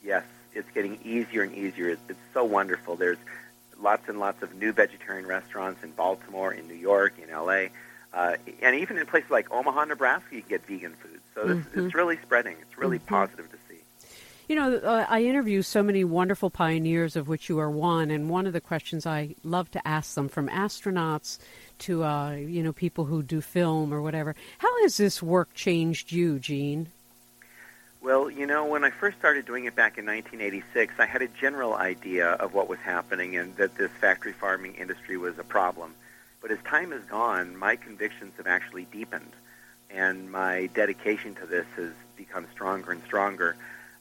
Yes, 0.03 0.23
it's 0.53 0.69
getting 0.71 0.99
easier 1.05 1.43
and 1.43 1.55
easier. 1.55 1.89
It's, 1.89 2.01
it's 2.09 2.19
so 2.33 2.43
wonderful. 2.43 2.95
There's 2.95 3.17
lots 3.81 4.07
and 4.09 4.19
lots 4.19 4.41
of 4.43 4.53
new 4.55 4.71
vegetarian 4.73 5.25
restaurants 5.27 5.83
in 5.83 5.91
Baltimore, 5.91 6.51
in 6.53 6.67
New 6.67 6.75
York, 6.75 7.13
in 7.21 7.29
LA, 7.33 7.65
uh, 8.13 8.35
and 8.61 8.75
even 8.75 8.97
in 8.97 9.05
places 9.05 9.31
like 9.31 9.51
Omaha, 9.51 9.85
Nebraska, 9.85 10.35
you 10.35 10.41
can 10.41 10.49
get 10.49 10.65
vegan 10.67 10.93
food. 10.95 11.19
So 11.33 11.41
it's, 11.49 11.67
Mm-hmm. 11.67 11.85
it's 11.85 11.95
really 11.95 12.17
spreading. 12.21 12.55
It's 12.61 12.77
really 12.77 12.99
positive 12.99 13.49
to 13.51 13.57
see. 13.69 13.79
You 14.49 14.55
know, 14.57 14.75
uh, 14.75 15.05
I 15.07 15.23
interview 15.23 15.61
so 15.61 15.81
many 15.81 16.03
wonderful 16.03 16.49
pioneers, 16.49 17.15
of 17.15 17.29
which 17.29 17.47
you 17.47 17.57
are 17.59 17.69
one. 17.71 18.11
And 18.11 18.29
one 18.29 18.45
of 18.45 18.51
the 18.51 18.59
questions 18.59 19.05
I 19.05 19.35
love 19.45 19.71
to 19.71 19.87
ask 19.87 20.13
them, 20.15 20.27
from 20.27 20.49
astronauts 20.49 21.39
to 21.79 22.03
uh, 22.03 22.31
you 22.31 22.61
know 22.61 22.73
people 22.73 23.05
who 23.05 23.23
do 23.23 23.39
film 23.39 23.93
or 23.93 24.01
whatever, 24.01 24.35
how 24.57 24.81
has 24.81 24.97
this 24.97 25.23
work 25.23 25.53
changed 25.53 26.11
you, 26.11 26.37
Gene? 26.37 26.89
Well, 28.01 28.31
you 28.31 28.47
know, 28.47 28.65
when 28.65 28.83
I 28.83 28.89
first 28.89 29.19
started 29.19 29.45
doing 29.45 29.65
it 29.65 29.75
back 29.75 29.99
in 29.99 30.07
1986, 30.07 30.95
I 30.97 31.05
had 31.05 31.21
a 31.21 31.27
general 31.27 31.75
idea 31.75 32.29
of 32.29 32.51
what 32.51 32.67
was 32.67 32.79
happening 32.79 33.37
and 33.37 33.55
that 33.57 33.77
this 33.77 33.91
factory 33.91 34.33
farming 34.33 34.73
industry 34.73 35.17
was 35.17 35.37
a 35.37 35.43
problem. 35.43 35.93
But 36.41 36.49
as 36.49 36.57
time 36.65 36.89
has 36.93 37.03
gone, 37.03 37.55
my 37.55 37.75
convictions 37.75 38.33
have 38.37 38.47
actually 38.47 38.85
deepened, 38.85 39.31
and 39.91 40.31
my 40.31 40.67
dedication 40.73 41.35
to 41.35 41.45
this 41.45 41.67
has 41.75 41.91
become 42.15 42.47
stronger 42.51 42.91
and 42.91 43.03
stronger. 43.03 43.55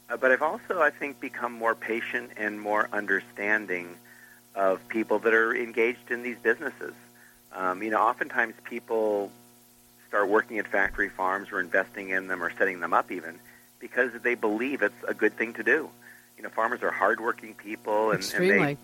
Uh, 0.09 0.17
but 0.17 0.33
I've 0.33 0.41
also, 0.41 0.81
I 0.81 0.89
think, 0.89 1.21
become 1.21 1.53
more 1.53 1.75
patient 1.75 2.31
and 2.39 2.59
more 2.59 2.89
understanding 2.95 3.97
of 4.55 4.89
people 4.89 5.19
that 5.19 5.35
are 5.35 5.55
engaged 5.55 6.11
in 6.11 6.23
these 6.23 6.39
businesses. 6.39 6.95
Um, 7.53 7.83
you 7.83 7.91
know, 7.91 8.01
oftentimes 8.01 8.55
people 8.65 9.31
start 10.09 10.31
working 10.31 10.59
at 10.59 10.67
factory 10.67 11.11
farms 11.11 11.53
or 11.53 11.61
investing 11.61 12.09
in 12.09 12.29
them 12.29 12.43
or 12.43 12.51
setting 12.57 12.81
them 12.81 12.95
up 12.95 13.13
even 13.13 13.39
because 13.81 14.13
they 14.23 14.35
believe 14.35 14.83
it's 14.83 14.95
a 15.09 15.15
good 15.15 15.35
thing 15.35 15.55
to 15.55 15.63
do. 15.63 15.91
You 16.37 16.45
know, 16.45 16.51
farmers 16.51 16.83
are 16.83 16.91
hardworking 16.91 17.55
people 17.55 18.13
and, 18.13 18.23
and 18.35 18.51
they, 18.51 18.77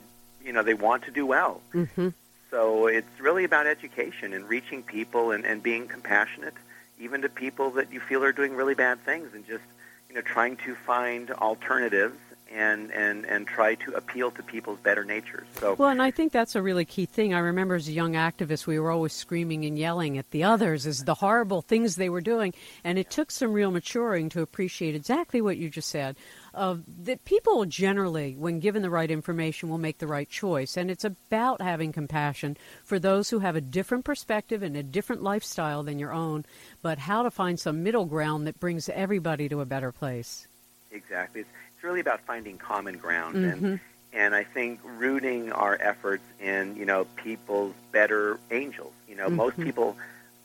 you 0.44 0.52
know, 0.52 0.62
they 0.62 0.74
want 0.74 1.04
to 1.04 1.10
do 1.10 1.24
well. 1.24 1.60
Mm-hmm. 1.72 2.08
So 2.50 2.86
it's 2.86 3.20
really 3.20 3.44
about 3.44 3.66
education 3.66 4.32
and 4.32 4.48
reaching 4.48 4.82
people 4.82 5.30
and, 5.30 5.44
and 5.44 5.62
being 5.62 5.88
compassionate, 5.88 6.54
even 6.98 7.22
to 7.22 7.28
people 7.28 7.70
that 7.72 7.92
you 7.92 8.00
feel 8.00 8.24
are 8.24 8.32
doing 8.32 8.54
really 8.54 8.74
bad 8.74 9.00
things, 9.04 9.34
and 9.34 9.46
just 9.46 9.64
you 10.08 10.14
know 10.14 10.22
trying 10.22 10.56
to 10.58 10.74
find 10.74 11.30
alternatives 11.32 12.16
and 12.56 12.90
and 12.92 13.26
and 13.26 13.46
try 13.46 13.74
to 13.74 13.92
appeal 13.92 14.30
to 14.30 14.42
people's 14.42 14.78
better 14.80 15.04
natures. 15.04 15.46
So 15.60 15.74
Well, 15.74 15.90
and 15.90 16.00
I 16.00 16.10
think 16.10 16.32
that's 16.32 16.56
a 16.56 16.62
really 16.62 16.84
key 16.84 17.04
thing. 17.04 17.34
I 17.34 17.38
remember 17.38 17.74
as 17.74 17.86
a 17.86 17.92
young 17.92 18.14
activist, 18.14 18.66
we 18.66 18.78
were 18.78 18.90
always 18.90 19.12
screaming 19.12 19.64
and 19.64 19.78
yelling 19.78 20.16
at 20.16 20.30
the 20.30 20.42
others 20.44 20.86
as 20.86 21.04
the 21.04 21.14
horrible 21.14 21.60
things 21.60 21.96
they 21.96 22.08
were 22.08 22.22
doing, 22.22 22.54
and 22.82 22.98
it 22.98 23.10
took 23.10 23.30
some 23.30 23.52
real 23.52 23.70
maturing 23.70 24.30
to 24.30 24.40
appreciate 24.40 24.94
exactly 24.94 25.40
what 25.40 25.58
you 25.58 25.68
just 25.68 25.90
said. 25.90 26.16
Of 26.54 26.84
that, 27.04 27.26
people 27.26 27.66
generally, 27.66 28.34
when 28.34 28.60
given 28.60 28.80
the 28.80 28.88
right 28.88 29.10
information, 29.10 29.68
will 29.68 29.76
make 29.76 29.98
the 29.98 30.06
right 30.06 30.28
choice, 30.28 30.78
and 30.78 30.90
it's 30.90 31.04
about 31.04 31.60
having 31.60 31.92
compassion 31.92 32.56
for 32.82 32.98
those 32.98 33.28
who 33.28 33.40
have 33.40 33.56
a 33.56 33.60
different 33.60 34.06
perspective 34.06 34.62
and 34.62 34.74
a 34.74 34.82
different 34.82 35.22
lifestyle 35.22 35.82
than 35.82 35.98
your 35.98 36.12
own, 36.12 36.46
but 36.80 36.98
how 36.98 37.22
to 37.22 37.30
find 37.30 37.60
some 37.60 37.82
middle 37.82 38.06
ground 38.06 38.46
that 38.46 38.58
brings 38.58 38.88
everybody 38.88 39.50
to 39.50 39.60
a 39.60 39.66
better 39.66 39.92
place. 39.92 40.48
Exactly. 40.90 41.42
It's, 41.42 41.50
really 41.86 42.00
about 42.00 42.20
finding 42.26 42.58
common 42.58 42.98
ground 42.98 43.36
Mhm. 43.36 43.52
and 43.52 43.80
and 44.12 44.34
I 44.34 44.44
think 44.44 44.80
rooting 44.82 45.52
our 45.52 45.76
efforts 45.78 46.24
in, 46.40 46.74
you 46.76 46.86
know, 46.86 47.04
people's 47.16 47.74
better 47.92 48.38
angels. 48.50 48.92
You 49.06 49.14
know, 49.14 49.28
most 49.28 49.58
Mhm. 49.58 49.64
people 49.64 49.96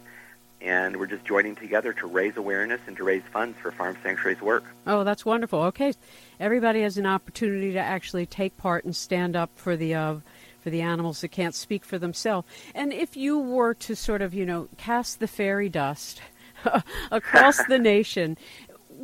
And 0.60 0.96
we're 0.96 1.06
just 1.06 1.24
joining 1.24 1.54
together 1.54 1.92
to 1.94 2.06
raise 2.06 2.36
awareness 2.36 2.80
and 2.86 2.96
to 2.96 3.04
raise 3.04 3.22
funds 3.32 3.56
for 3.62 3.70
Farm 3.70 3.96
Sanctuary's 4.02 4.40
work. 4.40 4.64
Oh, 4.86 5.04
that's 5.04 5.24
wonderful. 5.24 5.60
Okay, 5.64 5.94
everybody 6.40 6.82
has 6.82 6.98
an 6.98 7.06
opportunity 7.06 7.72
to 7.72 7.78
actually 7.78 8.26
take 8.26 8.56
part 8.56 8.84
and 8.84 8.94
stand 8.94 9.36
up 9.36 9.50
for 9.54 9.76
the 9.76 9.94
uh, 9.94 10.16
for 10.60 10.70
the 10.70 10.82
animals 10.82 11.20
that 11.20 11.28
can't 11.28 11.54
speak 11.54 11.84
for 11.84 11.98
themselves. 11.98 12.46
And 12.74 12.92
if 12.92 13.16
you 13.16 13.38
were 13.38 13.74
to 13.74 13.94
sort 13.94 14.20
of, 14.22 14.34
you 14.34 14.44
know, 14.44 14.68
cast 14.76 15.20
the 15.20 15.28
fairy 15.28 15.68
dust 15.68 16.20
across 17.10 17.64
the 17.66 17.78
nation, 17.94 18.36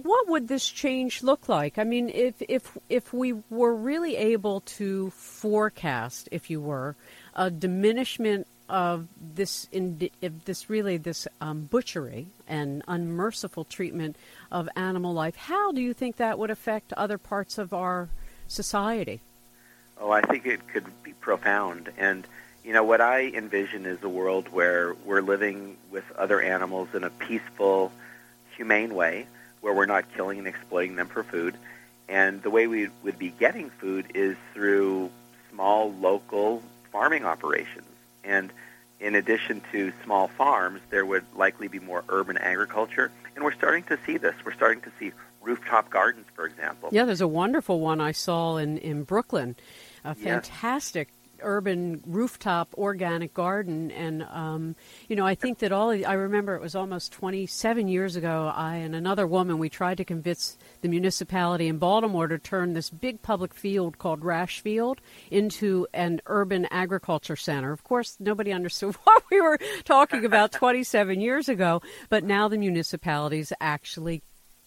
what 0.03 0.29
would 0.29 0.49
this 0.49 0.69
change 0.69 1.23
look 1.23 1.49
like? 1.49 1.79
I 1.79 1.85
mean, 1.85 2.11
if 2.11 2.43
if 2.49 2.77
if 2.89 3.13
we 3.13 3.33
were 3.49 3.75
really 3.75 4.17
able 4.17 4.61
to 4.61 5.11
forecast, 5.11 6.29
if 6.33 6.51
you 6.51 6.61
were, 6.61 6.97
a 7.35 7.51
diminishment 7.51 8.47
of 8.69 9.07
this 9.35 9.69
in 9.71 10.11
this 10.45 10.69
really 10.69 10.97
this 10.97 11.29
um, 11.41 11.63
butchery 11.71 12.27
and 12.49 12.83
unmerciful 12.89 13.65
treatment 13.65 14.17
of 14.51 14.69
animal 14.75 15.13
life, 15.15 15.37
how 15.37 15.71
do 15.71 15.81
you 15.81 15.95
think 15.95 16.17
that 16.17 16.39
would 16.39 16.51
affect 16.51 16.93
other 16.95 17.19
parts 17.19 17.57
of 17.57 17.73
our 17.73 18.09
society? 18.49 19.21
Oh, 20.01 20.11
I 20.11 20.23
think 20.23 20.45
it 20.45 20.67
could 20.69 20.87
be 21.05 21.13
profound. 21.13 21.91
And, 21.97 22.27
you 22.65 22.73
know, 22.73 22.83
what 22.83 23.01
I 23.01 23.29
envision 23.29 23.87
is 23.87 24.03
a 24.03 24.09
world 24.09 24.49
where 24.49 24.95
we're 25.05 25.23
living 25.23 25.77
with 25.93 26.05
other 26.17 26.41
animals 26.41 26.89
in 26.95 27.05
a 27.05 27.11
peaceful, 27.11 27.93
humane 28.57 28.95
way, 28.95 29.27
where 29.65 29.73
we're 29.73 29.87
not 29.87 30.05
killing 30.15 30.39
and 30.39 30.47
exploiting 30.47 30.95
them 30.95 31.07
for 31.07 31.23
food. 31.23 31.57
And 32.07 32.43
the 32.43 32.51
way 32.51 32.67
we 32.67 32.91
would 33.03 33.19
be 33.19 33.31
getting 33.31 33.71
food 33.71 34.05
is 34.15 34.37
through 34.53 35.11
small, 35.51 35.91
local 35.95 36.63
farming 36.93 37.25
operations. 37.25 37.87
And 38.23 38.53
in 39.01 39.15
addition 39.15 39.63
to 39.73 39.91
small 40.05 40.29
farms, 40.29 40.83
there 40.91 41.07
would 41.07 41.25
likely 41.35 41.69
be 41.69 41.79
more 41.79 42.05
urban 42.11 42.37
agriculture. 42.37 43.11
And 43.35 43.43
we're 43.43 43.55
starting 43.55 43.85
to 43.85 43.99
see 44.05 44.19
this. 44.19 44.35
We're 44.45 44.53
starting 44.53 44.83
to 44.83 44.93
see 44.99 45.13
rooftop 45.41 45.89
gardens, 45.89 46.27
for 46.35 46.45
example. 46.45 46.91
Yeah, 46.93 47.07
there's 47.07 47.23
a 47.23 47.29
wonderful 47.29 47.81
one 47.81 48.03
I 48.03 48.13
saw 48.13 48.59
in, 48.59 48.77
in 48.77 49.05
Brooklyn, 49.05 49.57
a 50.05 50.15
fantastic 50.15 51.09
urban 51.45 52.03
rooftop 52.07 52.75
organic 52.77 53.35
garden. 53.35 53.91
And, 53.91 54.23
um, 54.25 54.77
you 55.09 55.17
know, 55.17 55.27
I 55.27 55.35
think 55.35 55.59
that 55.59 55.73
all, 55.73 55.91
I 55.91 56.15
remember 56.15 56.55
it 56.57 56.63
was 56.63 56.75
almost 56.75 57.13
27 57.13 57.87
years 57.89 58.17
ago, 58.17 58.53
I 58.55 58.77
and 58.77 58.95
another 58.95 59.27
woman, 59.27 59.59
we 59.59 59.69
tried 59.69 59.99
to 59.99 60.05
convince 60.05 60.59
the 60.81 60.89
municipality 60.89 61.69
in 61.69 61.79
Baltimore 61.79 62.27
to 62.27 62.39
turn 62.39 62.73
this 62.73 62.91
big 62.91 63.23
public 63.23 63.55
field 63.55 63.99
called 63.99 64.25
Rash 64.25 64.61
Field 64.61 65.01
into 65.31 65.87
an 65.93 66.21
urban 66.27 66.67
agriculture 66.71 67.37
center. 67.37 67.73
Of 67.73 67.85
course, 67.85 68.17
nobody 68.19 68.53
understood 68.53 68.95
what 69.05 69.23
we 69.31 69.41
were 69.41 69.59
talking 69.85 70.25
about 70.25 70.53
27 70.53 71.21
years 71.21 71.49
ago, 71.49 71.83
but 72.09 72.25
now 72.25 72.49
the 72.49 72.59
municipalities 72.59 73.53
actually 73.61 74.23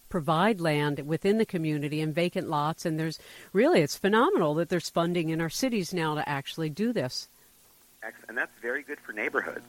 provide 0.10 0.60
land 0.60 1.00
within 1.06 1.38
the 1.38 1.46
community 1.46 2.02
and 2.02 2.14
vacant 2.16 2.50
lots 2.50 2.86
and 2.86 3.00
there's 3.00 3.20
really 3.54 3.82
it's 3.82 3.98
phenomenal 3.98 4.54
that 4.54 4.70
there's 4.70 4.90
funding 4.90 5.30
in 5.30 5.42
our 5.42 5.50
cities 5.50 5.94
now 5.94 6.16
to 6.16 6.28
actually 6.28 6.70
do 6.70 6.94
this 6.94 7.28
and 8.28 8.38
that's 8.38 8.58
very 8.62 8.84
good 8.84 9.00
for 9.00 9.14
neighborhoods. 9.14 9.66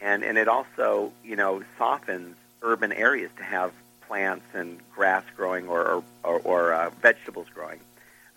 And 0.00 0.22
and 0.22 0.38
it 0.38 0.48
also 0.48 1.12
you 1.24 1.36
know 1.36 1.62
softens 1.76 2.36
urban 2.62 2.92
areas 2.92 3.30
to 3.36 3.42
have 3.42 3.72
plants 4.06 4.46
and 4.54 4.80
grass 4.94 5.24
growing 5.36 5.68
or 5.68 6.02
or, 6.24 6.40
or, 6.40 6.72
uh, 6.72 6.90
vegetables 7.02 7.46
growing. 7.54 7.80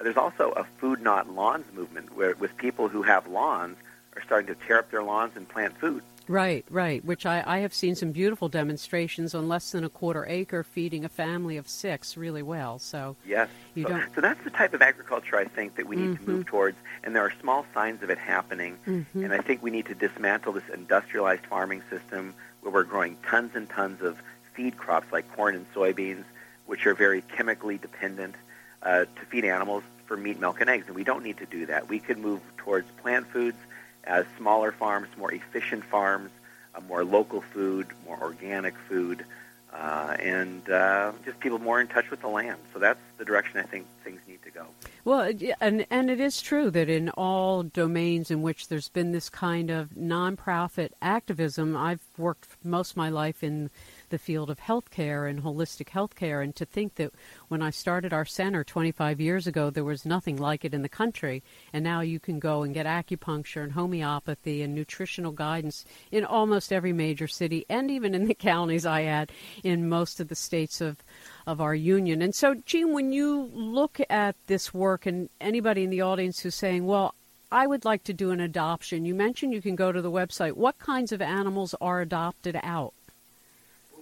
There's 0.02 0.18
also 0.18 0.52
a 0.52 0.64
food 0.80 1.02
not 1.02 1.30
lawns 1.30 1.66
movement 1.74 2.16
where 2.16 2.36
with 2.36 2.56
people 2.58 2.88
who 2.88 3.04
have 3.04 3.28
lawns 3.28 3.78
are 4.16 4.24
starting 4.24 4.54
to 4.54 4.66
tear 4.66 4.80
up 4.80 4.92
their 4.92 5.04
lawns 5.04 5.34
and 5.36 5.48
plant 5.48 5.78
food. 5.78 6.04
Right, 6.32 6.66
right. 6.70 7.04
Which 7.04 7.26
I, 7.26 7.44
I 7.46 7.60
have 7.60 7.74
seen 7.74 7.94
some 7.96 8.14
beautiful 8.14 8.48
demonstrations 8.48 9.36
on 9.36 9.50
less 9.50 9.72
than 9.72 9.84
a 9.84 9.90
quarter 9.90 10.26
acre 10.26 10.64
feeding 10.64 11.04
a 11.04 11.10
family 11.10 11.58
of 11.58 11.68
six 11.68 12.16
really 12.16 12.42
well. 12.42 12.80
So 12.80 13.18
yes, 13.26 13.50
you 13.76 13.84
so, 13.84 13.90
don't. 13.90 14.16
So 14.16 14.22
that's 14.22 14.42
the 14.46 14.50
type 14.50 14.74
of 14.74 14.82
agriculture 14.82 15.36
I 15.36 15.44
think 15.44 15.76
that 15.76 15.88
we 15.88 15.98
need 15.98 16.12
Mm-hmm. 16.12 16.26
to 16.26 16.32
move 16.32 16.46
towards, 16.46 16.78
and 17.04 17.16
there 17.16 17.24
are 17.24 17.34
small 17.42 17.66
signs 17.74 18.02
of 18.02 18.10
it 18.10 18.18
happening. 18.18 18.78
Mm-hmm. 18.88 19.24
And 19.24 19.34
I 19.34 19.40
think 19.40 19.62
we 19.62 19.72
need 19.72 19.86
to 19.88 19.96
dismantle 19.96 20.54
this 20.54 20.64
industrialized 20.74 21.46
farming 21.46 21.84
system 21.90 22.34
where 22.62 22.72
we're 22.74 22.84
growing 22.84 23.18
tons 23.28 23.52
and 23.54 23.70
tons 23.70 24.02
of 24.02 24.18
feed 24.54 24.78
crops 24.78 25.12
like 25.12 25.32
corn 25.36 25.56
and 25.56 25.66
soybeans, 25.74 26.24
which 26.66 26.86
are 26.86 26.94
very 26.94 27.22
chemically 27.22 27.78
dependent 27.78 28.36
uh, 28.84 29.06
to 29.06 29.26
feed 29.30 29.44
animals 29.46 29.84
for 30.06 30.16
meat, 30.16 30.40
milk, 30.40 30.62
and 30.62 30.70
eggs. 30.70 30.88
And 30.88 30.96
we 30.96 31.04
don't 31.04 31.24
need 31.24 31.38
to 31.38 31.46
do 31.46 31.66
that. 31.66 31.90
We 31.90 32.00
could 32.00 32.18
move 32.18 32.42
towards 32.58 32.88
plant 33.02 33.28
foods 33.28 33.58
as 34.04 34.26
smaller 34.38 34.72
farms, 34.72 35.08
more 35.18 35.34
efficient 35.34 35.84
farms, 35.84 36.32
uh, 36.76 36.82
more 36.82 37.04
local 37.04 37.42
food, 37.42 37.88
more 38.06 38.18
organic 38.22 38.76
food, 38.90 39.26
uh, 39.74 40.18
and 40.20 40.70
uh, 40.70 41.12
just 41.24 41.40
people 41.40 41.60
more 41.60 41.80
in 41.80 41.88
touch 41.88 42.10
with 42.10 42.22
the 42.22 42.28
land. 42.28 42.60
So 42.74 42.80
that's 42.80 43.00
the 43.18 43.26
direction 43.26 43.60
I 43.60 43.64
think 43.64 43.88
things 44.04 44.20
need 44.28 44.42
to 44.44 44.52
go. 44.52 44.66
Well, 45.06 45.32
and 45.62 45.86
and 45.90 46.10
it 46.10 46.20
is 46.20 46.42
true 46.42 46.70
that 46.72 46.90
in 46.90 47.10
all 47.12 47.64
domains 47.64 48.32
in 48.32 48.42
which 48.42 48.68
there's 48.68 48.90
been 48.90 49.12
this 49.12 49.30
kind 49.30 49.70
of 49.70 49.90
nonprofit 49.92 50.90
activism, 51.02 51.78
I've 51.78 52.02
worked 52.18 52.48
most 52.64 52.92
of 52.92 52.98
my 52.98 53.10
life 53.10 53.44
in 53.44 53.70
the 54.12 54.20
field 54.20 54.50
of 54.50 54.60
healthcare 54.60 55.30
and 55.30 55.42
holistic 55.42 55.88
healthcare, 55.88 56.44
and 56.44 56.56
to 56.56 56.66
think 56.66 56.96
that 56.96 57.12
when 57.48 57.62
I 57.62 57.72
started 57.72 58.14
our 58.14 58.26
center 58.26 58.64
25 58.64 59.20
years 59.20 59.48
ago, 59.48 59.70
there 59.70 59.84
was 59.84 60.06
nothing 60.06 60.38
like 60.38 60.64
it 60.64 60.74
in 60.74 60.84
the 60.84 60.90
country, 60.90 61.42
and 61.74 61.84
now 61.84 62.02
you 62.02 62.20
can 62.20 62.40
go 62.40 62.62
and 62.62 62.74
get 62.74 62.86
acupuncture 62.86 63.64
and 63.64 63.72
homeopathy 63.72 64.62
and 64.62 64.76
nutritional 64.76 65.32
guidance 65.32 65.84
in 66.12 66.24
almost 66.24 66.72
every 66.72 66.94
major 66.94 67.28
city, 67.28 67.66
and 67.68 67.90
even 67.90 68.14
in 68.14 68.26
the 68.28 68.34
counties 68.52 68.86
I 68.86 69.04
add 69.04 69.32
in 69.64 69.90
most 69.90 70.20
of 70.20 70.28
the 70.28 70.36
states 70.36 70.80
of 70.80 71.04
of 71.48 71.60
our 71.60 71.74
union. 71.74 72.22
And 72.22 72.36
so, 72.36 72.54
Gene, 72.54 72.94
when 72.94 73.12
you 73.12 73.50
look 73.54 74.00
at 74.10 74.36
this 74.48 74.74
work, 74.74 75.06
and 75.06 75.30
anybody 75.40 75.84
in 75.84 75.90
the 75.90 76.02
audience 76.02 76.40
who's 76.40 76.56
saying, 76.56 76.86
well, 76.86 77.16
I 77.52 77.68
would 77.68 77.84
like 77.84 78.06
to 78.06 78.14
do 78.14 78.32
an 78.32 78.40
adoption, 78.40 79.04
you 79.04 79.14
mentioned 79.14 79.54
you 79.54 79.62
can 79.62 79.76
go 79.76 79.92
to 79.92 80.02
the 80.02 80.12
website. 80.12 80.54
What 80.54 80.80
kinds 80.80 81.12
of 81.12 81.22
animals 81.22 81.76
are 81.82 82.00
adopted 82.00 82.58
out? 82.64 82.94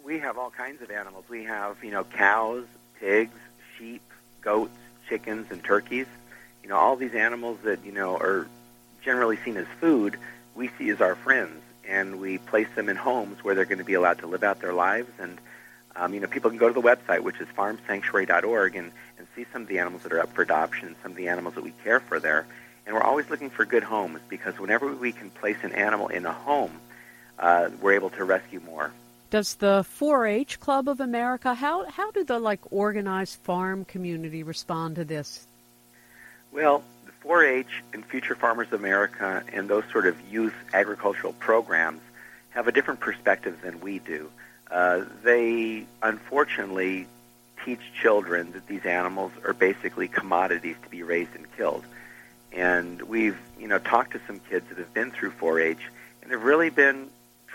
We 0.10 0.18
have 0.18 0.39
all 0.39 0.49
kinds 0.49 0.82
of 0.82 0.89
animals. 0.89 1.26
We 1.30 1.43
have, 1.43 1.84
you 1.84 1.91
know, 1.91 2.03
cows, 2.03 2.66
pigs, 2.99 3.39
sheep, 3.78 4.01
goats, 4.41 4.76
chickens, 5.07 5.51
and 5.51 5.64
turkeys. 5.64 6.07
You 6.64 6.70
know, 6.70 6.78
all 6.78 6.95
these 6.95 7.14
animals 7.14 7.60
that, 7.64 7.86
you 7.86 7.91
know, 7.91 8.18
are 8.18 8.47
generally 9.03 9.38
seen 9.45 9.55
as 9.55 9.68
food, 9.80 10.18
we 10.55 10.72
see 10.80 10.89
as 10.89 10.99
our 10.99 11.14
friends. 11.14 11.62
And 11.88 12.20
we 12.20 12.39
place 12.39 12.68
them 12.76 12.89
in 12.89 12.95
homes 12.95 13.43
where 13.43 13.53
they're 13.53 13.66
going 13.66 13.78
to 13.78 13.84
be 13.84 13.93
allowed 13.93 14.18
to 14.20 14.26
live 14.26 14.43
out 14.43 14.62
their 14.62 14.74
lives. 14.74 15.12
And, 15.20 15.38
um, 15.95 16.16
you 16.16 16.22
know, 16.22 16.28
people 16.28 16.49
can 16.49 16.57
go 16.57 16.68
to 16.68 16.74
the 16.74 16.82
website, 16.82 17.20
which 17.20 17.39
is 17.39 17.47
farmsanctuary.org, 17.55 18.76
and, 18.76 18.91
and 19.20 19.28
see 19.36 19.45
some 19.53 19.62
of 19.62 19.68
the 19.68 19.78
animals 19.78 20.01
that 20.01 20.12
are 20.12 20.22
up 20.22 20.34
for 20.34 20.41
adoption, 20.41 20.95
some 21.03 21.12
of 21.12 21.18
the 21.18 21.28
animals 21.28 21.53
that 21.53 21.64
we 21.64 21.74
care 21.84 21.99
for 21.99 22.20
there. 22.20 22.47
And 22.88 22.95
we're 22.95 23.03
always 23.03 23.30
looking 23.30 23.51
for 23.51 23.64
good 23.64 23.84
homes 23.84 24.22
because 24.28 24.57
whenever 24.57 24.91
we 24.91 25.12
can 25.12 25.30
place 25.30 25.57
an 25.62 25.74
animal 25.74 26.07
in 26.07 26.26
a 26.26 26.34
home, 26.34 26.80
uh, 27.38 27.70
we're 27.80 27.93
able 27.93 28.10
to 28.10 28.24
rescue 28.24 28.60
more. 28.60 28.91
Does 29.30 29.56
the 29.56 29.86
4-H 30.00 30.60
Club 30.60 30.88
of 30.90 31.00
America 31.00 31.54
how 31.54 31.88
how 31.90 32.10
do 32.12 32.24
the 32.24 32.40
like 32.40 32.62
organized 32.72 33.40
farm 33.42 33.86
community 33.86 34.42
respond 34.42 34.96
to 34.96 35.06
this? 35.06 35.48
Well, 36.52 36.84
the 37.06 37.28
4-H 37.28 37.84
and 37.94 38.04
Future 38.06 38.34
Farmers 38.34 38.68
of 38.68 38.80
America 38.80 39.44
and 39.54 39.70
those 39.70 39.84
sort 39.92 40.08
of 40.08 40.20
youth 40.32 40.56
agricultural 40.74 41.34
programs 41.34 42.02
have 42.50 42.68
a 42.68 42.72
different 42.72 43.00
perspective 43.02 43.60
than 43.62 43.80
we 43.82 44.00
do. 44.00 44.32
Uh, 44.72 45.04
they 45.24 45.86
unfortunately 46.02 47.08
teach 47.64 47.82
children 48.02 48.52
that 48.54 48.66
these 48.66 48.86
animals 48.86 49.32
are 49.46 49.54
basically 49.54 50.08
commodities 50.08 50.76
to 50.84 50.90
be 50.90 51.04
raised 51.04 51.36
and 51.36 51.46
killed. 51.56 51.84
And 52.52 53.02
we've, 53.04 53.38
you 53.60 53.68
know, 53.68 53.78
talked 53.78 54.14
to 54.14 54.22
some 54.26 54.40
kids 54.40 54.68
that 54.70 54.80
have 54.80 54.94
been 54.94 55.12
through 55.12 55.32
4-H, 55.32 55.78
and 56.24 56.32
they've 56.32 56.42
really 56.42 56.72
been 56.72 57.10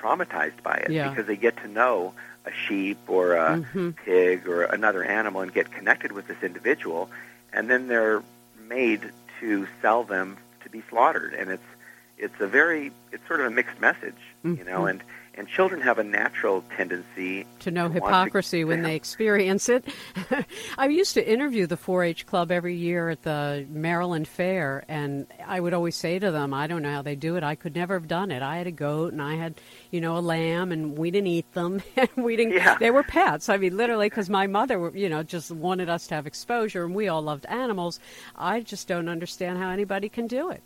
traumatized 0.04 0.62
by 0.62 0.74
it 0.74 0.90
Yeah. 0.90 1.08
because 1.08 1.26
they 1.26 1.36
get 1.36 1.56
to 1.58 1.68
know 1.68 2.12
a 2.44 2.52
sheep 2.52 2.98
or 3.08 3.34
a 3.34 3.64
Mhm. 3.74 3.96
pig 3.96 4.46
or 4.46 4.64
another 4.64 5.02
animal 5.02 5.40
and 5.40 5.52
get 5.52 5.70
connected 5.72 6.12
with 6.12 6.26
this 6.26 6.42
individual, 6.42 7.10
and 7.52 7.70
then 7.70 7.88
they're 7.88 8.22
made 8.68 9.10
to 9.40 9.66
sell 9.80 10.04
them 10.04 10.36
to 10.62 10.68
be 10.68 10.82
slaughtered. 10.90 11.32
And 11.34 11.50
it's 11.50 11.62
it's 12.18 12.40
a 12.40 12.46
very 12.46 12.92
it's 13.12 13.26
sort 13.26 13.40
of 13.40 13.46
a 13.46 13.50
mixed 13.50 13.80
message, 13.80 14.14
you 14.42 14.56
mm-hmm. 14.56 14.68
know. 14.68 14.86
And 14.86 15.02
and 15.36 15.48
children 15.48 15.80
have 15.80 15.98
a 15.98 16.04
natural 16.04 16.62
tendency 16.76 17.44
to 17.60 17.70
know 17.70 17.88
to 17.88 17.94
want 17.94 17.94
to- 17.94 18.06
hypocrisy 18.06 18.64
when 18.64 18.82
they 18.82 18.94
experience 18.94 19.68
it. 19.68 19.84
I 20.78 20.86
used 20.86 21.14
to 21.14 21.28
interview 21.28 21.66
the 21.66 21.76
4-H 21.76 22.26
club 22.26 22.52
every 22.52 22.76
year 22.76 23.08
at 23.10 23.22
the 23.22 23.66
Maryland 23.68 24.28
Fair, 24.28 24.84
and 24.86 25.26
I 25.44 25.58
would 25.58 25.74
always 25.74 25.96
say 25.96 26.18
to 26.18 26.30
them, 26.30 26.54
"I 26.54 26.66
don't 26.66 26.82
know 26.82 26.92
how 26.92 27.02
they 27.02 27.16
do 27.16 27.36
it. 27.36 27.42
I 27.42 27.56
could 27.56 27.74
never 27.74 27.94
have 27.94 28.08
done 28.08 28.30
it. 28.30 28.42
I 28.42 28.58
had 28.58 28.66
a 28.66 28.72
goat, 28.72 29.12
and 29.12 29.20
I 29.20 29.34
had, 29.34 29.54
you 29.90 30.00
know, 30.00 30.16
a 30.16 30.20
lamb, 30.20 30.70
and 30.70 30.96
we 30.96 31.10
didn't 31.10 31.28
eat 31.28 31.52
them, 31.52 31.82
and 31.96 32.08
we 32.16 32.36
didn't. 32.36 32.54
Yeah. 32.54 32.78
They 32.78 32.90
were 32.90 33.02
pets. 33.02 33.48
I 33.48 33.56
mean, 33.56 33.76
literally, 33.76 34.08
because 34.08 34.30
my 34.30 34.46
mother, 34.46 34.92
you 34.94 35.08
know, 35.08 35.22
just 35.22 35.50
wanted 35.50 35.88
us 35.88 36.06
to 36.08 36.14
have 36.14 36.26
exposure, 36.26 36.84
and 36.84 36.94
we 36.94 37.08
all 37.08 37.22
loved 37.22 37.46
animals. 37.46 37.98
I 38.36 38.60
just 38.60 38.86
don't 38.86 39.08
understand 39.08 39.58
how 39.58 39.70
anybody 39.70 40.08
can 40.08 40.26
do 40.26 40.50
it. 40.50 40.62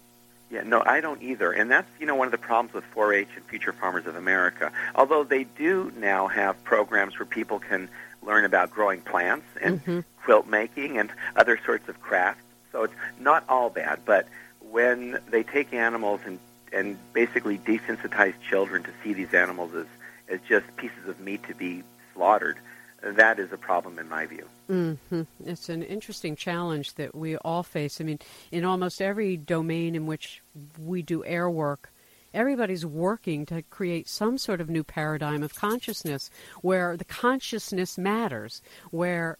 Yeah, 0.50 0.62
no, 0.62 0.82
I 0.84 1.00
don't 1.00 1.22
either. 1.22 1.52
And 1.52 1.70
that's, 1.70 1.88
you 2.00 2.06
know, 2.06 2.14
one 2.14 2.26
of 2.26 2.32
the 2.32 2.38
problems 2.38 2.72
with 2.72 2.84
4-H 2.94 3.28
and 3.36 3.44
Future 3.46 3.72
Farmers 3.72 4.06
of 4.06 4.16
America. 4.16 4.72
Although 4.94 5.24
they 5.24 5.44
do 5.44 5.92
now 5.96 6.26
have 6.28 6.62
programs 6.64 7.18
where 7.18 7.26
people 7.26 7.58
can 7.58 7.88
learn 8.22 8.44
about 8.44 8.70
growing 8.70 9.00
plants 9.00 9.46
and 9.60 9.84
Mhm. 9.84 10.04
quilt 10.24 10.46
making 10.46 10.98
and 10.98 11.10
other 11.36 11.58
sorts 11.64 11.88
of 11.88 12.00
crafts. 12.00 12.42
So 12.72 12.84
it's 12.84 12.94
not 13.20 13.44
all 13.48 13.70
bad, 13.70 14.00
but 14.04 14.26
when 14.60 15.18
they 15.30 15.42
take 15.42 15.72
animals 15.72 16.20
and 16.26 16.38
and 16.70 16.98
basically 17.14 17.56
desensitize 17.56 18.34
children 18.46 18.82
to 18.82 18.90
see 19.02 19.14
these 19.14 19.32
animals 19.32 19.72
as 19.74 19.86
as 20.28 20.38
just 20.46 20.76
pieces 20.76 21.08
of 21.08 21.18
meat 21.18 21.42
to 21.44 21.54
be 21.54 21.82
slaughtered, 22.12 22.58
that 23.02 23.38
is 23.38 23.52
a 23.52 23.56
problem 23.56 23.98
in 23.98 24.08
my 24.08 24.26
view. 24.26 24.46
hmm 24.66 25.22
It's 25.44 25.68
an 25.68 25.82
interesting 25.82 26.36
challenge 26.36 26.94
that 26.94 27.14
we 27.14 27.36
all 27.38 27.62
face. 27.62 28.00
I 28.00 28.04
mean, 28.04 28.18
in 28.50 28.64
almost 28.64 29.00
every 29.00 29.36
domain 29.36 29.94
in 29.94 30.06
which 30.06 30.42
we 30.78 31.02
do 31.02 31.24
air 31.24 31.48
work, 31.48 31.92
everybody's 32.34 32.84
working 32.84 33.46
to 33.46 33.62
create 33.62 34.08
some 34.08 34.36
sort 34.38 34.60
of 34.60 34.68
new 34.68 34.84
paradigm 34.84 35.42
of 35.42 35.54
consciousness 35.54 36.30
where 36.60 36.96
the 36.96 37.04
consciousness 37.04 37.96
matters, 37.96 38.62
where 38.90 39.38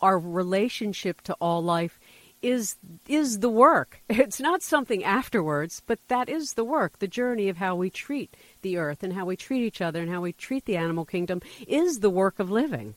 our 0.00 0.18
relationship 0.18 1.22
to 1.22 1.34
all 1.34 1.62
life 1.62 1.98
is 2.42 2.76
is 3.08 3.38
the 3.38 3.48
work. 3.48 4.02
It's 4.08 4.40
not 4.40 4.62
something 4.62 5.04
afterwards, 5.04 5.82
but 5.86 5.98
that 6.08 6.28
is 6.28 6.54
the 6.54 6.64
work. 6.64 6.98
The 6.98 7.08
journey 7.08 7.48
of 7.48 7.56
how 7.56 7.74
we 7.76 7.90
treat 7.90 8.36
the 8.62 8.76
earth 8.76 9.02
and 9.02 9.12
how 9.12 9.24
we 9.24 9.36
treat 9.36 9.62
each 9.62 9.80
other 9.80 10.00
and 10.00 10.10
how 10.10 10.20
we 10.20 10.32
treat 10.32 10.64
the 10.64 10.76
animal 10.76 11.04
kingdom 11.04 11.40
is 11.66 12.00
the 12.00 12.10
work 12.10 12.38
of 12.38 12.50
living. 12.50 12.94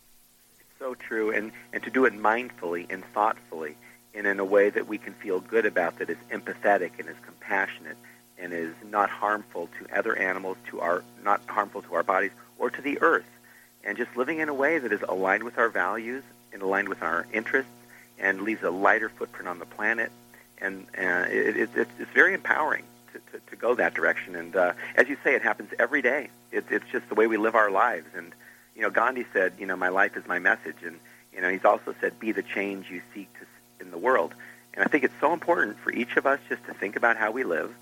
So 0.79 0.93
true, 0.95 1.31
and, 1.31 1.51
and 1.73 1.81
to 1.83 1.89
do 1.89 2.05
it 2.05 2.13
mindfully 2.13 2.85
and 2.89 3.03
thoughtfully 3.13 3.75
and 4.15 4.25
in 4.25 4.39
a 4.39 4.45
way 4.45 4.69
that 4.69 4.87
we 4.87 4.97
can 4.97 5.13
feel 5.13 5.39
good 5.39 5.65
about 5.65 5.99
that 5.99 6.09
is 6.09 6.17
empathetic 6.31 6.91
and 6.99 7.09
is 7.09 7.17
compassionate 7.23 7.97
and 8.37 8.53
is 8.53 8.73
not 8.89 9.09
harmful 9.09 9.69
to 9.79 9.97
other 9.97 10.15
animals, 10.15 10.57
to 10.69 10.79
our 10.81 11.03
not 11.23 11.41
harmful 11.47 11.81
to 11.81 11.95
our 11.95 12.03
bodies 12.03 12.31
or 12.57 12.69
to 12.69 12.81
the 12.81 12.99
earth. 13.01 13.25
And 13.83 13.97
just 13.97 14.15
living 14.17 14.39
in 14.39 14.49
a 14.49 14.53
way 14.53 14.79
that 14.79 14.91
is 14.91 15.01
aligned 15.01 15.43
with 15.43 15.57
our 15.57 15.69
values 15.69 16.23
and 16.51 16.61
aligned 16.61 16.89
with 16.89 17.01
our 17.03 17.27
interests 17.33 17.71
and 18.19 18.41
leaves 18.41 18.63
a 18.63 18.71
lighter 18.71 19.09
footprint 19.09 19.47
on 19.47 19.59
the 19.59 19.65
planet. 19.65 20.11
And 20.59 20.85
uh, 20.97 21.25
it, 21.29 21.57
it, 21.57 21.69
it's, 21.75 21.91
it's 21.99 22.11
very 22.11 22.33
empowering 22.33 22.83
to, 23.13 23.19
to, 23.31 23.45
to 23.49 23.55
go 23.55 23.75
that 23.75 23.93
direction. 23.93 24.35
And 24.35 24.55
uh, 24.55 24.73
as 24.95 25.09
you 25.09 25.17
say, 25.23 25.35
it 25.35 25.41
happens 25.41 25.71
every 25.79 26.01
day. 26.01 26.29
It, 26.51 26.65
it's 26.69 26.85
just 26.91 27.07
the 27.09 27.15
way 27.15 27.27
we 27.27 27.37
live 27.37 27.55
our 27.55 27.71
lives. 27.71 28.07
And 28.15 28.33
you 28.75 28.81
know, 28.81 28.89
Gandhi 28.89 29.25
said, 29.33 29.53
you 29.57 29.65
know, 29.65 29.75
my 29.75 29.89
life 29.89 30.17
is 30.17 30.27
my 30.27 30.39
message, 30.39 30.75
and 30.85 30.99
you 31.33 31.41
know, 31.41 31.49
he's 31.49 31.65
also 31.65 31.95
said, 32.01 32.19
be 32.19 32.31
the 32.31 32.43
change 32.43 32.89
you 32.89 33.01
seek 33.13 33.29
to, 33.39 33.45
in 33.83 33.91
the 33.91 33.97
world. 33.97 34.33
And 34.73 34.83
I 34.83 34.87
think 34.87 35.03
it's 35.03 35.13
so 35.21 35.33
important 35.33 35.77
for 35.79 35.91
each 35.91 36.17
of 36.17 36.25
us 36.25 36.39
just 36.49 36.65
to 36.65 36.73
think 36.73 36.95
about 36.95 37.17
how 37.17 37.31
we 37.31 37.43
live 37.43 37.73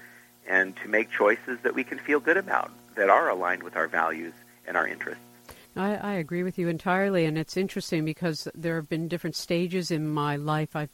and 0.47 0.75
to 0.77 0.87
make 0.87 1.09
choices 1.11 1.59
that 1.63 1.73
we 1.73 1.83
can 1.83 1.97
feel 1.97 2.19
good 2.19 2.37
about, 2.37 2.71
that 2.95 3.09
are 3.09 3.29
aligned 3.29 3.63
with 3.63 3.75
our 3.75 3.87
values 3.87 4.33
and 4.67 4.77
our 4.77 4.87
interests. 4.87 5.23
I, 5.75 5.95
I 5.95 6.13
agree 6.13 6.43
with 6.43 6.57
you 6.59 6.67
entirely, 6.67 7.25
and 7.25 7.37
it's 7.37 7.57
interesting 7.57 8.05
because 8.05 8.47
there 8.53 8.75
have 8.75 8.89
been 8.89 9.07
different 9.07 9.35
stages 9.35 9.89
in 9.89 10.07
my 10.07 10.35
life. 10.35 10.75
I've 10.75 10.91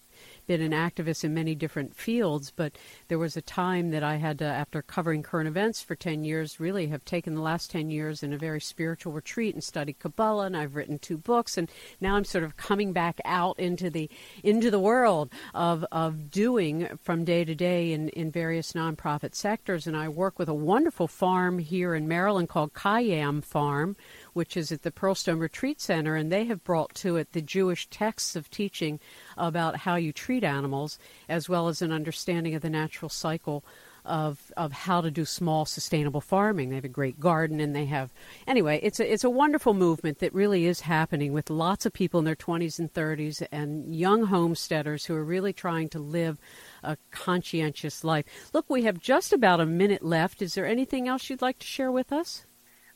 been 0.48 0.62
an 0.62 0.72
activist 0.72 1.24
in 1.24 1.34
many 1.34 1.54
different 1.54 1.96
fields, 1.96 2.52
but 2.56 2.78
there 3.08 3.20
was 3.20 3.38
a 3.38 3.42
time 3.42 3.92
that 3.92 4.04
I 4.04 4.16
had 4.16 4.40
to, 4.40 4.46
after 4.46 4.82
covering 4.82 5.22
current 5.22 5.48
events 5.48 5.82
for 5.82 5.96
10 5.96 6.24
years, 6.24 6.60
really 6.60 6.88
have 6.88 7.06
taken 7.06 7.36
the 7.36 7.42
last 7.42 7.70
10 7.72 7.90
years 7.90 8.24
in 8.24 8.34
a 8.34 8.38
very 8.38 8.60
spiritual 8.60 9.14
retreat 9.14 9.54
and 9.54 9.64
studied 9.64 10.00
Kabbalah, 10.00 10.48
and 10.48 10.58
I've 10.58 10.76
written 10.76 10.98
two 10.98 11.18
books, 11.18 11.58
and 11.58 11.70
now 12.02 12.16
I'm 12.16 12.26
sort 12.26 12.44
of 12.44 12.58
coming 12.58 12.94
back 12.94 13.20
out 13.26 13.60
into 13.60 13.90
the 13.90 14.10
into 14.44 14.72
the 14.72 14.80
world 14.80 15.32
of, 15.54 15.86
of 15.92 16.32
doing 16.32 16.98
from 17.04 17.26
day 17.26 17.46
to 17.46 17.54
day 17.54 17.92
in, 17.92 18.10
in 18.10 18.32
various 18.32 18.74
nonprofit 18.74 19.36
sectors, 19.36 19.88
and 19.88 19.96
I 19.96 20.10
work 20.10 20.40
with 20.40 20.50
a 20.50 20.54
wonderful 20.54 21.08
farm 21.08 21.60
here 21.60 21.94
in 21.94 22.08
Maryland 22.08 22.50
called 22.50 22.74
Kayam 22.74 23.44
Farm, 23.44 23.96
which 24.34 24.56
is 24.56 24.72
at 24.72 24.84
the 24.84 24.92
Pearlstone 24.92 25.40
Retreat 25.40 25.82
Center, 25.82 26.16
and 26.16 26.32
they 26.32 26.46
have 26.46 26.64
brought 26.64 26.94
to 26.96 27.16
it 27.18 27.32
the 27.32 27.42
Jewish 27.42 27.88
texts 27.88 28.36
of 28.36 28.50
teaching 28.50 29.00
about 29.38 29.78
how 29.78 29.96
you 29.96 30.12
treat 30.12 30.44
animals, 30.44 31.00
as 31.28 31.50
well 31.50 31.68
as 31.68 31.82
an 31.82 31.92
understanding 31.92 32.56
of 32.56 32.62
the 32.62 32.70
natural 32.70 33.10
cycle 33.10 33.64
of 34.06 34.52
of 34.58 34.72
how 34.72 35.02
to 35.02 35.12
do 35.12 35.26
small 35.26 35.66
sustainable 35.66 36.22
farming. 36.22 36.70
They 36.70 36.76
have 36.76 36.86
a 36.86 36.90
great 36.90 37.20
garden 37.20 37.60
and 37.60 37.76
they 37.76 37.86
have 37.86 38.12
anyway, 38.48 38.80
it's 38.82 39.00
a 39.00 39.12
it's 39.12 39.24
a 39.24 39.30
wonderful 39.30 39.74
movement 39.74 40.20
that 40.20 40.34
really 40.34 40.66
is 40.66 40.82
happening 40.82 41.32
with 41.32 41.50
lots 41.50 41.86
of 41.86 41.94
people 41.94 42.20
in 42.20 42.26
their 42.26 42.36
20s 42.36 42.80
and 42.80 42.92
30s 42.92 43.46
and 43.52 43.96
young 43.96 44.26
homesteaders 44.26 45.06
who 45.06 45.16
are 45.16 45.24
really 45.24 45.54
trying 45.54 45.90
to 45.90 46.00
live 46.00 46.38
a 46.84 46.98
conscientious 47.12 48.04
life. 48.04 48.26
Look, 48.54 48.70
we 48.70 48.84
have 48.84 49.00
just 49.00 49.32
about 49.32 49.62
a 49.62 49.66
minute 49.66 50.04
left. 50.04 50.42
Is 50.42 50.56
there 50.56 50.66
anything 50.66 51.08
else 51.08 51.30
you'd 51.30 51.42
like 51.42 51.60
to 51.60 51.68
share 51.68 51.92
with 51.92 52.12
us? 52.12 52.46